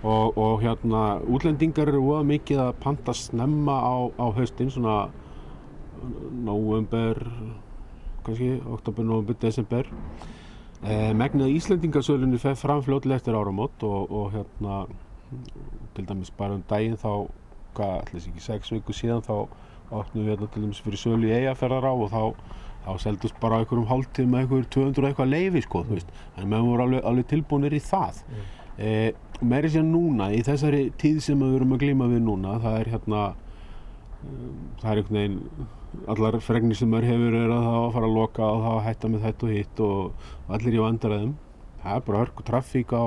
og, 0.03 0.39
og 0.39 0.61
hérna 0.63 1.21
útlendingar 1.29 1.91
eru 1.93 2.03
óða 2.09 2.23
mikið 2.29 2.63
að 2.65 2.77
panta 2.81 3.15
snemma 3.17 3.77
á, 3.85 3.97
á 4.17 4.27
haustin 4.37 4.73
svona 4.73 5.11
november 6.45 7.21
kannski, 8.25 8.61
oktober, 8.73 9.05
november, 9.05 9.37
desember. 9.41 9.89
Eh, 10.81 11.11
megnið 11.13 11.53
Íslendingasölunni 11.59 12.41
fer 12.41 12.57
fram 12.57 12.81
fljóðlega 12.85 13.21
eftir 13.21 13.37
áramót 13.37 13.83
og, 13.85 14.09
og 14.09 14.31
hérna 14.33 14.87
til 15.95 16.07
dæmis 16.09 16.33
bara 16.33 16.57
um 16.57 16.63
daginn 16.69 16.97
þá 16.97 17.29
hvað, 17.77 17.97
allir 18.01 18.31
ekki 18.31 18.45
sex 18.45 18.73
viku 18.73 18.97
síðan 18.97 19.21
þá 19.27 19.35
opnum 19.91 20.25
við 20.25 20.33
hérna 20.33 20.49
til 20.55 20.65
dæmis 20.65 20.81
fyrir 20.81 21.03
sölu 21.03 21.29
í 21.29 21.35
eigaferðar 21.37 21.85
á 21.85 21.93
og 21.93 22.09
þá 22.15 22.23
þá 22.81 22.95
seldust 23.03 23.37
bara 23.43 23.61
einhverjum 23.61 23.89
hálftíma 23.91 24.41
einhver 24.41 24.65
200 24.73 25.11
eitthvað 25.11 25.35
leifi 25.35 25.61
sko, 25.67 25.83
þú 25.85 25.99
veist. 25.99 26.15
Þannig 26.37 26.47
að 26.47 26.55
við 26.55 26.71
vorum 26.71 26.85
alveg, 26.87 27.03
alveg 27.11 27.29
tilbúinir 27.29 27.77
í 27.77 27.81
það. 27.85 28.23
Mm. 28.25 28.47
eh, 28.87 29.11
meiri 29.41 29.71
sér 29.73 29.85
núna 29.87 30.31
í 30.37 30.41
þessari 30.45 30.87
tíð 31.01 31.21
sem 31.25 31.41
við 31.41 31.59
erum 31.59 31.77
að 31.77 31.85
glíma 31.85 32.09
við 32.11 32.25
núna 32.27 32.59
það 32.61 32.81
er 32.81 32.91
hérna 32.95 33.21
um, 33.31 34.57
það 34.83 34.91
er 34.91 35.01
einhvern 35.01 35.21
veginn 35.21 35.69
allar 36.11 36.39
fregnir 36.45 36.79
sem 36.79 36.91
maður 36.91 37.09
hefur 37.11 37.37
er 37.37 37.53
að 37.53 37.67
það 37.67 37.79
að 37.81 37.93
fara 37.97 38.09
að 38.09 38.17
loka 38.17 38.47
og 38.47 38.65
það 38.65 38.77
að 38.77 38.85
hætta 38.87 39.11
með 39.11 39.25
þetta 39.27 39.47
og 39.47 39.55
hitt 39.57 39.83
og, 39.87 40.27
og 40.47 40.57
allir 40.57 40.77
í 40.77 40.83
vandræðum. 40.85 41.35
Það 41.83 41.97
er 41.97 42.05
bara 42.07 42.23
hörku 42.23 42.47
trafík 42.47 42.95
á 42.95 43.05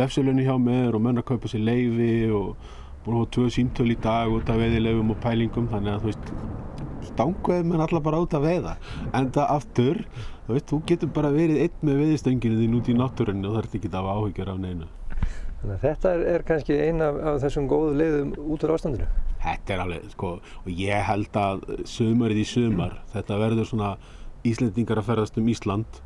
vefsölunni 0.00 0.46
hjá 0.46 0.54
mér 0.62 0.96
og 0.96 1.04
menn 1.04 1.20
að 1.20 1.28
kaupa 1.30 1.50
sér 1.50 1.64
leifi 1.66 2.12
og 2.34 2.68
búin 3.04 3.16
að 3.16 3.20
hafa 3.20 3.32
tvö 3.36 3.48
síntöl 3.54 3.90
í 3.94 3.98
dag 4.02 4.34
út 4.34 4.50
af 4.50 4.60
veiðilegum 4.60 5.14
og 5.14 5.20
pælingum 5.22 5.68
þannig 5.70 5.94
að 5.94 6.04
þú 6.04 6.10
veist 6.10 7.10
stangveð 7.10 7.66
menn 7.70 7.84
allar 7.86 8.04
bara 8.04 8.22
út 8.24 8.36
að 8.36 8.46
veiða. 8.48 8.76
En 9.16 9.30
það 9.34 9.52
aftur, 9.56 10.04
þú 10.46 10.56
veist, 10.56 10.70
þú 10.70 10.80
getur 10.90 11.14
bara 11.20 11.34
verið 11.34 11.66
einn 11.66 11.84
með 11.86 12.02
veiðistönginu 12.04 12.62
þín 12.64 12.80
út 12.80 12.90
í 12.90 12.96
náttúrunni 12.98 13.46
og 13.48 13.54
það 13.56 13.62
ert 13.64 13.78
ekki 13.80 13.92
að 13.92 14.00
hafa 14.02 14.16
áhyggjur 14.18 14.54
af 14.54 14.64
neinu 14.64 14.96
Þannig 15.60 15.74
að 15.74 15.82
þetta 15.84 16.12
er, 16.14 16.22
er 16.34 16.44
kannski 16.48 16.76
eina 16.80 17.10
af, 17.10 17.18
af 17.30 17.40
þessum 17.42 17.66
góðu 17.68 17.96
leiðum 18.00 18.30
út 18.40 18.62
úr 18.64 18.74
ástandinu. 18.76 19.08
Þetta 19.40 19.74
er 19.74 19.82
alveg, 19.84 20.06
sko, 20.14 20.30
og 20.64 20.70
ég 20.72 21.08
held 21.08 21.36
að 21.40 21.66
sömarið 21.88 22.40
í 22.42 22.46
sömar, 22.48 22.96
þetta 23.12 23.40
verður 23.40 23.68
svona 23.68 23.90
Íslendingar 24.48 25.00
að 25.00 25.10
ferðast 25.10 25.36
um 25.36 25.50
Ísland, 25.52 26.00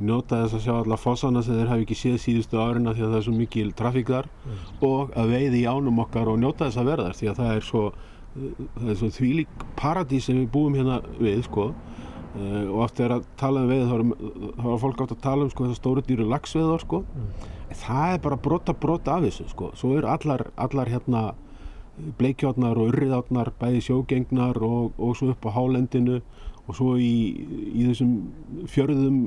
njóta 0.00 0.44
þess 0.44 0.56
að 0.56 0.62
sjá 0.64 0.72
alla 0.76 0.96
fossana 0.96 1.42
sem 1.44 1.58
þeir 1.58 1.72
hafi 1.72 1.84
ekki 1.84 1.98
séð 1.98 2.16
síðustu 2.22 2.60
árina 2.60 2.94
því 2.94 3.04
að 3.04 3.10
það 3.10 3.18
er 3.18 3.26
svo 3.26 3.34
mikil 3.36 3.72
trafík 3.76 4.12
þar 4.14 4.28
mm. 4.30 4.60
og 4.86 5.12
að 5.18 5.32
veiði 5.34 5.60
í 5.60 5.66
ánum 5.68 6.00
okkar 6.06 6.30
og 6.32 6.38
njóta 6.40 6.68
þess 6.68 6.80
að 6.80 6.90
verðast 6.94 7.20
því 7.20 7.30
að 7.30 7.40
það 7.40 7.52
er 7.56 7.66
svo, 7.66 7.82
það 8.78 8.92
er 8.94 8.98
svo 9.02 9.10
þvílík 9.18 9.66
paradís 9.76 10.28
sem 10.30 10.40
við 10.40 10.48
búum 10.54 10.78
hérna 10.78 11.00
við, 11.18 11.42
sko. 11.50 11.70
Uh, 12.30 12.70
og 12.70 12.84
oft 12.86 13.00
er 13.02 13.16
að 13.16 13.24
tala 13.40 13.64
um 13.64 13.72
veið 13.72 13.88
þá 13.90 14.66
er 14.70 14.82
fólk 14.84 15.00
átt 15.02 15.14
að 15.16 15.24
tala 15.24 15.44
um 15.44 15.50
sko, 15.50 15.66
þessar 15.66 15.80
stóru 15.82 16.04
dýru 16.06 16.28
lagsveðar 16.30 16.84
sko. 16.86 17.02
mm. 17.02 17.48
Það 17.70 18.14
er 18.14 18.22
bara 18.24 18.36
brota 18.36 18.74
brota 18.74 19.16
af 19.16 19.26
þessu 19.26 19.48
sko. 19.50 19.70
svo 19.78 19.96
eru 19.98 20.10
allar, 20.10 20.46
allar 20.56 20.90
hérna 20.90 21.22
bleikjárnar 22.18 22.78
og 22.78 22.92
urriðárnar 22.92 23.52
bæði 23.60 23.82
sjógengnar 23.88 24.60
og, 24.64 24.94
og 24.98 25.16
svo 25.18 25.34
upp 25.34 25.44
á 25.46 25.50
hálendinu 25.54 26.20
og 26.66 26.76
svo 26.76 26.94
í, 27.00 27.12
í 27.74 27.88
þessum 27.88 28.66
fjörðum 28.70 29.20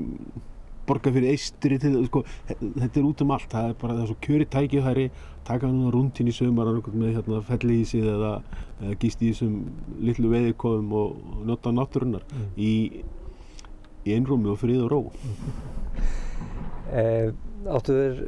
borga 0.87 1.13
fyrir 1.15 1.31
eistri 1.31 1.77
til, 1.79 1.95
sko, 2.09 2.23
þetta 2.49 2.99
er 2.99 3.05
út 3.07 3.21
um 3.23 3.31
allt 3.35 3.53
það 3.53 3.69
er 3.69 3.77
bara 3.79 4.07
svo 4.07 4.17
kjöri 4.23 4.47
tækifæri 4.51 5.05
taka 5.47 5.69
hann 5.69 5.91
rúntinn 5.93 6.31
í 6.31 6.35
sömur 6.35 6.71
með 6.91 7.17
hérna, 7.17 7.85
sig 7.85 8.03
eða, 8.03 8.33
eða 8.81 8.97
gíst 8.99 9.23
í 9.23 9.31
þessum 9.31 9.55
litlu 10.03 10.31
veiðikofum 10.31 10.91
og, 10.99 11.15
nota 11.47 11.71
náttúrunnar 11.71 12.23
mm. 12.27 12.51
í, 12.57 13.03
í 14.03 14.15
einrúmi 14.15 14.51
og 14.51 14.59
frið 14.59 14.83
og 14.83 14.91
ró 14.91 15.01
eh, 16.99 17.31
Áttu 17.63 17.95
þér 17.95 18.23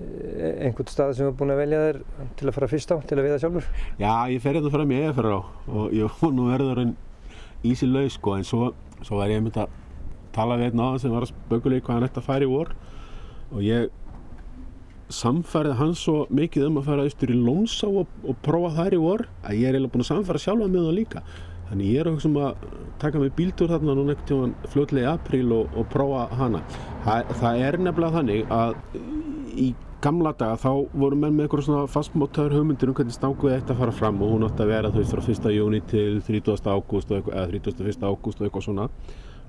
einhvern 0.00 0.88
stað 0.88 1.12
sem 1.16 1.26
þú 1.26 1.30
er 1.30 1.36
búin 1.36 1.52
að 1.52 1.60
velja 1.60 1.80
þér 1.84 1.98
til 2.38 2.48
að 2.48 2.56
fara 2.56 2.68
fyrst 2.70 2.92
á, 2.94 2.96
til 3.04 3.18
að 3.18 3.26
veiða 3.26 3.38
sjálfur? 3.42 3.68
Já, 4.00 4.12
ég 4.32 4.42
fer 4.42 4.56
hérna 4.56 4.72
fram 4.72 4.94
í 4.94 5.00
eða 5.00 5.34
á 5.36 5.40
og 5.40 5.94
ég 5.96 6.22
nú 6.36 6.46
verður 6.48 6.82
en 6.84 6.94
ísi 7.66 7.88
laus 7.88 8.16
sko 8.16 8.36
en 8.38 8.46
svo, 8.48 8.70
svo 9.04 9.20
var 9.20 9.32
ég 9.32 9.42
myndið 9.44 9.66
að 9.66 9.78
tala 10.34 10.56
við 10.56 10.70
einn 10.70 10.84
aðan 10.86 11.02
sem 11.02 11.14
var 11.14 11.26
að 11.26 11.32
spökulega 11.34 11.84
hvað 11.84 11.98
hann 11.98 12.08
ætti 12.08 12.22
að 12.22 12.28
fara 12.30 12.46
í 12.46 12.50
vor 12.50 12.72
og 13.50 13.64
ég 13.66 13.90
samfærið 15.10 15.78
hans 15.80 16.04
svo 16.06 16.24
mikið 16.30 16.68
um 16.68 16.80
að 16.80 16.90
fara 16.90 17.06
austur 17.06 17.32
í 17.34 17.38
Lónsá 17.38 17.88
og, 17.90 18.10
og 18.22 18.36
prófa 18.44 18.70
þær 18.78 18.96
í 18.96 19.00
vor 19.02 19.26
að 19.42 19.58
ég 19.58 19.66
er 19.66 19.74
eiginlega 19.76 19.94
búin 19.94 20.04
að 20.06 20.12
samfæra 20.12 20.42
sjálfa 20.44 20.68
með 20.70 20.86
það 20.86 20.98
líka 21.00 21.24
þannig 21.70 21.92
ég 21.94 22.00
er 22.02 22.10
okkur 22.10 22.24
sem 22.24 22.40
að 22.40 22.64
taka 23.00 23.22
mig 23.22 23.32
bíldur 23.36 23.70
þarna 23.70 23.96
núna 23.96 24.16
ekkert 24.16 24.32
tíma 24.32 24.72
fljóðlega 24.72 25.06
í 25.06 25.12
apríl 25.14 25.54
og, 25.56 25.78
og 25.78 25.86
prófa 25.92 26.26
hana 26.40 26.64
það, 27.04 27.32
það 27.40 27.62
er 27.68 27.80
nefnilega 27.86 28.16
þannig 28.18 28.52
að 28.56 28.74
í 29.60 29.68
gamla 30.00 30.32
daga 30.36 30.56
þá 30.60 30.70
voru 30.96 31.16
menn 31.20 31.34
með 31.36 31.46
eitthvað 31.46 31.66
svona 31.66 31.88
fastmótaður 31.92 32.56
hugmyndir 32.56 32.90
um 32.90 32.96
hvernig 32.96 33.16
stanguði 33.16 33.56
ætti 33.58 33.74
að 33.74 33.82
fara 33.82 33.96
fram 33.96 34.20
og 34.24 34.32
hún 34.34 34.46
átti 34.46 34.64
að 34.64 34.70
vera 34.72 34.92
þú 34.92 35.02
veist 35.02 35.16
frá 35.16 35.24
1. 35.34 35.50
júni 35.56 35.80
til 35.90 36.22
30. 36.24 36.70
ágúst 36.72 37.12
eða 37.12 37.48
31. 37.50 38.06
ágúst 38.08 38.40
og 38.40 38.46
eitthvað 38.46 38.66
svona 38.68 38.86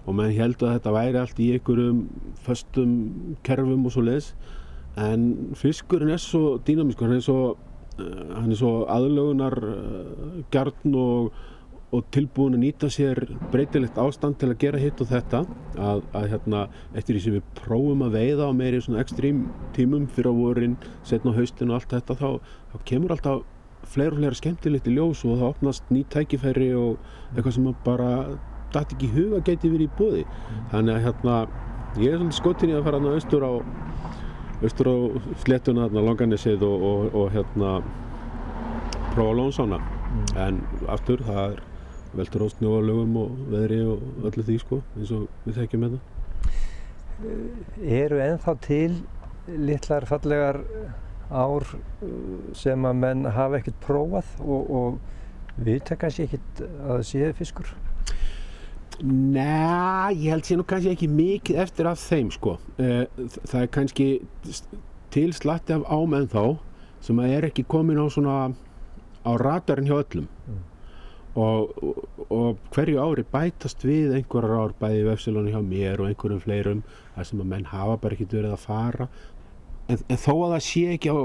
og 0.02 0.18
menn 0.18 0.34
heldur 0.36 0.72
að 0.72 0.80
þetta 0.80 0.96
væri 0.98 1.22
allt 1.22 1.40
í 1.40 1.48
einhverjum 1.56 2.02
föstum 2.46 2.96
kerfum 3.46 3.88
og 3.88 3.96
svo 3.96 4.04
leiðis 4.04 4.34
en 5.00 5.54
fiskurinn 5.56 6.12
er 6.12 6.20
svo 6.20 6.58
dýnamískur, 6.68 7.08
hann 7.08 7.22
er 7.22 7.24
svo, 7.24 7.56
er 8.02 8.56
svo 8.60 8.74
aðlögunar 8.92 9.56
gjarn 10.52 10.98
og, 11.00 11.32
og 11.92 12.06
tilbúin 12.16 12.56
að 12.56 12.64
nýta 12.64 12.90
sér 12.92 13.20
breytilegt 13.52 13.98
ástand 14.00 14.38
til 14.40 14.52
að 14.52 14.60
gera 14.64 14.80
hitt 14.80 15.02
og 15.04 15.10
þetta 15.10 15.42
að, 15.76 16.04
að 16.16 16.28
hérna, 16.32 16.62
eftir 16.96 17.18
því 17.18 17.24
sem 17.26 17.36
við 17.36 17.50
prófum 17.58 18.06
að 18.06 18.16
veiða 18.16 18.48
á 18.48 18.52
meiri 18.56 18.80
svona 18.84 19.02
ekstrím 19.04 19.42
tímum 19.76 20.06
fyrir 20.08 20.32
á 20.32 20.34
vorin, 20.38 20.78
setna 21.08 21.36
á 21.36 21.38
haustin 21.40 21.74
og 21.74 21.82
allt 21.82 21.96
þetta 21.98 22.16
þá, 22.22 22.30
þá 22.72 22.78
kemur 22.88 23.16
alltaf 23.16 23.42
fleira 23.92 24.16
og 24.16 24.22
fleira 24.22 24.38
skemmtilegt 24.38 24.88
í 24.88 24.96
ljós 24.96 25.26
og 25.26 25.42
það 25.42 25.50
opnast 25.50 25.92
ný 25.92 26.06
tækifæri 26.14 26.72
og 26.80 27.02
eitthvað 27.34 27.56
sem 27.58 27.72
bara 27.86 28.12
dætt 28.72 28.96
ekki 28.96 29.10
huga 29.16 29.42
geti 29.46 29.72
verið 29.72 29.90
í 29.90 29.96
bóði 29.98 30.24
mm. 30.24 30.62
þannig 30.72 30.96
að 30.96 31.06
hérna 31.08 31.38
ég 32.00 32.14
er 32.14 32.22
svolítið 32.22 32.38
skottin 32.38 32.72
í 32.72 32.78
að 32.78 32.86
fara 32.88 33.02
austur 33.12 33.44
á 33.44 33.52
austur 34.62 34.92
á 34.94 34.96
slettuna 35.42 35.88
hérna 35.88 36.06
Longanessið 36.06 36.64
og, 36.64 36.86
og, 36.92 37.18
og 37.18 37.36
hérna 37.36 37.74
prófa 39.12 39.36
lónsána 39.42 39.82
mm. 39.82 40.32
en 40.46 40.62
aftur 40.88 41.26
það 41.28 41.44
er 41.50 41.68
veldur 42.18 42.46
á 42.46 42.48
snjóalögum 42.56 43.18
og 43.22 43.38
veðri 43.52 43.82
og 43.88 44.26
öllu 44.30 44.46
því 44.48 44.58
sko 44.64 44.82
eins 44.98 45.14
og 45.16 45.28
við 45.46 45.62
þekkjum 45.62 45.88
þetta 45.88 46.00
Eru 48.02 48.18
ennþá 48.22 48.56
til 48.66 48.92
litlar 49.48 50.08
fallegar 50.10 50.62
ár 51.32 51.66
sem 52.58 52.86
að 52.88 52.98
menn 53.04 53.28
hafa 53.30 53.62
ekkert 53.62 53.80
prófað 53.86 54.34
og, 54.42 54.72
og 54.72 55.62
við 55.62 55.84
tekka 55.92 56.10
sér 56.12 56.28
ekkert 56.28 56.64
að 56.66 56.92
það 56.92 57.06
séu 57.12 57.32
fiskur? 57.38 57.72
Næ, 59.02 60.14
ég 60.14 60.30
held 60.30 60.46
sér 60.46 60.60
nú 60.60 60.66
kannski 60.68 60.92
ekki 60.92 61.08
mikið 61.10 61.62
eftir 61.64 61.90
af 61.90 62.02
þeim 62.02 62.30
sko. 62.34 62.58
Eh, 62.78 63.06
það 63.50 63.62
er 63.62 63.72
kannski 63.74 64.10
til 65.14 65.32
slatti 65.34 65.74
af 65.78 65.88
ámenn 65.90 66.30
þá 66.32 66.60
sem 67.02 67.22
að 67.22 67.38
er 67.38 67.48
ekki 67.50 67.66
komin 67.70 68.02
á 68.02 68.06
svona 68.14 68.36
á 69.26 69.32
radarinn 69.38 69.90
hjá 69.90 69.98
öllum 69.98 70.28
mm. 70.28 70.60
Og, 71.36 71.76
og, 71.84 72.00
og 72.30 72.58
hverju 72.76 73.00
ári 73.00 73.26
bætast 73.32 73.86
við 73.88 74.16
einhverjar 74.18 74.66
ár 74.66 74.74
bæði 74.82 75.06
vefsilónu 75.08 75.54
hjá 75.54 75.62
mér 75.64 76.02
og 76.02 76.10
einhverjum 76.10 76.44
fleirum 76.44 76.82
þar 77.16 77.30
sem 77.30 77.44
að 77.44 77.54
menn 77.54 77.70
hafa 77.72 78.00
bara 78.02 78.18
ekkert 78.18 78.36
verið 78.40 78.58
að 78.58 78.66
fara. 78.66 79.08
En, 79.88 80.02
en 80.08 80.20
þó 80.20 80.34
að 80.34 80.54
það 80.56 80.68
sé 80.68 80.84
ekki 80.96 81.16
á 81.16 81.20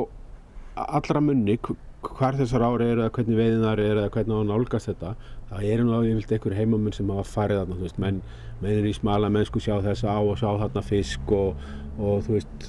allra 0.76 1.22
munni 1.24 1.59
hvar 2.07 2.36
þessar 2.38 2.62
ári 2.62 2.90
eru 2.92 3.02
eða 3.02 3.14
hvernig 3.16 3.40
veiðinar 3.40 3.82
eru 3.82 4.02
eða 4.02 4.12
hvernig 4.14 4.36
á 4.36 4.40
að 4.42 4.50
nálgast 4.50 4.90
þetta 4.90 5.14
það 5.50 5.64
eru 5.70 5.86
nú 5.86 5.98
yfirlt 6.02 6.34
einhver 6.36 6.54
heimamenn 6.57 6.94
sem 6.94 7.11
hafa 7.12 7.24
farið 7.30 7.61
þarna, 7.61 7.78
þú 7.78 7.86
veist, 7.86 7.98
menn, 8.02 8.20
menn 8.61 8.78
er 8.80 8.86
í 8.86 8.94
smala 8.96 9.30
mennsku 9.32 9.62
sjá 9.62 9.76
þessa 9.84 10.14
á 10.14 10.20
og 10.20 10.38
sjá 10.40 10.48
þarna 10.62 10.82
fisk 10.86 11.34
og, 11.34 11.66
og 11.96 12.24
þú 12.26 12.36
veist, 12.36 12.68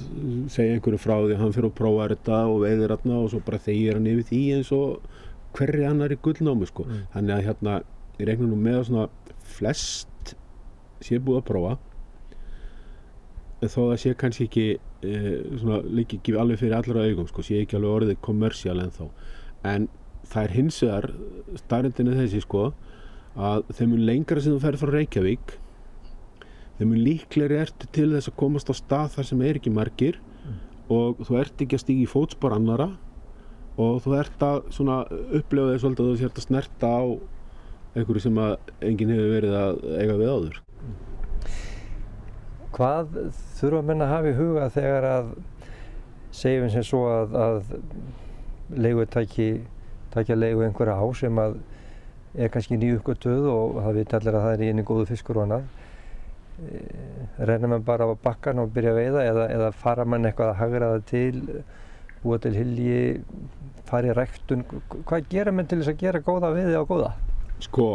segja 0.54 0.78
einhverju 0.78 1.02
frá 1.02 1.16
því, 1.20 1.38
hann 1.42 1.56
fyrir 1.56 1.72
að 1.72 1.78
prófa 1.80 2.10
þetta 2.14 2.42
og 2.52 2.60
veiðir 2.66 2.94
þarna 2.96 3.22
og 3.24 3.32
svo 3.34 3.42
bara 3.48 3.62
þegir 3.66 3.98
hann 3.98 4.12
yfir 4.14 4.30
því 4.32 4.44
eins 4.58 4.74
og 4.78 5.16
hverri 5.56 5.86
annar 5.88 6.14
í 6.14 6.20
gullnámi 6.24 6.68
sko, 6.70 6.86
mm. 6.88 7.04
þannig 7.16 7.36
að 7.36 7.46
hérna 7.48 7.78
ég 8.18 8.30
reikna 8.30 8.50
nú 8.50 8.58
með 8.60 8.80
að 8.80 8.88
svona 8.90 9.08
flest 9.58 10.34
sé 11.04 11.20
búið 11.22 11.42
að 11.42 11.48
prófa 11.52 11.76
þó 13.66 13.78
það 13.78 13.96
sé 14.02 14.14
kannski 14.22 14.48
ekki 14.48 14.66
e, 14.78 15.14
svona 15.58 15.80
líki 15.86 16.20
ekki 16.20 16.36
alveg 16.38 16.62
fyrir 16.62 16.78
allra 16.78 17.06
augum 17.08 17.30
sko, 17.30 17.46
sé 17.46 17.62
ekki 17.64 17.78
alveg 17.78 17.96
orðið 17.96 18.20
kommersial 18.26 18.78
en 18.82 18.94
þá 18.94 19.06
en 19.68 19.88
það 20.28 20.44
er 20.44 20.56
hins 20.58 20.82
vegar 20.84 21.08
starrendinu 21.64 22.18
þessi 22.18 22.44
sko 22.44 22.68
að 23.38 23.66
þeim 23.78 23.96
er 23.96 24.06
lengra 24.12 24.44
sem 24.44 24.56
þú 24.56 24.62
ferð 24.64 24.84
frá 24.84 24.94
Reykjavík 24.94 25.58
þeim 26.78 26.94
er 26.94 27.04
líklegri 27.08 27.60
ertu 27.64 27.90
til 27.94 28.12
þess 28.14 28.32
að 28.32 28.40
komast 28.42 28.70
á 28.70 28.76
stað 28.78 29.12
þar 29.18 29.30
sem 29.32 29.44
er 29.46 29.60
ekki 29.60 29.74
margir 29.74 30.20
mm. 30.20 30.58
og 30.94 31.22
þú 31.26 31.40
ert 31.42 31.66
ekki 31.66 31.78
að 31.78 31.86
stígi 31.86 32.06
í 32.06 32.12
fótspor 32.12 32.58
annara 32.58 32.92
og 33.78 34.00
þú 34.04 34.16
ert 34.18 34.46
að 34.46 34.62
svona 34.74 35.02
upplefa 35.08 35.74
þess 35.76 35.90
að 35.90 36.00
þú 36.02 36.16
sért 36.22 36.40
að 36.40 36.48
snerta 36.48 36.90
á 36.90 37.04
einhverju 37.98 38.24
sem 38.24 38.40
að 38.42 38.56
enginn 38.86 39.14
hefur 39.14 39.34
verið 39.36 39.58
að 39.58 39.80
eiga 39.98 40.18
við 40.18 40.34
áður. 40.34 40.60
Hvað 42.78 43.16
þurfa 43.58 43.86
menn 43.86 44.06
að 44.06 44.14
hafa 44.14 44.32
í 44.32 44.38
huga 44.38 44.68
þegar 44.74 45.08
að 45.12 45.32
segjum 46.38 46.70
sem 46.74 46.86
svo 46.86 47.06
að, 47.10 47.38
að 47.42 48.78
leigutæki 48.78 49.50
takja 50.14 50.38
leigu 50.38 50.66
einhverja 50.66 50.98
á 50.98 51.06
sem 51.18 51.42
að 51.42 51.58
er 52.38 52.52
kannski 52.54 52.78
nýjuppgötuð 52.78 53.48
og 53.50 53.80
það 53.82 54.00
veit 54.02 54.16
allir 54.18 54.38
að 54.38 54.46
það 54.46 54.56
er 54.56 54.64
í 54.64 54.70
einu 54.72 54.86
góðu 54.86 55.08
fiskur 55.10 55.40
og 55.40 55.48
annað. 55.48 55.68
Eh, 56.58 57.46
reynir 57.46 57.72
mann 57.72 57.86
bara 57.86 58.06
á 58.10 58.14
bakkan 58.18 58.62
og 58.62 58.72
byrja 58.74 58.94
að 58.94 59.00
veiða 59.02 59.26
eða, 59.32 59.50
eða 59.54 59.74
fara 59.78 60.06
mann 60.06 60.26
eitthvað 60.26 60.54
að 60.54 60.60
hagra 60.62 60.92
það 60.94 61.04
til 61.12 61.42
búa 62.28 62.42
til 62.44 62.54
hilji 62.58 63.00
fara 63.88 64.12
í 64.12 64.16
ræktun 64.18 64.66
hvað 64.92 65.32
gera 65.32 65.56
mann 65.56 65.70
til 65.70 65.80
þess 65.82 65.94
að 65.94 66.02
gera 66.04 66.24
góða 66.24 66.54
veiði 66.56 66.76
á 66.76 66.84
góða? 66.88 67.12
Sko 67.64 67.88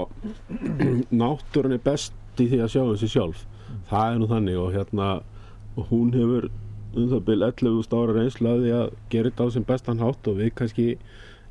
náttúrun 1.12 1.76
er 1.76 1.84
best 1.84 2.16
í 2.40 2.48
því 2.48 2.62
að 2.64 2.72
sjá 2.72 2.82
þessi 2.82 3.12
sjálf 3.12 3.44
það 3.90 4.08
er 4.08 4.20
nú 4.20 4.28
þannig 4.30 4.58
og 4.60 4.72
hérna 4.76 5.10
hún 5.90 6.12
hefur 6.16 6.48
um 6.92 7.08
það 7.08 7.22
byrj 7.28 7.44
11 7.48 7.94
ára 7.98 8.16
reynslu 8.16 8.50
að 8.50 8.64
því 8.64 8.72
að 8.78 8.96
gera 9.12 9.30
þetta 9.30 9.46
á 9.48 9.54
sem 9.54 9.68
bestan 9.68 10.02
hátt 10.02 10.28
og 10.28 10.40
við 10.40 10.50
kannski, 10.58 10.86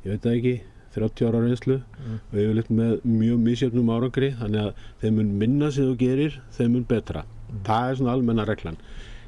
ég 0.04 0.12
veit 0.12 0.28
ekki 0.32 0.54
30 0.94 1.28
ára 1.28 1.40
reynslu 1.42 1.78
mm. 1.80 2.18
og 2.18 2.36
við 2.36 2.44
erum 2.44 2.58
litt 2.58 2.70
með 2.70 2.92
mjög 3.08 3.40
mísjöfnum 3.46 3.90
árangri 3.94 4.30
þannig 4.38 4.68
að 4.68 4.84
þeim 5.02 5.18
mun 5.18 5.32
minna 5.40 5.70
sem 5.74 5.88
þú 5.88 5.96
gerir 6.02 6.38
þeim 6.54 6.76
mun 6.76 6.86
betra, 6.88 7.24
mm. 7.24 7.64
það 7.66 7.88
er 7.88 7.98
svona 8.00 8.16
almenna 8.16 8.46
reglan 8.48 8.78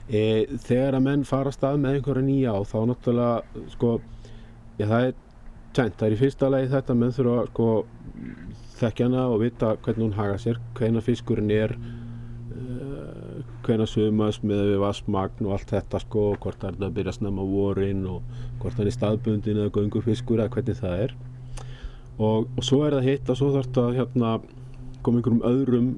e, 0.09 0.23
þegar 0.67 0.99
að 0.99 1.07
menn 1.09 1.27
fara 1.29 1.53
stað 1.55 1.81
með 1.83 1.99
einhverja 1.99 2.27
nýja 2.29 2.55
á 2.55 2.61
þá 2.69 2.79
náttúrulega 2.91 3.67
sko, 3.75 3.97
já 4.79 4.87
það 4.87 5.09
er 5.09 5.19
tænt, 5.75 5.99
það 5.99 6.07
er 6.09 6.17
í 6.17 6.23
fyrsta 6.23 6.53
lagi 6.53 6.73
þetta 6.73 6.99
menn 7.01 7.15
þurfa 7.17 7.45
sko 7.51 7.69
þekkja 8.79 9.11
hana 9.11 9.27
og 9.31 9.43
vita 9.43 9.75
hvernig 9.85 10.09
hún 10.09 10.17
haga 10.19 10.41
sér, 10.43 10.59
hvena 10.79 11.03
fiskurinn 11.05 11.53
er 11.55 11.77
hvena 13.65 13.87
sumas 13.89 14.41
með 14.45 14.63
við 14.71 14.81
vassmagn 14.83 15.47
og 15.47 15.55
allt 15.57 15.71
þetta 15.73 16.01
sko 16.03 16.25
hvort 16.41 16.61
það 16.61 16.75
er 16.75 16.87
að 16.89 16.97
byrja 16.99 17.13
að 17.15 17.19
snemma 17.19 17.47
vorin 17.49 18.03
og 18.11 18.43
hvort 18.61 18.77
það 18.77 18.91
er 18.91 18.97
staðbundin 18.97 19.61
eða 19.61 19.75
göngufiskur 19.75 20.41
eða 20.41 20.53
hvernig 20.55 20.81
það 20.81 21.05
er. 21.07 21.15
Og, 22.15 22.47
og 22.47 22.67
svo 22.67 22.83
er 22.87 22.99
það 22.99 23.09
hitt 23.09 23.31
að 23.31 23.41
svo 23.41 23.51
þarf 23.55 23.71
þetta 23.71 23.85
að 23.85 23.97
hérna, 23.99 24.35
koma 25.03 25.21
einhverjum 25.21 25.47
öðrum 25.51 25.89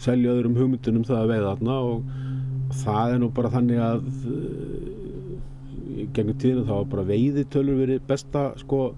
selja 0.00 0.34
öðrum 0.34 0.56
hugmyndunum 0.58 1.06
það 1.06 1.20
að 1.20 1.32
veiða 1.34 1.52
þarna 1.52 1.78
og 1.90 2.29
það 2.82 3.14
er 3.14 3.22
nú 3.22 3.30
bara 3.34 3.52
þannig 3.52 3.80
að 3.84 4.04
uh, 4.30 6.04
gengum 6.14 6.38
tíðinu 6.40 6.66
þá 6.68 6.76
bara 6.92 7.08
veiði 7.08 7.46
tölur 7.50 7.80
verið 7.80 8.06
besta 8.08 8.50
sko 8.60 8.92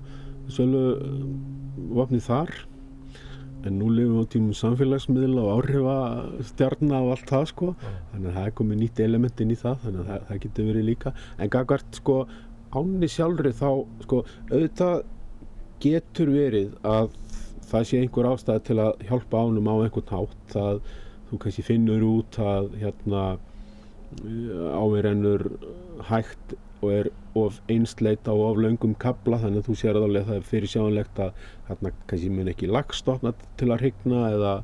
sölu 0.53 0.85
vapnið 1.97 2.29
þar. 2.29 2.53
En 3.63 3.77
nú 3.79 3.89
lifum 3.95 4.17
við 4.19 4.27
á 4.27 4.33
tímum 4.33 4.55
samfélagsmiðla 4.59 5.43
og 5.45 5.61
áhrifastjarnar 5.61 7.05
og 7.07 7.13
allt 7.15 7.29
það 7.31 7.45
sko. 7.53 7.69
Mm. 7.73 7.99
þannig 8.13 8.31
að 8.31 8.39
það 8.39 8.49
er 8.49 8.57
komið 8.59 8.81
nýtt 8.81 9.03
element 9.05 9.43
inn 9.45 9.53
í 9.55 9.59
það 9.61 9.85
þannig 9.85 10.01
að 10.03 10.09
það, 10.11 10.25
það 10.29 10.43
getur 10.47 10.69
verið 10.71 10.89
líka. 10.89 11.15
En 11.39 11.53
gagvart 11.53 12.01
sko 12.01 12.17
áni 12.73 13.11
sjálfri 13.13 13.53
þá 13.55 13.69
sko 14.07 14.23
auðvitað 14.51 15.05
getur 15.83 16.33
verið 16.33 16.75
að 16.87 17.15
það 17.71 17.87
sé 17.89 18.03
einhver 18.03 18.29
ástæð 18.29 18.61
til 18.69 18.79
að 18.83 19.07
hjálpa 19.09 19.47
ánum 19.47 19.71
á 19.71 19.75
einhvern 19.79 20.13
hátt 20.13 20.53
það 20.53 20.83
þú 21.31 21.39
kannski 21.43 21.65
finnur 21.65 22.05
út 22.05 22.39
að 22.43 22.75
hérna 22.83 23.23
áverennur 24.83 25.49
hægt 26.09 26.57
og 26.83 26.93
er 26.93 27.09
of 27.39 27.61
einsleit 27.71 28.27
á 28.27 28.35
of 28.35 28.59
laungum 28.59 28.95
kabla 28.99 29.39
þannig 29.43 29.63
að 29.63 29.69
þú 29.69 29.75
sér 29.79 29.99
að 29.99 30.17
það 30.19 30.37
er 30.37 30.49
fyrir 30.49 30.73
sjáanlegt 30.73 31.21
að 31.23 31.45
hérna 31.69 31.93
kannski 32.11 32.31
mun 32.33 32.51
ekki 32.53 32.71
lagstofna 32.71 33.33
til 33.61 33.69
að 33.71 33.85
hrigna 33.85 34.23
eða, 34.35 34.55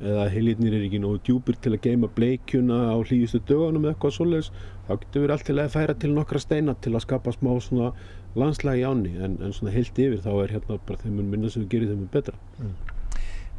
eða 0.00 0.24
heilirnir 0.32 0.78
er 0.78 0.86
ekki 0.86 1.02
nógu 1.04 1.20
djúpir 1.28 1.60
til 1.60 1.74
að 1.76 1.82
geima 1.86 2.10
bleikjuna 2.16 2.80
á 2.90 2.96
hlýjustu 2.96 3.42
dögunum 3.48 3.84
eða 3.84 3.94
eitthvað 3.94 4.16
svoleiðis 4.16 4.50
þá 4.88 4.92
getur 4.94 5.26
við 5.26 5.34
allt 5.36 5.48
til 5.50 5.58
að 5.60 5.72
færa 5.76 5.98
til 6.00 6.12
nokkra 6.16 6.42
steina 6.42 6.76
til 6.80 6.94
að 6.94 7.06
skapa 7.06 7.36
smá 7.36 7.52
svona 7.60 7.92
landslægi 8.36 8.84
áni 8.88 9.14
en, 9.20 9.38
en 9.44 9.56
svona 9.56 9.76
heilt 9.76 10.00
yfir 10.00 10.24
þá 10.24 10.32
er 10.32 10.56
hérna 10.56 10.80
bara 10.88 11.04
þeim 11.04 11.20
mun 11.20 11.32
minna 11.34 11.52
sem 11.52 11.64
við 11.64 11.76
gerum 11.76 11.92
þeim 11.92 12.04
mun 12.04 12.12
betra 12.16 12.38
mm. 12.60 12.76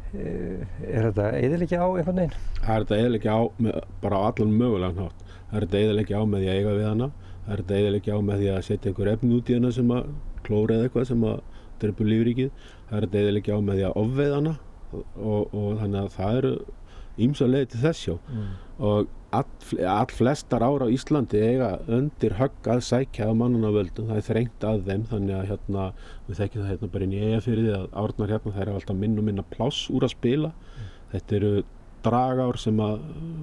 Er 0.08 1.04
þetta 1.04 1.24
eðilegja 1.36 1.84
á 1.84 1.88
einhvern 1.92 2.16
veginn? 2.16 2.36
Það 2.62 2.70
er 2.72 2.84
þetta 2.84 2.96
eðilegja 3.02 3.32
á 3.36 3.40
með, 3.60 3.80
bara 4.00 4.20
á 4.24 4.26
allan 4.30 4.54
mögulegan 4.56 5.02
hátt 5.02 5.27
það 5.50 5.58
er 5.58 5.66
þetta 5.66 5.82
eðilegja 5.82 6.20
á 6.20 6.22
með 6.28 6.44
því 6.44 6.48
að 6.48 6.58
eiga 6.58 6.76
við 6.78 6.88
hana. 6.88 7.10
Það 7.44 7.52
er 7.54 7.62
þetta 7.62 7.78
eðilegja 7.82 8.16
á 8.16 8.20
með 8.28 8.42
því 8.42 8.48
að 8.54 8.64
setja 8.68 8.90
einhver 8.90 9.12
efn 9.12 9.36
út 9.38 9.50
í 9.50 9.58
hana 9.58 9.70
sem 9.72 9.92
að 9.96 10.10
klóra 10.46 10.76
eða 10.76 10.88
eitthvað 10.88 11.08
sem 11.08 11.28
að 11.28 11.38
drefur 11.82 12.08
lífrikið 12.08 12.50
það 12.88 12.96
er 12.96 13.06
þetta 13.06 13.22
eðilegja 13.22 13.58
á 13.58 13.60
með 13.64 13.78
því 13.78 13.86
að 13.88 14.00
ofveið 14.02 14.34
hana 14.38 14.56
og, 14.88 15.04
og, 15.16 15.54
og 15.54 15.70
þannig 15.82 16.00
að 16.00 16.10
það 16.16 16.40
eru 16.40 16.52
ímsa 17.18 17.48
leið 17.48 17.70
til 17.72 17.80
þess 17.82 18.02
já. 18.06 18.14
Mm. 18.30 18.50
og 18.88 19.08
all, 19.34 19.46
all 19.92 20.12
flestar 20.14 20.64
ára 20.64 20.86
á 20.86 20.94
Íslandi 20.94 21.40
eiga 21.42 21.70
undir 21.92 22.36
högg 22.38 22.70
að 22.70 22.84
sækja 22.86 23.28
á 23.28 23.32
mannunavöldum, 23.36 24.10
það 24.10 24.20
er 24.20 24.28
þrengt 24.28 24.68
að 24.68 24.84
þeim 24.86 25.08
þannig 25.10 25.38
að 25.38 25.48
hérna, 25.52 25.88
við 26.28 26.42
þekkjum 26.42 26.62
það 26.62 26.70
hérna 26.72 26.92
bara 26.94 27.08
inn 27.08 27.16
í 27.16 27.24
eiga 27.24 27.40
fyrir 27.44 27.66
því 27.66 27.74
að 27.78 27.88
árnar 28.04 28.32
hérna 28.34 28.54
það 28.54 28.62
er 28.64 28.72
alltaf 28.74 29.00
minn 29.02 29.18
og 29.18 29.28
minna 29.28 29.46
pláss 29.56 29.90
úr 29.92 30.06
að 30.06 30.14
spila. 30.14 30.52
Mm. 30.54 30.94
þetta 31.16 31.38
eru 31.40 31.52
dragár 32.04 32.58
sem 32.60 32.78
að 32.82 33.00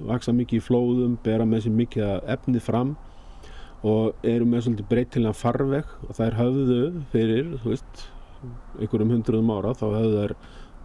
vaksa 0.08 0.34
mikið 0.36 0.60
í 0.60 0.64
flóðum, 0.64 1.16
bera 1.24 1.46
með 1.48 1.66
sér 1.66 1.76
mikið 1.80 2.30
efnið 2.36 2.64
fram 2.64 2.94
og 3.86 4.26
eru 4.26 4.46
með 4.48 4.66
svolítið 4.66 4.90
breytilega 4.90 5.36
farveg 5.36 5.90
og 6.08 6.14
það 6.16 6.26
er 6.26 6.38
höfðu 6.40 6.78
fyrir, 7.12 7.50
þú 7.62 7.74
veist 7.74 8.06
einhverjum 8.80 9.12
hundruðum 9.14 9.52
ára, 9.56 9.74
þá 9.76 9.86
höfðu 9.86 10.22
þær 10.22 10.34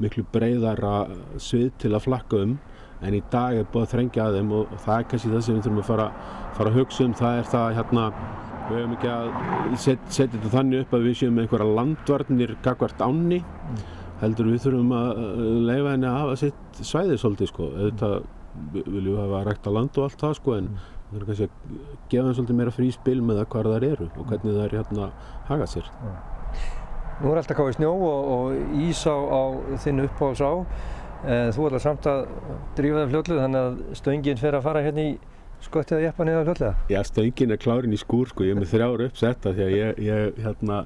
miklu 0.02 0.26
breyðara 0.34 0.96
svið 1.42 1.72
til 1.82 1.94
að 1.94 2.06
flakka 2.08 2.44
um 2.46 2.58
en 3.02 3.18
í 3.18 3.22
dag 3.34 3.58
er 3.58 3.68
búið 3.72 3.88
að 3.88 3.94
þrengja 3.96 4.28
að 4.28 4.38
þeim 4.38 4.54
og 4.58 4.76
það 4.84 4.96
er 4.98 5.08
kannski 5.10 5.32
það 5.32 5.44
sem 5.46 5.58
við 5.58 5.66
þurfum 5.66 5.82
að 5.82 5.90
fara, 5.90 6.08
fara 6.58 6.72
að 6.72 6.78
hugsa 6.80 7.06
um 7.08 7.16
það 7.18 7.40
er 7.40 7.50
það 7.54 7.78
hérna 7.80 8.06
við 8.68 8.78
höfum 8.78 8.94
ekki 8.98 9.10
að 9.12 9.32
set, 9.86 10.06
setja 10.08 10.36
þetta 10.36 10.54
þannig 10.56 10.86
upp 10.86 10.94
að 10.96 11.08
við 11.08 11.18
séum 11.22 11.42
einhverja 11.42 11.76
landvarnir 11.80 12.54
gagvart 12.66 13.02
ánni 13.04 13.42
mm. 13.42 13.82
Heldur 14.22 14.52
við 14.52 14.64
þurfum 14.66 14.94
að 14.96 15.22
leifa 15.68 15.94
henni 15.96 16.10
að 16.10 16.18
hafa 16.20 16.40
sitt 16.42 16.82
svæðir 16.82 17.22
svolítið 17.22 17.52
sko. 17.52 17.70
Auðvitað 17.72 18.18
viljum 18.76 19.16
við 19.16 19.22
hafa 19.22 19.44
rægt 19.48 19.70
að 19.70 19.78
land 19.78 19.98
og 19.98 20.08
allt 20.08 20.22
það 20.22 20.36
sko 20.38 20.58
en 20.58 20.70
mm. 20.70 20.86
við 21.12 21.16
þurfum 21.16 21.32
kannski 21.32 21.48
að 21.48 22.06
gefa 22.12 22.26
henni 22.26 22.38
svolítið 22.38 22.60
meira 22.60 22.76
frí 22.76 22.92
spil 22.96 23.18
með 23.22 23.42
það 23.42 23.50
hvað 23.56 23.72
það 23.72 23.88
eru 23.90 24.08
og 24.12 24.32
hvernig 24.32 24.58
það 24.58 24.64
er 24.66 24.78
hérna 24.80 25.10
hagað 25.50 25.74
sér. 25.76 25.92
Mm. 26.02 26.22
Nú 27.22 27.30
er 27.32 27.42
alltaf 27.42 27.58
káið 27.60 27.76
snjó 27.78 27.92
og, 27.94 28.32
og 28.36 28.80
ís 28.82 29.04
á, 29.06 29.14
á 29.14 29.42
þinn 29.84 30.06
uppáðs 30.08 30.42
á. 30.42 30.54
En 31.22 31.52
þú 31.54 31.68
ætlar 31.68 31.84
samt 31.84 32.08
að 32.10 32.24
drífa 32.80 33.04
það 33.04 33.12
fljóðlega 33.12 33.44
þannig 33.46 33.68
að 33.68 34.00
stöngin 34.00 34.40
fer 34.42 34.58
að 34.58 34.66
fara 34.66 34.82
hérna 34.82 35.04
í 35.06 35.12
skottið 35.62 36.00
að 36.00 36.06
jeppa 36.08 36.26
niður 36.26 36.48
fljóðlega 36.48 36.72
Já, 36.90 37.00
stöngin 37.06 37.54
er 37.54 37.60
klárin 37.62 37.94
í 37.94 38.00
skúr 38.02 38.32
sko, 38.32 38.48
ég 38.48 38.56
er 38.56 38.62
með 38.62 38.72
þrjára 38.72 39.08
uppsetta 39.12 39.54
því 39.54 39.66
að 39.68 39.76
ég, 39.76 40.02
ég, 40.08 40.40
hérna, 40.42 40.80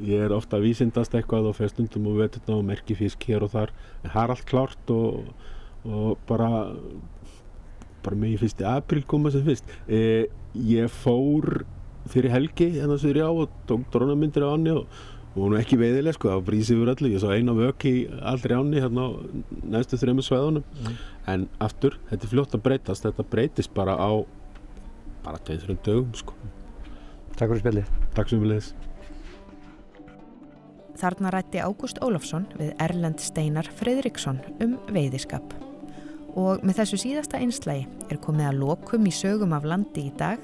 ég 0.00 0.24
er 0.26 0.34
ofta 0.34 0.58
að 0.58 0.68
vísindast 0.68 1.14
eitthvað 1.16 1.50
og 1.50 1.56
fer 1.58 1.72
stundum 1.72 2.08
og 2.12 2.20
veturna 2.22 2.58
og 2.58 2.66
merki 2.68 2.96
fisk 2.98 3.26
hér 3.28 3.44
og 3.46 3.52
þar 3.54 3.72
en 4.02 4.12
það 4.12 4.22
er 4.22 4.34
allt 4.34 4.48
klárt 4.48 4.92
og, 4.94 5.32
og 5.84 6.18
bara 6.28 6.50
bara 8.02 8.18
með 8.18 8.34
í 8.34 8.40
fyrsti 8.42 8.66
april 8.66 9.04
koma 9.06 9.30
sem 9.30 9.44
fyrst 9.46 9.68
e, 9.86 10.28
ég 10.58 10.90
fór 10.90 11.62
fyrir 12.10 12.34
helgi 12.34 12.72
hérna 12.78 12.98
sér 12.98 13.20
ég 13.20 13.28
á 13.28 13.32
og 13.32 13.52
tók 13.68 13.84
drónamyndir 13.94 14.46
á 14.46 14.54
annir 14.54 14.82
og 14.82 15.02
og 15.32 15.46
hún 15.46 15.54
er 15.56 15.62
ekki 15.62 15.78
veiðileg 15.80 16.12
sko, 16.12 16.28
það 16.28 16.42
brísi 16.44 16.74
yfir 16.74 16.90
öllu, 16.92 17.08
ég 17.08 17.22
sá 17.22 17.30
eina 17.32 17.54
vök 17.56 17.86
í 17.88 17.92
allri 18.20 18.52
áni 18.52 18.82
hérna 18.84 19.06
á 19.08 19.10
næstu 19.72 19.96
þrejum 19.96 20.20
sveðunum 20.26 20.60
mm. 20.60 20.98
en 21.32 21.46
aftur, 21.64 21.96
þetta 22.10 22.26
er 22.28 22.32
fljótt 22.34 22.56
að 22.58 22.64
breytast, 22.66 23.06
þetta 23.06 23.24
breytist 23.32 23.72
bara 23.72 23.96
á 23.96 24.12
bara 25.24 25.40
tveið 25.46 25.66
þrjum 25.66 25.82
dögum 25.86 26.16
sko. 26.18 26.36
Takk 27.36 27.52
fyrir 27.52 27.62
spilið. 27.62 27.92
Takk 28.16 28.32
sem 28.32 28.42
við 28.42 28.52
leiðis. 28.52 28.72
Þarna 31.02 31.32
rætti 31.34 31.58
Ágúst 31.58 31.98
Ólafsson 31.98 32.44
við 32.54 32.76
Erlend 32.84 33.18
Steinar 33.18 33.66
Fredriksson 33.80 34.38
um 34.62 34.76
veiðiskap. 34.94 35.56
Og 36.38 36.62
með 36.62 36.78
þessu 36.78 37.00
síðasta 37.02 37.40
einslægi 37.42 37.88
er 38.06 38.20
komið 38.22 38.52
að 38.52 38.60
lokum 38.60 39.10
í 39.10 39.12
sögum 39.12 39.56
af 39.56 39.66
landi 39.66 40.06
í 40.06 40.14
dag. 40.20 40.38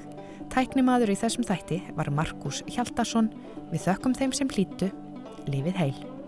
Tæknimaður 0.51 1.13
í 1.13 1.17
þessum 1.21 1.47
þætti 1.47 1.79
var 1.95 2.11
Markus 2.11 2.59
Hjaldarsson 2.67 3.31
Við 3.69 3.85
þökkum 3.85 4.15
þeim 4.17 4.31
sem 4.33 4.49
hlýtu, 4.49 4.89
lífið 5.47 5.77
heil. 5.77 6.18